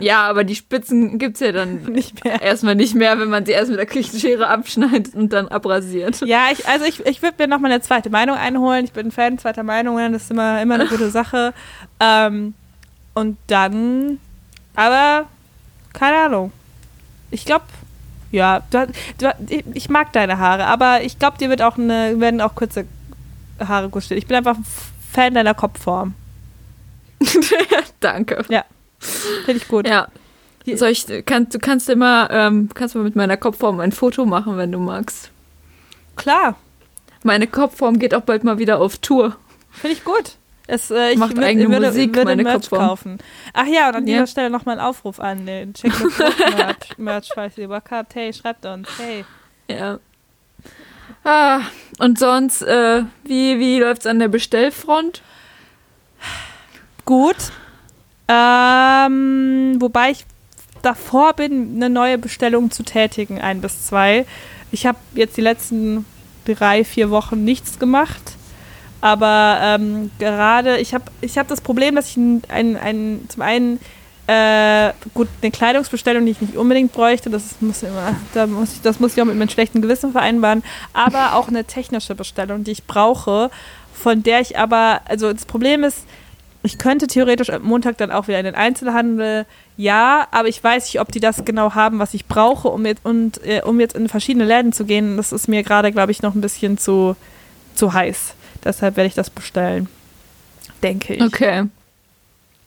Ja, 0.00 0.22
aber 0.28 0.44
die 0.44 0.54
Spitzen 0.54 1.18
gibt's 1.18 1.40
ja 1.40 1.52
dann 1.52 1.84
Nicht 1.92 2.24
mehr. 2.24 2.40
erstmal 2.42 2.74
nicht 2.74 2.94
mehr, 2.94 3.18
wenn 3.18 3.28
man 3.28 3.44
sie 3.44 3.52
erst 3.52 3.70
mit 3.70 3.78
der 3.78 3.86
Küchenschere 3.86 4.48
abschneidet 4.48 5.14
und 5.14 5.32
dann 5.32 5.46
abrasiert. 5.48 6.20
Ja, 6.22 6.46
ich, 6.52 6.66
also 6.66 6.84
ich, 6.84 7.04
ich 7.06 7.22
würde 7.22 7.36
mir 7.38 7.48
nochmal 7.48 7.70
eine 7.70 7.80
zweite 7.82 8.10
Meinung 8.10 8.36
einholen. 8.36 8.84
Ich 8.84 8.92
bin 8.92 9.08
ein 9.08 9.12
Fan 9.12 9.38
zweiter 9.38 9.62
Meinungen, 9.62 10.12
das 10.12 10.24
ist 10.24 10.30
immer, 10.30 10.60
immer 10.62 10.74
eine 10.74 10.86
gute 10.86 11.10
Sache. 11.10 11.52
Ähm, 12.00 12.54
und 13.14 13.36
dann, 13.46 14.18
aber 14.74 15.26
keine 15.92 16.16
Ahnung. 16.16 16.52
Ich 17.30 17.44
glaube, 17.44 17.64
ja, 18.32 18.62
du, 18.70 18.88
du, 19.18 19.32
ich 19.74 19.88
mag 19.90 20.12
deine 20.12 20.38
Haare, 20.38 20.66
aber 20.66 21.02
ich 21.02 21.18
glaube, 21.18 21.38
dir 21.38 21.50
wird 21.50 21.62
auch 21.62 21.76
eine, 21.78 22.18
werden 22.18 22.40
auch 22.40 22.54
kurze 22.54 22.86
Haare 23.60 23.88
gut 23.90 24.02
stehen. 24.02 24.18
Ich 24.18 24.26
bin 24.26 24.36
einfach 24.36 24.56
Fan 25.12 25.34
deiner 25.34 25.54
Kopfform. 25.54 26.14
Danke. 28.00 28.44
Finde 29.44 29.60
ich 29.62 29.68
gut. 29.68 29.86
Ja. 29.88 30.08
Soll 30.76 30.88
ich, 30.90 31.06
kann, 31.26 31.48
du 31.50 31.58
kannst 31.58 31.90
immer, 31.90 32.28
ähm, 32.30 32.70
kannst 32.74 32.94
mal 32.94 33.02
mit 33.04 33.16
meiner 33.16 33.36
Kopfform 33.36 33.80
ein 33.80 33.92
Foto 33.92 34.24
machen, 34.24 34.56
wenn 34.56 34.72
du 34.72 34.78
magst. 34.78 35.30
Klar, 36.16 36.56
Meine 37.22 37.46
Kopfform 37.46 37.98
geht 37.98 38.14
auch 38.14 38.20
bald 38.22 38.44
mal 38.44 38.58
wieder 38.58 38.78
auf 38.80 38.98
Tour. 38.98 39.36
finde 39.72 39.96
ich 39.96 40.04
gut. 40.04 40.36
Es, 40.66 40.90
äh, 40.90 41.10
ich 41.12 41.18
Macht 41.18 41.36
würd- 41.36 41.44
eigene 41.44 41.68
würde, 41.68 41.86
Musik, 41.88 42.14
würde 42.16 42.24
meine 42.30 42.42
Merch 42.42 42.54
Kopfform. 42.54 42.86
kaufen. 42.88 43.18
Ach 43.52 43.66
ja, 43.66 43.88
und 43.88 43.96
an 43.96 44.06
Ja. 44.06 44.14
dieser 44.14 44.26
Stelle 44.26 44.48
nochmal 44.50 44.78
einen 44.78 44.86
Aufruf 44.86 45.20
an 45.20 45.44
den 45.44 45.74
Chick 45.74 45.92
Merch, 46.56 46.96
Merch, 46.96 47.28
falls 47.34 47.58
ihr 47.58 47.68
Bock 47.68 47.84
habt. 47.90 48.14
Hey, 48.14 48.32
schreibt 48.32 48.64
uns. 48.64 48.88
Hey. 48.98 49.24
Ja. 49.70 49.98
Ah, 51.24 51.60
und 51.98 52.18
sonst, 52.18 52.62
äh, 52.62 53.02
wie, 53.24 53.58
wie 53.58 53.80
läuft's 53.80 54.06
an 54.06 54.18
der 54.18 54.28
Bestellfront? 54.28 55.20
Gut. 57.04 57.36
Ähm, 58.28 59.76
wobei 59.80 60.10
ich 60.12 60.24
davor 60.82 61.32
bin, 61.34 61.76
eine 61.76 61.90
neue 61.90 62.18
Bestellung 62.18 62.70
zu 62.70 62.82
tätigen, 62.82 63.40
ein 63.40 63.60
bis 63.60 63.86
zwei. 63.86 64.26
Ich 64.70 64.86
habe 64.86 64.98
jetzt 65.14 65.36
die 65.36 65.42
letzten 65.42 66.04
drei, 66.44 66.84
vier 66.84 67.10
Wochen 67.10 67.44
nichts 67.44 67.78
gemacht. 67.78 68.32
Aber 69.00 69.58
ähm, 69.62 70.10
gerade, 70.18 70.78
ich 70.78 70.94
habe 70.94 71.04
ich 71.20 71.36
hab 71.36 71.48
das 71.48 71.60
Problem, 71.60 71.94
dass 71.94 72.10
ich 72.10 72.16
ein, 72.16 72.42
ein, 72.48 72.76
ein, 72.76 73.20
zum 73.28 73.42
einen 73.42 73.78
äh, 74.26 74.92
gut, 75.12 75.28
eine 75.42 75.50
Kleidungsbestellung, 75.50 76.24
die 76.24 76.32
ich 76.32 76.40
nicht 76.40 76.56
unbedingt 76.56 76.92
bräuchte, 76.92 77.28
das 77.28 77.60
muss 77.60 77.82
immer, 77.82 78.16
da 78.32 78.46
muss 78.46 78.72
ich, 78.72 78.80
das 78.80 79.00
muss 79.00 79.14
ich 79.14 79.20
auch 79.20 79.26
mit 79.26 79.36
meinem 79.36 79.50
schlechten 79.50 79.82
Gewissen 79.82 80.12
vereinbaren, 80.12 80.62
aber 80.94 81.34
auch 81.34 81.48
eine 81.48 81.64
technische 81.64 82.14
Bestellung, 82.14 82.64
die 82.64 82.70
ich 82.70 82.84
brauche, 82.84 83.50
von 83.92 84.22
der 84.22 84.40
ich 84.40 84.58
aber, 84.58 85.02
also 85.04 85.30
das 85.30 85.44
Problem 85.44 85.84
ist, 85.84 86.06
ich 86.64 86.78
könnte 86.78 87.06
theoretisch 87.06 87.50
am 87.50 87.62
Montag 87.62 87.98
dann 87.98 88.10
auch 88.10 88.26
wieder 88.26 88.38
in 88.38 88.46
den 88.46 88.54
Einzelhandel, 88.54 89.44
ja, 89.76 90.26
aber 90.30 90.48
ich 90.48 90.64
weiß 90.64 90.86
nicht, 90.86 91.00
ob 91.00 91.12
die 91.12 91.20
das 91.20 91.44
genau 91.44 91.74
haben, 91.74 91.98
was 91.98 92.14
ich 92.14 92.26
brauche, 92.26 92.68
um 92.68 92.86
jetzt, 92.86 93.04
und, 93.04 93.44
äh, 93.44 93.60
um 93.64 93.78
jetzt 93.80 93.94
in 93.94 94.08
verschiedene 94.08 94.46
Läden 94.46 94.72
zu 94.72 94.84
gehen. 94.84 95.16
Das 95.18 95.32
ist 95.32 95.46
mir 95.46 95.62
gerade, 95.62 95.92
glaube 95.92 96.10
ich, 96.10 96.22
noch 96.22 96.34
ein 96.34 96.40
bisschen 96.40 96.78
zu, 96.78 97.16
zu 97.74 97.92
heiß. 97.92 98.34
Deshalb 98.64 98.96
werde 98.96 99.08
ich 99.08 99.14
das 99.14 99.28
bestellen. 99.28 99.88
Denke 100.82 101.14
ich. 101.14 101.22
Okay. 101.22 101.64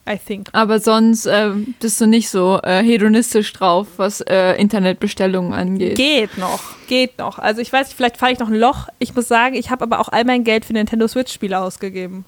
I 0.08 0.16
think. 0.16 0.48
Aber 0.52 0.78
sonst 0.78 1.26
äh, 1.26 1.50
bist 1.80 2.00
du 2.00 2.06
nicht 2.06 2.30
so 2.30 2.60
äh, 2.62 2.82
hedonistisch 2.82 3.52
drauf, 3.52 3.88
was 3.96 4.20
äh, 4.22 4.52
Internetbestellungen 4.52 5.52
angeht. 5.52 5.96
Geht 5.96 6.38
noch, 6.38 6.60
geht 6.86 7.18
noch. 7.18 7.38
Also 7.38 7.60
ich 7.60 7.72
weiß 7.72 7.88
nicht, 7.88 7.96
vielleicht 7.96 8.16
fahre 8.16 8.32
ich 8.32 8.38
noch 8.38 8.48
ein 8.48 8.54
Loch. 8.54 8.88
Ich 9.00 9.14
muss 9.14 9.28
sagen, 9.28 9.54
ich 9.54 9.70
habe 9.70 9.82
aber 9.82 9.98
auch 9.98 10.08
all 10.08 10.24
mein 10.24 10.44
Geld 10.44 10.64
für 10.64 10.72
Nintendo 10.72 11.08
Switch-Spiele 11.08 11.58
ausgegeben. 11.58 12.24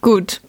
Gut. 0.00 0.40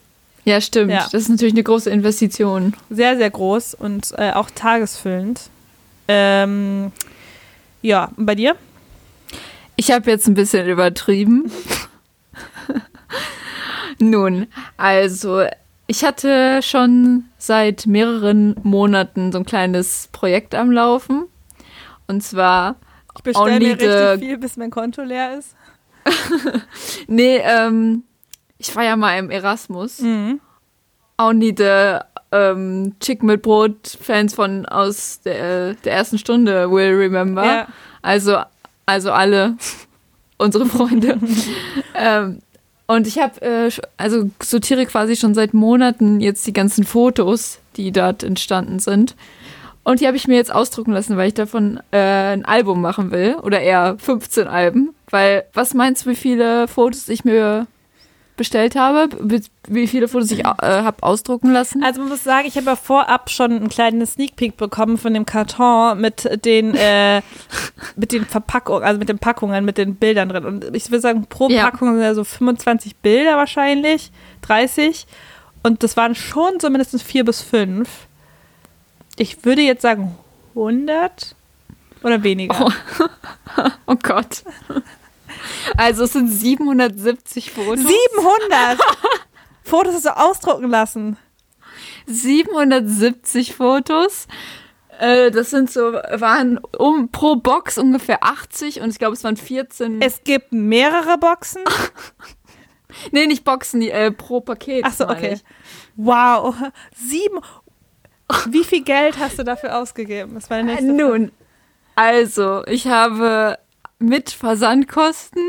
Ja, 0.44 0.60
stimmt. 0.60 0.92
Ja. 0.92 1.08
Das 1.10 1.22
ist 1.22 1.28
natürlich 1.30 1.54
eine 1.54 1.62
große 1.62 1.90
Investition. 1.90 2.74
Sehr, 2.90 3.16
sehr 3.16 3.30
groß 3.30 3.74
und 3.74 4.12
äh, 4.16 4.32
auch 4.32 4.50
tagesfüllend. 4.50 5.48
Ähm, 6.08 6.92
ja, 7.80 8.10
und 8.16 8.26
bei 8.26 8.34
dir? 8.34 8.56
Ich 9.76 9.90
habe 9.90 10.10
jetzt 10.10 10.28
ein 10.28 10.34
bisschen 10.34 10.68
übertrieben. 10.68 11.50
Nun, 13.98 14.48
also 14.76 15.44
ich 15.86 16.04
hatte 16.04 16.60
schon 16.62 17.24
seit 17.38 17.86
mehreren 17.86 18.56
Monaten 18.62 19.32
so 19.32 19.38
ein 19.38 19.46
kleines 19.46 20.08
Projekt 20.12 20.54
am 20.54 20.70
Laufen. 20.70 21.24
Und 22.06 22.22
zwar, 22.22 22.76
Ich 23.16 23.22
bestelle 23.22 23.58
mir 23.58 23.78
richtig 23.78 24.26
viel, 24.26 24.38
bis 24.38 24.56
mein 24.56 24.70
Konto 24.70 25.02
leer 25.02 25.38
ist. 25.38 25.56
nee, 27.06 27.38
ähm, 27.38 28.02
ich 28.64 28.74
war 28.74 28.84
ja 28.84 28.96
mal 28.96 29.18
im 29.18 29.30
Erasmus. 29.30 30.00
Mhm. 30.00 30.40
Only 31.18 31.54
the 31.56 31.98
ähm, 32.32 32.94
Chick 32.98 33.22
mit 33.22 33.42
Brot 33.42 33.98
Fans 34.00 34.34
von 34.34 34.66
aus 34.66 35.20
der, 35.20 35.74
der 35.74 35.92
ersten 35.92 36.18
Stunde 36.18 36.70
will 36.70 36.94
remember. 36.94 37.44
Ja. 37.44 37.68
Also, 38.02 38.38
also 38.86 39.12
alle 39.12 39.56
unsere 40.38 40.66
Freunde. 40.66 41.18
ähm, 41.94 42.40
und 42.86 43.06
ich 43.06 43.18
habe, 43.18 43.40
äh, 43.42 43.70
also 43.96 44.30
sortiere 44.42 44.86
quasi 44.86 45.16
schon 45.16 45.34
seit 45.34 45.54
Monaten 45.54 46.20
jetzt 46.20 46.46
die 46.46 46.52
ganzen 46.52 46.84
Fotos, 46.84 47.60
die 47.76 47.92
dort 47.92 48.22
entstanden 48.22 48.78
sind. 48.78 49.14
Und 49.84 50.00
die 50.00 50.06
habe 50.06 50.16
ich 50.16 50.26
mir 50.26 50.36
jetzt 50.36 50.52
ausdrucken 50.52 50.92
lassen, 50.92 51.16
weil 51.18 51.28
ich 51.28 51.34
davon 51.34 51.78
äh, 51.92 51.98
ein 51.98 52.44
Album 52.46 52.80
machen 52.80 53.10
will. 53.10 53.36
Oder 53.42 53.60
eher 53.60 53.96
15 53.98 54.48
Alben. 54.48 54.94
Weil, 55.10 55.44
was 55.52 55.74
meinst 55.74 56.04
du, 56.06 56.10
wie 56.10 56.16
viele 56.16 56.66
Fotos 56.68 57.08
ich 57.10 57.24
mir 57.24 57.66
bestellt 58.36 58.74
habe? 58.76 59.08
Wie- 59.68 59.86
viele 59.86 60.08
Fotos 60.08 60.30
ich 60.30 60.40
äh, 60.40 60.44
habe 60.44 61.02
ausdrucken 61.02 61.52
lassen? 61.52 61.82
Also 61.84 62.00
man 62.00 62.10
muss 62.10 62.24
sagen, 62.24 62.46
ich 62.48 62.56
habe 62.56 62.66
ja 62.66 62.76
vorab 62.76 63.30
schon 63.30 63.52
einen 63.52 63.68
kleinen 63.68 64.04
Sneak 64.06 64.36
Peek 64.36 64.56
bekommen 64.56 64.98
von 64.98 65.14
dem 65.14 65.24
Karton 65.26 66.00
mit 66.00 66.44
den 66.44 66.74
äh, 66.74 67.22
mit 67.96 68.12
den 68.12 68.24
Verpackungen, 68.26 68.82
also 68.82 68.98
mit 68.98 69.08
den 69.08 69.18
Packungen, 69.18 69.64
mit 69.64 69.78
den 69.78 69.94
Bildern 69.94 70.28
drin. 70.28 70.44
Und 70.44 70.76
ich 70.76 70.90
würde 70.90 71.00
sagen, 71.00 71.26
pro 71.28 71.48
Ja. 71.48 71.70
Packung 71.70 71.94
sind 71.94 72.02
ja 72.02 72.14
so 72.14 72.24
25 72.24 72.96
Bilder 72.96 73.36
wahrscheinlich, 73.36 74.10
30. 74.42 75.06
Und 75.62 75.82
das 75.82 75.96
waren 75.96 76.14
schon 76.14 76.60
so 76.60 76.68
mindestens 76.70 77.02
vier 77.02 77.24
bis 77.24 77.40
fünf. 77.40 77.88
Ich 79.16 79.44
würde 79.44 79.62
jetzt 79.62 79.82
sagen 79.82 80.14
100 80.56 81.34
oder 82.02 82.22
weniger. 82.22 82.56
Oh. 82.60 82.70
Oh 83.86 83.94
Gott. 84.02 84.42
Also 85.76 86.04
es 86.04 86.12
sind 86.12 86.28
770 86.28 87.50
Fotos. 87.52 87.80
700 87.80 88.78
Fotos 89.62 89.94
hast 89.94 90.06
du 90.06 90.16
ausdrucken 90.16 90.68
lassen. 90.68 91.16
770 92.06 93.54
Fotos. 93.54 94.26
Äh, 94.98 95.30
das 95.30 95.50
sind 95.50 95.70
so, 95.70 95.92
waren 95.92 96.58
um 96.78 97.10
pro 97.10 97.36
Box 97.36 97.78
ungefähr 97.78 98.22
80 98.22 98.80
und 98.80 98.90
ich 98.90 98.98
glaube, 98.98 99.14
es 99.14 99.24
waren 99.24 99.36
14. 99.36 100.00
Es 100.00 100.22
gibt 100.22 100.52
mehrere 100.52 101.18
Boxen. 101.18 101.62
nee, 103.10 103.26
nicht 103.26 103.44
Boxen, 103.44 103.80
die, 103.80 103.90
äh, 103.90 104.10
pro 104.12 104.40
Paket. 104.40 104.84
Ach 104.86 104.92
so, 104.92 105.06
meine 105.06 105.18
okay. 105.18 105.32
ich. 105.34 105.44
Wow. 105.96 106.54
Sieben. 106.94 107.40
Wie 108.46 108.64
viel 108.64 108.82
Geld 108.82 109.18
hast 109.18 109.38
du 109.38 109.44
dafür 109.44 109.78
ausgegeben? 109.78 110.34
Das 110.34 110.48
war 110.48 110.58
der 110.58 110.66
nächste. 110.66 110.86
Äh, 110.86 110.92
Nun, 110.92 111.32
also, 111.96 112.64
ich 112.66 112.86
habe 112.86 113.58
mit 113.98 114.30
Versandkosten, 114.30 115.42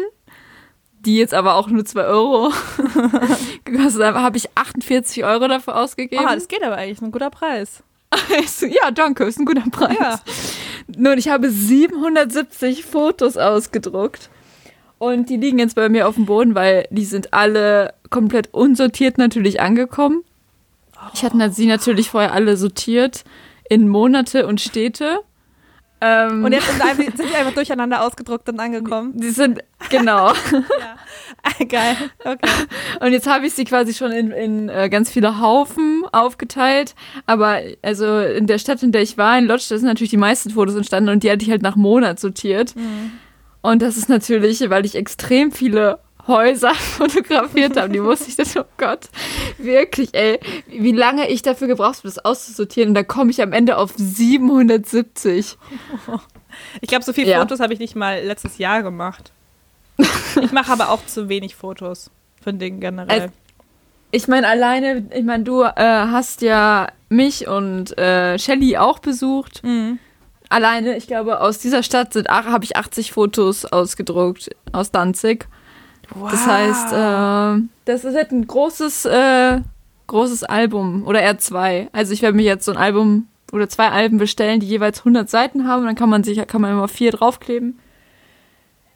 die 1.00 1.18
jetzt 1.18 1.34
aber 1.34 1.56
auch 1.56 1.68
nur 1.68 1.86
2 1.86 2.04
Euro 2.06 2.52
gekostet 3.66 4.04
haben, 4.04 4.20
habe 4.20 4.38
ich 4.38 4.50
48 4.56 5.24
Euro 5.24 5.48
dafür 5.48 5.78
ausgegeben. 5.78 6.26
Oh, 6.26 6.34
das 6.34 6.48
geht 6.48 6.64
aber 6.64 6.76
eigentlich. 6.78 7.02
Ein 7.02 7.12
guter 7.12 7.30
Preis. 7.30 7.84
Ja, 8.62 8.92
danke, 8.92 9.26
ist 9.26 9.40
ein 9.40 9.46
guter 9.46 9.70
Preis. 9.70 9.98
Ja. 10.00 10.20
Nun, 10.96 11.18
ich 11.18 11.28
habe 11.28 11.50
770 11.50 12.86
Fotos 12.86 13.38
ausgedruckt. 13.38 14.30
Und 14.98 15.30
die 15.30 15.38
liegen 15.38 15.60
jetzt 15.60 15.76
bei 15.76 15.90
mir 15.90 16.08
auf 16.08 16.16
dem 16.16 16.26
Boden, 16.26 16.56
weil 16.56 16.88
die 16.90 17.06
sind 17.06 17.34
alle 17.34 17.94
komplett 18.10 18.54
unsortiert 18.54 19.18
natürlich 19.18 19.60
angekommen. 19.60 20.24
Ich 21.14 21.24
hatte 21.24 21.52
sie 21.52 21.66
natürlich 21.68 22.10
vorher 22.10 22.32
alle 22.34 22.56
sortiert 22.56 23.26
in 23.70 23.88
Monate 23.88 24.48
und 24.48 24.62
Städte. 24.62 25.20
Ähm, 26.06 26.44
Und 26.44 26.52
jetzt 26.52 26.68
sind, 26.70 26.82
einfach, 26.82 27.04
sind 27.04 27.30
die 27.30 27.36
einfach 27.36 27.54
durcheinander 27.54 28.04
ausgedruckt 28.04 28.48
und 28.50 28.60
angekommen. 28.60 29.14
die 29.16 29.30
sind, 29.30 29.60
genau. 29.90 30.32
Ah, 31.44 31.64
Geil. 31.64 31.96
Okay. 32.24 32.50
Und 33.02 33.12
jetzt 33.12 33.28
habe 33.28 33.46
ich 33.46 33.54
sie 33.54 33.66
quasi 33.66 33.94
schon 33.94 34.12
in, 34.12 34.32
in 34.32 34.70
äh, 34.70 34.90
ganz 34.90 35.12
viele 35.12 35.40
Haufen 35.40 36.04
aufgeteilt. 36.12 36.96
Aber 37.28 37.60
also 37.84 38.20
in 38.20 38.48
der 38.48 38.58
Stadt, 38.58 38.82
in 38.82 38.92
der 38.92 39.04
ich 39.04 39.18
war, 39.18 39.38
in 39.38 39.46
Lodz, 39.46 39.68
da 39.68 39.78
sind 39.78 39.88
natürlich 39.88 40.10
die 40.10 40.18
meisten 40.18 40.50
Fotos 40.50 40.76
entstanden 40.76 41.10
und 41.10 41.22
die 41.24 41.30
hatte 41.30 41.44
ich 41.44 41.52
halt 41.52 41.62
nach 41.62 41.76
Monat 41.76 42.20
sortiert. 42.20 42.74
Und 43.62 43.82
das 43.84 43.98
ist 43.98 44.10
natürlich, 44.10 44.68
weil 44.70 44.86
ich 44.86 44.96
extrem 44.96 45.52
viele 45.52 46.00
Häuser 46.28 46.74
fotografiert 46.76 47.78
habe. 47.78 47.90
Die 47.90 48.00
musste 48.00 48.30
ich 48.30 48.36
das, 48.36 48.56
oh 48.58 48.66
Gott, 48.78 49.10
wirklich, 49.58 50.14
ey, 50.14 50.40
wie 50.68 50.92
lange 50.92 51.30
ich 51.30 51.42
dafür 51.42 51.68
gebraucht 51.68 51.98
habe, 51.98 52.08
das 52.08 52.20
auszusortieren. 52.24 52.90
Und 52.90 52.96
da 52.96 53.04
komme 53.04 53.32
ich 53.32 53.42
am 53.42 53.54
Ende 53.54 53.78
auf 53.78 53.94
770. 53.96 55.58
Ich 56.82 56.90
glaube, 56.90 57.04
so 57.04 57.14
viele 57.14 57.32
Ja. 57.32 57.40
Fotos 57.40 57.60
habe 57.60 57.74
ich 57.74 57.80
nicht 57.80 57.96
mal 57.96 58.22
letztes 58.24 58.58
Jahr 58.58 58.84
gemacht. 58.84 59.32
Ich 60.42 60.52
mache 60.52 60.72
aber 60.72 60.90
auch 60.90 61.06
zu 61.06 61.30
wenig 61.30 61.56
Fotos 61.56 62.10
von 62.44 62.60
Dingen 62.60 62.80
generell. 62.80 63.22
Also, 63.22 63.34
Ich 64.12 64.28
meine, 64.28 64.48
alleine, 64.48 65.08
ich 65.14 65.24
meine, 65.24 65.44
du 65.44 65.64
äh, 65.64 65.74
hast 65.76 66.42
ja 66.42 66.88
mich 67.10 67.48
und 67.48 67.98
äh, 67.98 68.38
Shelly 68.40 68.78
auch 68.78 69.00
besucht. 69.00 69.64
Mhm. 69.64 70.00
Alleine, 70.50 70.96
ich 70.96 71.08
glaube, 71.08 71.42
aus 71.42 71.60
dieser 71.60 71.84
Stadt 71.84 72.14
sind 72.14 72.30
habe 72.30 72.64
ich 72.64 72.78
80 72.78 73.12
Fotos 73.12 73.66
ausgedruckt 73.66 74.50
aus 74.72 74.92
Danzig. 74.92 75.48
Wow. 76.14 76.32
Das 76.32 76.46
heißt, 76.48 76.94
äh, 76.94 77.68
das 77.86 78.06
ist 78.06 78.16
halt 78.16 78.32
ein 78.32 78.46
großes, 78.46 79.06
äh, 79.06 79.62
großes 80.08 80.44
Album 80.44 81.06
oder 81.06 81.22
eher 81.22 81.38
zwei. 81.38 81.90
Also 81.92 82.14
ich 82.14 82.22
werde 82.22 82.38
mir 82.38 82.44
jetzt 82.44 82.66
so 82.66 82.72
ein 82.72 82.78
Album 82.78 83.28
oder 83.52 83.70
zwei 83.70 83.90
Alben 83.90 84.18
bestellen, 84.18 84.60
die 84.60 84.68
jeweils 84.68 85.00
100 85.00 85.30
Seiten 85.30 85.68
haben. 85.68 85.86
Dann 85.86 85.96
kann 85.96 86.10
man 86.10 86.24
sich, 86.24 86.46
kann 86.48 86.62
man 86.62 86.72
immer 86.72 86.88
vier 86.88 87.12
draufkleben. 87.12 87.80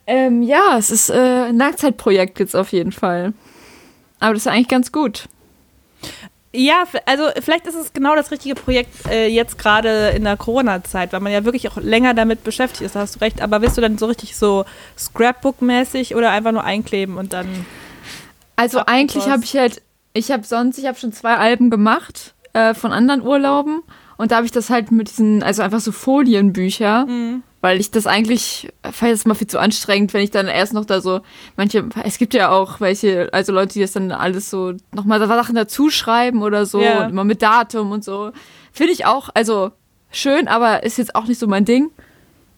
Ähm, 0.07 0.41
ja, 0.41 0.77
es 0.77 0.89
ist 0.91 1.09
äh, 1.09 1.45
ein 1.47 1.57
Langzeitprojekt 1.57 2.39
jetzt 2.39 2.55
auf 2.55 2.71
jeden 2.71 2.91
Fall. 2.91 3.33
Aber 4.19 4.33
das 4.33 4.43
ist 4.43 4.51
eigentlich 4.51 4.67
ganz 4.67 4.91
gut. 4.91 5.29
Ja, 6.51 6.83
also 7.05 7.25
vielleicht 7.41 7.67
ist 7.67 7.75
es 7.75 7.93
genau 7.93 8.15
das 8.15 8.31
richtige 8.31 8.55
Projekt 8.55 9.07
äh, 9.07 9.27
jetzt 9.27 9.59
gerade 9.59 10.09
in 10.09 10.23
der 10.23 10.35
Corona-Zeit, 10.35 11.13
weil 11.13 11.19
man 11.19 11.31
ja 11.31 11.45
wirklich 11.45 11.69
auch 11.69 11.77
länger 11.77 12.15
damit 12.15 12.43
beschäftigt 12.43 12.81
ist, 12.81 12.95
da 12.95 13.01
hast 13.01 13.17
du 13.17 13.19
recht. 13.19 13.41
Aber 13.41 13.61
willst 13.61 13.77
du 13.77 13.81
dann 13.81 13.99
so 13.99 14.07
richtig 14.07 14.35
so 14.35 14.65
Scrapbook-mäßig 14.97 16.15
oder 16.15 16.31
einfach 16.31 16.51
nur 16.51 16.63
einkleben 16.63 17.17
und 17.17 17.33
dann. 17.33 17.65
Also 18.55 18.81
eigentlich 18.87 19.29
habe 19.29 19.43
ich 19.43 19.55
halt, 19.55 19.81
ich 20.13 20.31
habe 20.31 20.43
sonst, 20.43 20.79
ich 20.79 20.87
habe 20.87 20.97
schon 20.97 21.13
zwei 21.13 21.35
Alben 21.37 21.69
gemacht 21.69 22.33
äh, 22.53 22.73
von 22.73 22.91
anderen 22.91 23.21
Urlauben 23.21 23.83
und 24.17 24.31
da 24.31 24.37
habe 24.37 24.45
ich 24.45 24.51
das 24.51 24.71
halt 24.71 24.91
mit 24.91 25.09
diesen, 25.09 25.43
also 25.43 25.61
einfach 25.61 25.79
so 25.79 25.91
Folienbücher, 25.91 27.05
weil 27.61 27.79
ich 27.79 27.91
das 27.91 28.07
eigentlich, 28.07 28.69
fand 28.83 29.11
das 29.11 29.25
mal 29.25 29.33
viel 29.33 29.47
zu 29.47 29.59
anstrengend, 29.59 30.13
wenn 30.13 30.21
ich 30.21 30.31
dann 30.31 30.47
erst 30.47 30.73
noch 30.73 30.85
da 30.85 31.01
so, 31.01 31.21
manche, 31.57 31.85
es 32.03 32.17
gibt 32.17 32.33
ja 32.33 32.49
auch 32.51 32.79
welche, 32.79 33.29
also 33.33 33.51
Leute, 33.51 33.73
die 33.73 33.81
das 33.81 33.91
dann 33.91 34.11
alles 34.11 34.49
so 34.49 34.73
nochmal 34.93 35.19
Sachen 35.19 35.55
dazu 35.55 35.89
schreiben 35.89 36.41
oder 36.41 36.65
so 36.65 36.81
Ja. 36.81 37.03
und 37.03 37.09
immer 37.09 37.23
mit 37.25 37.41
Datum 37.41 37.91
und 37.91 38.03
so. 38.03 38.31
Finde 38.71 38.93
ich 38.93 39.05
auch, 39.05 39.29
also 39.33 39.71
schön, 40.11 40.47
aber 40.47 40.83
ist 40.83 40.97
jetzt 40.97 41.15
auch 41.15 41.25
nicht 41.25 41.39
so 41.39 41.47
mein 41.47 41.65
Ding. 41.65 41.91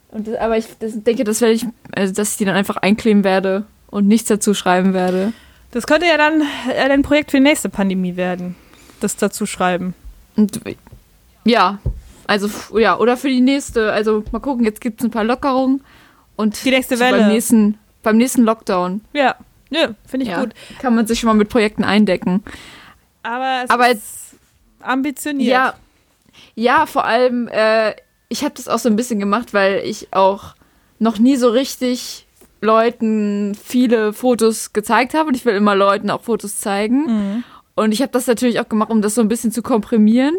Und 0.10 0.28
das, 0.28 0.36
aber 0.36 0.58
ich 0.58 0.66
das, 0.80 0.92
denke, 1.04 1.24
das 1.24 1.42
werde 1.42 1.54
ich, 1.56 1.66
also 1.96 2.14
dass 2.14 2.32
ich 2.32 2.38
die 2.38 2.46
dann 2.46 2.56
einfach 2.56 2.78
einkleben 2.78 3.24
werde 3.24 3.66
und 3.90 4.08
nichts 4.08 4.28
dazu 4.28 4.54
schreiben 4.54 4.94
werde. 4.94 5.34
Das 5.72 5.88
könnte 5.88 6.06
ja 6.06 6.18
dann 6.18 6.42
äh, 6.70 6.90
ein 6.90 7.02
Projekt 7.02 7.32
für 7.32 7.38
die 7.38 7.44
nächste 7.44 7.70
Pandemie 7.70 8.18
werden. 8.18 8.56
Das 9.00 9.16
dazu 9.16 9.46
schreiben. 9.46 9.96
Und 10.36 10.60
ja, 11.46 11.80
also 12.32 12.80
ja, 12.80 12.98
oder 12.98 13.18
für 13.18 13.28
die 13.28 13.42
nächste, 13.42 13.92
also 13.92 14.24
mal 14.32 14.40
gucken, 14.40 14.64
jetzt 14.64 14.80
gibt 14.80 15.02
es 15.02 15.06
ein 15.06 15.12
paar 15.12 15.26
Lockerungen 15.26 15.84
und 16.38 16.64
Die 16.64 16.70
nächste 16.70 16.98
Welle. 16.98 17.18
beim 17.18 17.28
nächsten, 17.28 17.78
beim 18.04 18.16
nächsten 18.16 18.44
Lockdown 18.44 19.02
Ja, 19.12 19.36
ja 19.70 19.90
finde 20.06 20.26
ich 20.26 20.32
ja, 20.32 20.40
gut. 20.40 20.54
kann 20.80 20.96
man 20.96 21.06
sich 21.08 21.20
schon 21.20 21.28
mal 21.28 21.34
mit 21.34 21.50
Projekten 21.50 21.84
eindecken. 21.84 22.42
Aber 23.22 23.64
es 23.66 23.70
Aber 23.70 23.90
ist 23.90 24.36
ambitioniert. 24.80 25.52
Ja, 25.52 25.74
ja, 26.56 26.86
vor 26.86 27.04
allem, 27.04 27.50
äh, 27.50 27.96
ich 28.30 28.46
habe 28.46 28.54
das 28.56 28.70
auch 28.70 28.80
so 28.80 28.88
ein 28.88 28.96
bisschen 28.96 29.20
gemacht, 29.20 29.54
weil 29.54 29.82
ich 29.84 30.14
auch 30.14 30.56
noch 31.00 31.20
nie 31.20 31.36
so 31.36 31.50
richtig 31.50 32.28
Leuten 32.62 33.56
viele 33.62 34.14
Fotos 34.14 34.72
gezeigt 34.72 35.16
habe 35.16 35.28
und 35.28 35.36
ich 35.36 35.44
will 35.44 35.56
immer 35.56 35.76
Leuten 35.76 36.10
auch 36.10 36.22
Fotos 36.22 36.62
zeigen. 36.62 37.08
Mhm. 37.08 37.44
Und 37.76 37.92
ich 37.92 38.02
habe 38.02 38.14
das 38.14 38.26
natürlich 38.26 38.62
auch 38.62 38.70
gemacht, 38.70 38.90
um 38.90 39.02
das 39.02 39.16
so 39.16 39.22
ein 39.22 39.28
bisschen 39.28 39.52
zu 39.52 39.62
komprimieren, 39.62 40.36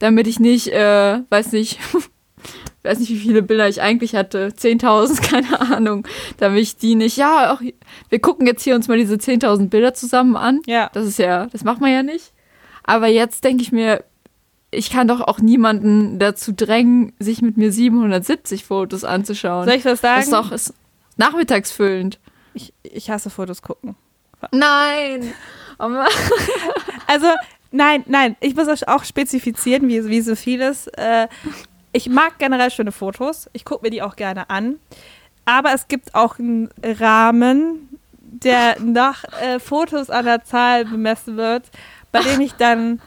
damit 0.00 0.26
ich 0.26 0.40
nicht, 0.40 0.68
äh, 0.68 1.20
weiß 1.30 1.52
nicht, 1.52 1.78
weiß 2.82 2.98
nicht, 2.98 3.10
wie 3.10 3.18
viele 3.18 3.42
Bilder 3.42 3.68
ich 3.68 3.80
eigentlich 3.80 4.16
hatte, 4.16 4.48
10.000, 4.48 5.22
keine 5.30 5.60
Ahnung, 5.60 6.06
damit 6.38 6.60
ich 6.62 6.76
die 6.76 6.96
nicht, 6.96 7.16
ja, 7.16 7.52
auch, 7.52 7.60
wir 8.08 8.18
gucken 8.18 8.46
jetzt 8.46 8.64
hier 8.64 8.74
uns 8.74 8.88
mal 8.88 8.98
diese 8.98 9.14
10.000 9.14 9.68
Bilder 9.68 9.94
zusammen 9.94 10.36
an. 10.36 10.60
Ja. 10.66 10.90
Das 10.92 11.06
ist 11.06 11.18
ja, 11.18 11.46
das 11.46 11.62
macht 11.62 11.80
man 11.80 11.92
ja 11.92 12.02
nicht. 12.02 12.32
Aber 12.82 13.06
jetzt 13.06 13.44
denke 13.44 13.62
ich 13.62 13.70
mir, 13.70 14.02
ich 14.72 14.90
kann 14.90 15.06
doch 15.06 15.20
auch 15.20 15.38
niemanden 15.38 16.18
dazu 16.18 16.52
drängen, 16.52 17.12
sich 17.18 17.42
mit 17.42 17.56
mir 17.56 17.72
770 17.72 18.64
Fotos 18.64 19.04
anzuschauen. 19.04 19.66
Soll 19.66 19.76
ich 19.76 19.84
was 19.84 20.00
sagen? 20.00 20.16
das 20.16 20.24
ist 20.24 20.32
doch 20.32 20.52
ist 20.52 20.74
nachmittagsfüllend. 21.16 22.18
ich, 22.54 22.72
ich 22.82 23.10
hasse 23.10 23.30
Fotos 23.30 23.62
gucken. 23.62 23.96
Nein! 24.52 25.32
Oh. 25.78 25.88
Also, 27.06 27.26
nein, 27.70 28.04
nein, 28.06 28.36
ich 28.40 28.54
muss 28.54 28.68
auch 28.84 29.04
spezifizieren, 29.04 29.88
wie, 29.88 30.04
wie 30.06 30.20
so 30.20 30.34
vieles. 30.34 30.86
Äh, 30.88 31.28
ich 31.92 32.08
mag 32.08 32.38
generell 32.38 32.70
schöne 32.70 32.92
Fotos. 32.92 33.50
Ich 33.52 33.64
gucke 33.64 33.84
mir 33.84 33.90
die 33.90 34.02
auch 34.02 34.16
gerne 34.16 34.48
an. 34.50 34.76
Aber 35.44 35.74
es 35.74 35.88
gibt 35.88 36.14
auch 36.14 36.38
einen 36.38 36.68
Rahmen, 36.82 37.88
der 38.20 38.80
nach 38.80 39.24
äh, 39.42 39.58
Fotos 39.58 40.10
an 40.10 40.24
der 40.24 40.44
Zahl 40.44 40.84
bemessen 40.84 41.36
wird, 41.36 41.64
bei 42.12 42.20
dem 42.20 42.40
ich 42.40 42.52
dann 42.52 43.00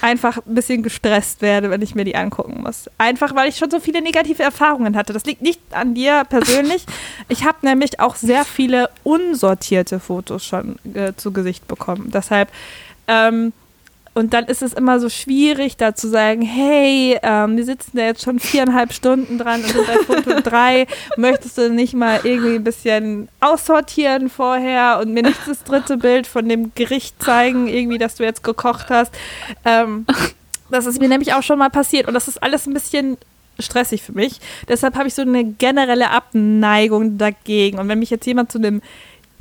einfach 0.00 0.38
ein 0.38 0.54
bisschen 0.54 0.82
gestresst 0.82 1.42
werde, 1.42 1.70
wenn 1.70 1.82
ich 1.82 1.94
mir 1.94 2.04
die 2.04 2.16
angucken 2.16 2.62
muss. 2.62 2.88
Einfach, 2.98 3.34
weil 3.34 3.48
ich 3.48 3.56
schon 3.56 3.70
so 3.70 3.80
viele 3.80 4.02
negative 4.02 4.42
Erfahrungen 4.42 4.96
hatte. 4.96 5.12
Das 5.12 5.24
liegt 5.24 5.42
nicht 5.42 5.60
an 5.72 5.94
dir 5.94 6.24
persönlich. 6.28 6.86
Ich 7.28 7.44
habe 7.44 7.58
nämlich 7.62 8.00
auch 8.00 8.16
sehr 8.16 8.44
viele 8.44 8.90
unsortierte 9.02 10.00
Fotos 10.00 10.44
schon 10.44 10.76
äh, 10.94 11.12
zu 11.16 11.32
Gesicht 11.32 11.66
bekommen. 11.66 12.10
Deshalb, 12.12 12.50
ähm, 13.08 13.52
und 14.14 14.32
dann 14.32 14.44
ist 14.44 14.62
es 14.62 14.72
immer 14.72 15.00
so 15.00 15.08
schwierig, 15.08 15.76
da 15.76 15.94
zu 15.94 16.08
sagen, 16.08 16.40
hey, 16.40 17.18
ähm, 17.22 17.56
wir 17.56 17.64
sitzen 17.64 17.96
da 17.96 18.04
jetzt 18.04 18.22
schon 18.22 18.38
viereinhalb 18.38 18.92
Stunden 18.92 19.38
dran 19.38 19.60
und 19.62 19.70
sind 19.70 19.86
bei 19.86 19.98
Foto 19.98 20.40
drei. 20.44 20.86
Möchtest 21.16 21.58
du 21.58 21.68
nicht 21.68 21.94
mal 21.94 22.20
irgendwie 22.22 22.54
ein 22.54 22.64
bisschen 22.64 23.28
aussortieren 23.40 24.30
vorher 24.30 25.00
und 25.00 25.12
mir 25.12 25.24
nicht 25.24 25.40
das 25.46 25.64
dritte 25.64 25.96
Bild 25.96 26.28
von 26.28 26.48
dem 26.48 26.70
Gericht 26.76 27.20
zeigen, 27.20 27.66
irgendwie, 27.66 27.98
das 27.98 28.14
du 28.14 28.22
jetzt 28.22 28.44
gekocht 28.44 28.88
hast? 28.88 29.12
Ähm, 29.64 30.06
das 30.70 30.86
ist 30.86 31.00
mir 31.00 31.08
nämlich 31.08 31.34
auch 31.34 31.42
schon 31.42 31.58
mal 31.58 31.70
passiert 31.70 32.06
und 32.06 32.14
das 32.14 32.28
ist 32.28 32.40
alles 32.40 32.66
ein 32.66 32.74
bisschen 32.74 33.16
stressig 33.58 34.02
für 34.02 34.12
mich. 34.12 34.40
Deshalb 34.68 34.94
habe 34.94 35.08
ich 35.08 35.14
so 35.14 35.22
eine 35.22 35.44
generelle 35.44 36.10
Abneigung 36.10 37.18
dagegen. 37.18 37.78
Und 37.78 37.88
wenn 37.88 37.98
mich 37.98 38.10
jetzt 38.10 38.26
jemand 38.26 38.50
zu 38.50 38.58
einem 38.58 38.80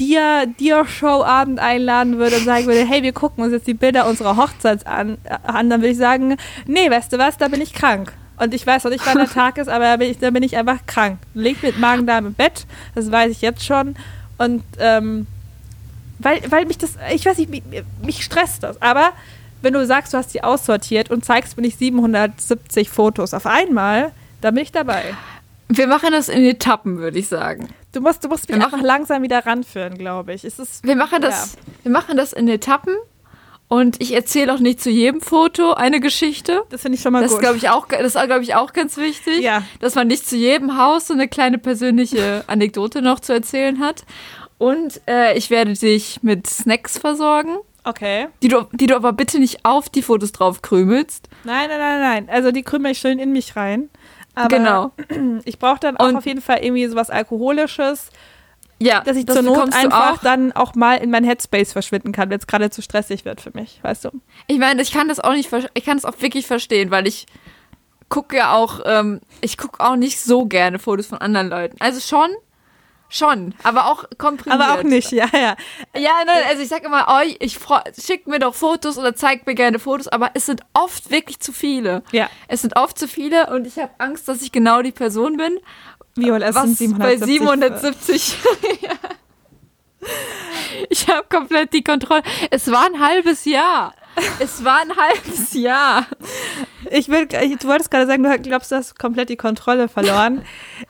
Dia, 0.03 0.45
Dia-Show-Abend 0.45 1.59
einladen 1.59 2.17
würde 2.17 2.35
und 2.37 2.43
sagen 2.43 2.65
würde, 2.65 2.85
hey, 2.85 3.03
wir 3.03 3.13
gucken 3.13 3.43
uns 3.43 3.53
jetzt 3.53 3.67
die 3.67 3.73
Bilder 3.73 4.07
unserer 4.07 4.35
Hochzeit 4.35 4.85
an, 4.85 5.17
äh, 5.23 5.37
an 5.43 5.69
dann 5.69 5.81
würde 5.81 5.91
ich 5.91 5.97
sagen, 5.97 6.35
nee, 6.67 6.89
weißt 6.89 7.13
du 7.13 7.17
was, 7.17 7.37
da 7.37 7.47
bin 7.47 7.61
ich 7.61 7.73
krank. 7.73 8.11
Und 8.37 8.53
ich 8.53 8.67
weiß 8.67 8.83
noch 8.83 8.91
nicht, 8.91 9.05
wann 9.05 9.17
der 9.17 9.27
Tag 9.33 9.57
ist, 9.57 9.69
aber 9.69 9.85
da 9.85 9.97
bin 9.97 10.11
ich, 10.11 10.19
da 10.19 10.29
bin 10.31 10.43
ich 10.43 10.57
einfach 10.57 10.85
krank. 10.85 11.19
Leg 11.33 11.63
mit 11.63 11.79
Magen-Darm 11.79 12.27
im 12.27 12.33
Bett, 12.33 12.65
das 12.95 13.11
weiß 13.11 13.31
ich 13.31 13.41
jetzt 13.41 13.63
schon. 13.63 13.95
Und 14.37 14.63
ähm, 14.79 15.25
weil, 16.19 16.41
weil 16.49 16.65
mich 16.65 16.77
das, 16.77 16.97
ich 17.13 17.25
weiß 17.25 17.37
nicht, 17.37 17.49
mich, 17.49 17.63
mich 18.03 18.23
stresst 18.23 18.63
das. 18.63 18.81
Aber 18.81 19.11
wenn 19.61 19.73
du 19.73 19.85
sagst, 19.85 20.13
du 20.13 20.17
hast 20.17 20.33
die 20.33 20.43
aussortiert 20.43 21.11
und 21.11 21.23
zeigst 21.23 21.55
mir 21.55 21.63
nicht 21.63 21.79
770 21.79 22.89
Fotos 22.89 23.33
auf 23.33 23.45
einmal, 23.45 24.11
dann 24.41 24.55
bin 24.55 24.63
ich 24.63 24.73
dabei. 24.73 25.15
Wir 25.70 25.88
machen 25.88 26.11
das 26.11 26.30
in 26.30 26.43
Etappen, 26.45 26.97
würde 26.97 27.18
ich 27.20 27.28
sagen. 27.28 27.68
Du 27.93 28.01
musst, 28.01 28.24
du 28.24 28.28
musst 28.28 28.49
mich 28.49 28.57
Wir 28.57 28.66
einfach 28.66 28.82
langsam 28.82 29.22
wieder 29.24 29.45
ranführen, 29.45 29.97
glaube 29.97 30.34
ich. 30.34 30.43
Es 30.43 30.59
ist, 30.59 30.86
Wir 30.86 30.95
machen 30.95 31.22
das, 31.22 31.57
wir 31.84 31.91
machen 31.91 32.18
das 32.18 32.34
in 32.34 32.47
Etappen 32.47 32.95
und 33.68 34.01
ich 34.01 34.14
erzähle 34.14 34.53
auch 34.53 34.59
nicht 34.59 34.82
zu 34.82 34.89
jedem 34.89 35.22
Foto 35.22 35.74
eine 35.74 35.99
Geschichte. 35.99 36.64
das 36.70 36.82
finde 36.82 36.97
ich 36.97 37.01
schon 37.01 37.14
mal 37.14 37.22
Das 37.24 37.32
gut. 37.32 37.39
glaube 37.41 37.57
ich 37.57 37.70
auch, 37.70 37.88
das 37.88 38.16
ist 38.16 38.24
glaube 38.26 38.43
ich 38.43 38.55
auch 38.55 38.74
ganz 38.74 38.97
wichtig, 38.97 39.39
Ja. 39.39 39.64
dass 39.80 39.95
man 39.95 40.07
nicht 40.07 40.28
zu 40.28 40.36
jedem 40.36 40.78
Haus 40.78 41.07
so 41.07 41.14
eine 41.14 41.28
kleine 41.28 41.57
persönliche 41.57 42.43
Anekdote 42.47 43.01
noch 43.01 43.20
zu 43.20 43.34
erzählen 43.34 43.80
hat. 43.80 44.03
Und 44.59 45.01
äh, 45.07 45.36
ich 45.38 45.49
werde 45.49 45.74
dich 45.74 46.22
mit 46.22 46.47
Snacks 46.47 46.97
versorgen, 46.97 47.57
okay. 47.84 48.28
die 48.43 48.47
du, 48.47 48.66
die 48.72 48.86
du 48.86 48.95
aber 48.95 49.11
bitte 49.11 49.39
nicht 49.39 49.66
auf 49.66 49.89
die 49.89 50.01
Fotos 50.03 50.32
drauf 50.32 50.61
krümelst. 50.61 51.28
Nein, 51.43 51.68
nein, 51.70 51.80
nein, 51.80 51.99
nein. 51.99 52.30
Also 52.30 52.51
die 52.51 52.61
krümel 52.64 52.91
ich 52.91 52.99
schön 52.99 53.20
in 53.20 53.32
mich 53.34 53.55
rein. 53.55 53.89
Aber 54.36 54.47
genau. 54.47 54.91
ich 55.45 55.59
brauche 55.59 55.79
dann 55.79 55.97
auch 55.97 56.07
Und- 56.07 56.15
auf 56.17 56.25
jeden 56.25 56.41
Fall 56.41 56.59
irgendwie 56.63 56.88
sowas 56.88 57.09
Alkoholisches, 57.09 58.09
Ja, 58.79 59.01
dass 59.01 59.15
ich 59.17 59.25
das 59.25 59.36
zur 59.36 59.43
Not 59.43 59.73
einfach 59.73 60.19
dann 60.21 60.51
auch 60.51 60.75
mal 60.75 60.95
in 60.95 61.11
mein 61.11 61.23
Headspace 61.23 61.71
verschwinden 61.73 62.11
kann, 62.11 62.29
wenn 62.29 62.39
es 62.39 62.47
gerade 62.47 62.69
zu 62.69 62.81
stressig 62.81 63.25
wird 63.25 63.41
für 63.41 63.51
mich, 63.53 63.79
weißt 63.84 64.05
du? 64.05 64.09
Ich 64.47 64.57
meine, 64.59 64.81
ich 64.81 64.91
kann 64.91 65.07
das 65.07 65.19
auch 65.19 65.34
nicht, 65.34 65.51
ich 65.73 65.86
kann 65.86 65.97
das 65.97 66.05
auch 66.05 66.19
wirklich 66.21 66.47
verstehen, 66.47 66.91
weil 66.91 67.07
ich 67.07 67.25
gucke 68.09 68.38
ja 68.38 68.53
auch, 68.53 68.81
ähm, 68.86 69.21
ich 69.41 69.57
gucke 69.57 69.79
auch 69.84 69.95
nicht 69.95 70.19
so 70.19 70.45
gerne 70.45 70.77
Fotos 70.79 71.07
von 71.07 71.19
anderen 71.19 71.49
Leuten. 71.49 71.77
Also 71.79 71.99
schon, 71.99 72.29
schon, 73.14 73.53
aber 73.64 73.88
auch 73.88 74.05
komprimiert. 74.18 74.61
Aber 74.61 74.80
auch 74.80 74.84
nicht, 74.84 75.11
ja, 75.11 75.28
ja. 75.32 75.55
Ja, 75.95 76.11
nein, 76.26 76.43
also 76.49 76.61
ich 76.61 76.70
sag 76.70 76.84
immer, 76.84 77.07
euch, 77.07 77.38
ich 77.39 77.57
schickt 78.03 78.28
mir 78.28 78.39
doch 78.39 78.55
Fotos 78.55 78.97
oder 78.97 79.16
zeigt 79.16 79.45
mir 79.47 79.55
gerne 79.55 79.80
Fotos, 79.80 80.07
aber 80.07 80.32
es 80.34 80.45
sind 80.45 80.61
oft 80.74 81.11
wirklich 81.11 81.39
zu 81.39 81.53
viele. 81.53 82.03
Ja. 82.11 82.30
Es 82.47 82.61
sind 82.61 82.76
oft 82.76 82.97
zu 82.97 83.07
viele 83.07 83.47
und 83.53 83.68
ich 83.68 83.78
habe 83.78 83.91
Angst, 83.99 84.28
dass 84.28 84.41
ich 84.41 84.51
genau 84.51 84.82
die 84.82 84.91
Person 84.91 85.38
bin, 85.38 85.59
Viola, 86.16 86.47
es 86.47 86.55
was 86.55 86.78
sind 86.78 86.99
bei 86.99 87.18
770. 87.18 88.22
770. 88.22 88.82
Ja. 88.82 88.91
Ich 90.89 91.07
habe 91.07 91.26
komplett 91.30 91.74
die 91.74 91.84
Kontrolle. 91.84 92.24
Es 92.51 92.70
war 92.70 92.86
ein 92.86 92.99
halbes 92.99 93.45
Jahr. 93.45 93.93
Es 94.39 94.64
war 94.64 94.80
ein 94.82 94.95
halbes 94.95 95.53
Jahr. 95.53 96.05
Ich 96.91 97.09
will, 97.09 97.26
du 97.28 97.68
wolltest 97.68 97.89
gerade 97.91 98.05
sagen, 98.07 98.24
du 98.24 98.39
glaubst, 98.39 98.72
du 98.72 98.76
hast 98.76 98.97
komplett 98.99 99.30
die 99.30 99.38
Kontrolle 99.38 99.88
verloren. 99.88 100.43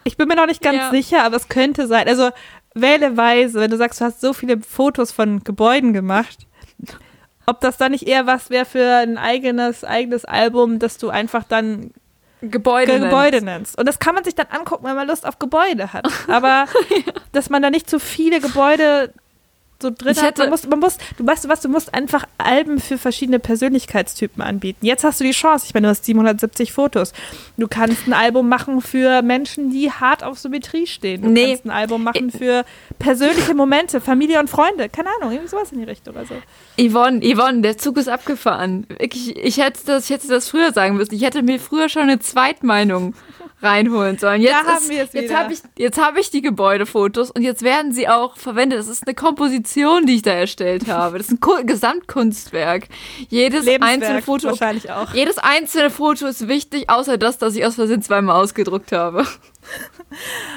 Ich 0.03 0.17
bin 0.17 0.27
mir 0.27 0.35
noch 0.35 0.47
nicht 0.47 0.61
ganz 0.61 0.77
Ja. 0.77 0.89
sicher, 0.91 1.23
aber 1.23 1.35
es 1.37 1.47
könnte 1.49 1.87
sein. 1.87 2.07
Also 2.07 2.31
wähleweise, 2.73 3.59
wenn 3.59 3.71
du 3.71 3.77
sagst, 3.77 4.01
du 4.01 4.05
hast 4.05 4.21
so 4.21 4.33
viele 4.33 4.59
Fotos 4.59 5.11
von 5.11 5.43
Gebäuden 5.43 5.93
gemacht, 5.93 6.47
ob 7.45 7.61
das 7.61 7.77
dann 7.77 7.91
nicht 7.91 8.07
eher 8.07 8.25
was 8.25 8.49
wäre 8.49 8.65
für 8.65 8.95
ein 8.97 9.17
eigenes, 9.17 9.83
eigenes 9.83 10.25
Album, 10.25 10.79
dass 10.79 10.97
du 10.97 11.09
einfach 11.09 11.43
dann 11.43 11.91
Gebäude, 12.41 12.99
Gebäude 12.99 13.41
nennst. 13.41 13.77
Und 13.77 13.87
das 13.87 13.99
kann 13.99 14.15
man 14.15 14.23
sich 14.25 14.35
dann 14.35 14.47
angucken, 14.47 14.83
wenn 14.85 14.95
man 14.95 15.07
Lust 15.07 15.25
auf 15.25 15.39
Gebäude 15.39 15.93
hat. 15.93 16.07
Aber 16.27 16.65
dass 17.31 17.49
man 17.49 17.61
da 17.61 17.69
nicht 17.69 17.89
zu 17.89 17.99
viele 17.99 18.41
Gebäude 18.41 19.13
so 19.83 19.91
drin 19.95 20.13
Ich 20.13 20.21
hat. 20.23 20.37
Man 20.39 20.49
muss, 20.49 20.67
man 20.67 20.79
muss, 20.79 20.97
du 21.17 21.27
weißt 21.27 21.45
du 21.45 21.49
was, 21.49 21.61
du 21.61 21.69
musst 21.69 21.93
einfach 21.93 22.25
Alben 22.39 22.79
für 22.79 22.97
verschiedene 22.97 23.37
Persönlichkeitstypen 23.39 24.41
anbieten. 24.41 24.85
Jetzt 24.85 25.03
hast 25.03 25.19
du 25.19 25.23
die 25.23 25.31
Chance. 25.31 25.65
Ich 25.67 25.73
meine, 25.75 25.85
du 25.87 25.91
hast 25.91 26.05
770 26.05 26.73
Fotos. 26.73 27.13
Du 27.57 27.67
kannst 27.67 28.07
ein 28.07 28.13
Album 28.13 28.49
machen 28.49 28.81
für 28.81 29.21
Menschen, 29.21 29.69
die 29.69 29.91
hart 29.91 30.23
auf 30.23 30.39
Symmetrie 30.39 30.87
stehen. 30.87 31.21
Du 31.21 31.29
Nee. 31.29 31.47
kannst 31.49 31.65
ein 31.65 31.71
Album 31.71 32.03
machen 32.03 32.31
für 32.31 32.65
persönliche 32.97 33.53
Momente, 33.53 34.01
Familie 34.01 34.39
und 34.39 34.49
Freunde. 34.49 34.89
Keine 34.89 35.09
Ahnung, 35.19 35.31
irgendwie 35.33 35.49
sowas 35.49 35.71
in 35.71 35.77
die 35.79 35.83
Richtung. 35.85 36.17
Also. 36.17 36.35
Yvonne, 36.77 37.19
Yvonne, 37.21 37.61
der 37.61 37.77
Zug 37.77 37.97
ist 37.97 38.07
abgefahren. 38.09 38.85
Wirklich, 38.89 39.35
ich 39.37 39.57
hätte 39.57 39.79
das, 39.85 40.05
ich 40.05 40.09
hätte 40.11 40.27
das 40.27 40.49
früher 40.49 40.71
sagen 40.73 40.95
müssen. 40.95 41.13
Ich 41.13 41.21
hätte 41.23 41.43
mir 41.43 41.59
früher 41.59 41.89
schon 41.89 42.03
eine 42.03 42.19
Zweitmeinung 42.19 43.13
reinholen 43.61 44.17
sollen. 44.17 44.41
Jetzt 44.41 44.55
ist, 44.77 44.89
wir 44.89 45.03
es 45.03 45.13
jetzt 45.13 45.33
habe 45.33 45.53
ich, 45.53 45.59
jetzt 45.77 46.01
habe 46.01 46.19
ich 46.19 46.29
die 46.29 46.41
Gebäudefotos 46.41 47.31
und 47.31 47.41
jetzt 47.43 47.61
werden 47.63 47.93
sie 47.93 48.09
auch 48.09 48.35
verwendet. 48.35 48.77
Das 48.79 48.87
ist 48.87 49.07
eine 49.07 49.15
Komposition, 49.15 49.63
die 49.75 50.15
ich 50.15 50.21
da 50.21 50.31
erstellt 50.31 50.87
habe. 50.87 51.17
Das 51.17 51.27
ist 51.27 51.33
ein 51.33 51.39
Ku- 51.39 51.63
Gesamtkunstwerk. 51.65 52.87
Jedes 53.29 53.67
einzelne 53.67 54.21
Foto, 54.21 54.49
wahrscheinlich 54.49 54.89
auch. 54.91 55.13
jedes 55.13 55.37
einzelne 55.37 55.89
Foto 55.89 56.27
ist 56.27 56.47
wichtig, 56.47 56.89
außer 56.89 57.17
das, 57.17 57.37
dass 57.37 57.55
ich 57.55 57.65
aus 57.65 57.75
Versehen 57.75 58.01
zweimal 58.01 58.35
ausgedruckt 58.41 58.91
habe. 58.91 59.25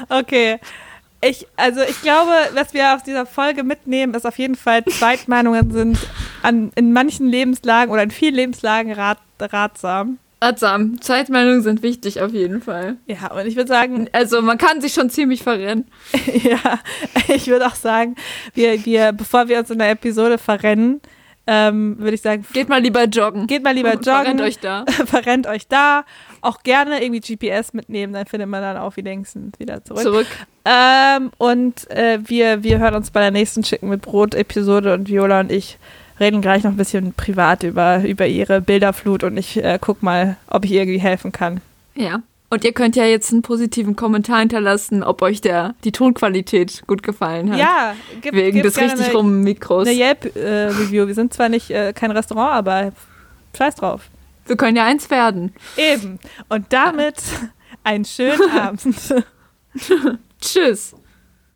Okay. 0.09 0.59
Ich, 1.23 1.47
also 1.57 1.81
ich 1.81 2.03
glaube, 2.03 2.31
was 2.53 2.75
wir 2.75 2.95
aus 2.95 3.03
dieser 3.03 3.25
Folge 3.25 3.65
mitnehmen, 3.65 4.13
ist 4.15 4.27
auf 4.27 4.39
jeden 4.39 4.55
Fall, 4.55 4.85
Zweitmeinungen 4.85 5.71
sind 5.73 5.99
an, 6.43 6.71
in 6.75 6.93
manchen 6.93 7.27
Lebenslagen 7.29 7.91
oder 7.91 8.03
in 8.03 8.11
vielen 8.11 8.35
Lebenslagen 8.35 8.93
rat, 8.93 9.19
ratsam. 9.41 10.19
Ratsam. 10.47 11.01
Zeitmeinungen 11.01 11.63
sind 11.63 11.83
wichtig 11.83 12.21
auf 12.23 12.33
jeden 12.33 12.63
Fall. 12.63 12.97
Ja, 13.07 13.33
und 13.33 13.47
ich 13.47 13.57
würde 13.57 13.69
sagen, 13.69 14.09
Also 14.13 14.43
man 14.43 14.59
kann 14.59 14.81
sich 14.81 14.95
schon 14.95 15.11
ziemlich 15.11 15.43
verrennen. 15.43 15.87
ja, 16.43 16.79
ich 17.29 17.49
würde 17.49 17.67
auch 17.67 17.75
sagen, 17.75 18.15
wir, 18.55 18.85
wir, 18.85 19.13
bevor 19.13 19.49
wir 19.49 19.59
uns 19.59 19.71
in 19.71 19.79
der 19.79 19.91
Episode 19.91 20.39
verrennen, 20.39 21.01
ähm, 21.49 21.97
würde 21.99 22.15
ich 22.15 22.23
sagen, 22.23 22.45
Geht 22.53 22.69
mal 22.69 22.81
lieber 22.81 23.05
joggen. 23.05 23.47
geht 23.47 23.63
mal 23.63 23.75
lieber 23.75 23.95
joggen. 23.95 24.05
Verrennt 24.05 24.41
euch 24.41 24.59
da. 24.59 24.85
verrennt 25.07 25.47
euch 25.47 25.69
da. 25.69 26.05
Auch 26.41 26.63
gerne 26.63 27.03
irgendwie 27.03 27.21
GPS 27.21 27.73
mitnehmen, 27.73 28.13
dann 28.13 28.27
findet 28.27 28.49
man 28.49 28.63
dann 28.63 28.77
auch 28.77 28.97
wenigstens 28.97 29.59
wieder 29.59 29.85
zurück. 29.85 30.03
Zurück. 30.03 30.27
Ähm, 30.65 31.31
und 31.39 31.89
äh, 31.91 32.19
wir, 32.25 32.63
wir 32.65 32.79
hören 32.79 32.95
uns 32.95 33.11
bei 33.11 33.21
der 33.21 33.31
nächsten 33.31 33.63
Schicken 33.63 33.89
mit 33.89 34.03
Brot-Episode 34.03 34.95
und 34.95 35.09
Viola 35.09 35.41
und 35.41 35.53
ich 35.53 35.79
reden 36.19 36.41
gleich 36.41 36.65
noch 36.65 36.71
ein 36.71 36.77
bisschen 36.77 37.13
privat 37.13 37.63
über, 37.63 38.03
über 38.05 38.27
ihre 38.27 38.61
Bilderflut 38.61 39.25
und 39.25 39.37
ich 39.37 39.63
äh, 39.63 39.79
guck 39.81 40.03
mal, 40.03 40.37
ob 40.49 40.65
ich 40.65 40.73
ihr 40.73 40.83
irgendwie 40.83 41.01
helfen 41.01 41.33
kann. 41.33 41.61
Ja. 41.95 42.23
Und 42.49 42.65
ihr 42.65 42.73
könnt 42.73 42.95
ja 42.95 43.05
jetzt 43.05 43.33
einen 43.33 43.43
positiven 43.43 43.97
Kommentar 43.97 44.39
hinterlassen, 44.39 45.03
ob 45.03 45.21
euch 45.23 45.41
der, 45.41 45.75
die 45.83 45.91
Tonqualität 45.91 46.85
gut 46.87 47.03
gefallen 47.03 47.51
hat. 47.51 47.59
Ja, 47.59 47.95
gib, 48.21 48.35
Wegen 48.35 48.63
des 48.63 48.75
gerne 48.75 48.93
richtig 48.93 49.09
eine, 49.09 49.17
rum 49.17 49.41
Mikros. 49.43 49.89
eine 49.89 49.97
Yelp-Review. 49.97 51.09
wir 51.09 51.15
sind 51.15 51.35
zwar 51.35 51.49
nicht 51.49 51.71
äh, 51.71 51.93
kein 51.93 52.13
Restaurant, 52.13 52.53
aber 52.53 52.93
scheiß 53.57 53.75
drauf. 53.75 54.03
Wir 54.47 54.57
können 54.57 54.77
ja 54.77 54.85
eins 54.85 55.11
werden. 55.11 55.53
Eben. 55.77 56.21
Und 56.49 56.73
damit 56.73 57.17
einen 57.85 58.05
schönen 58.05 58.51
Abend. 58.57 58.85
Tschüss. 60.41 60.95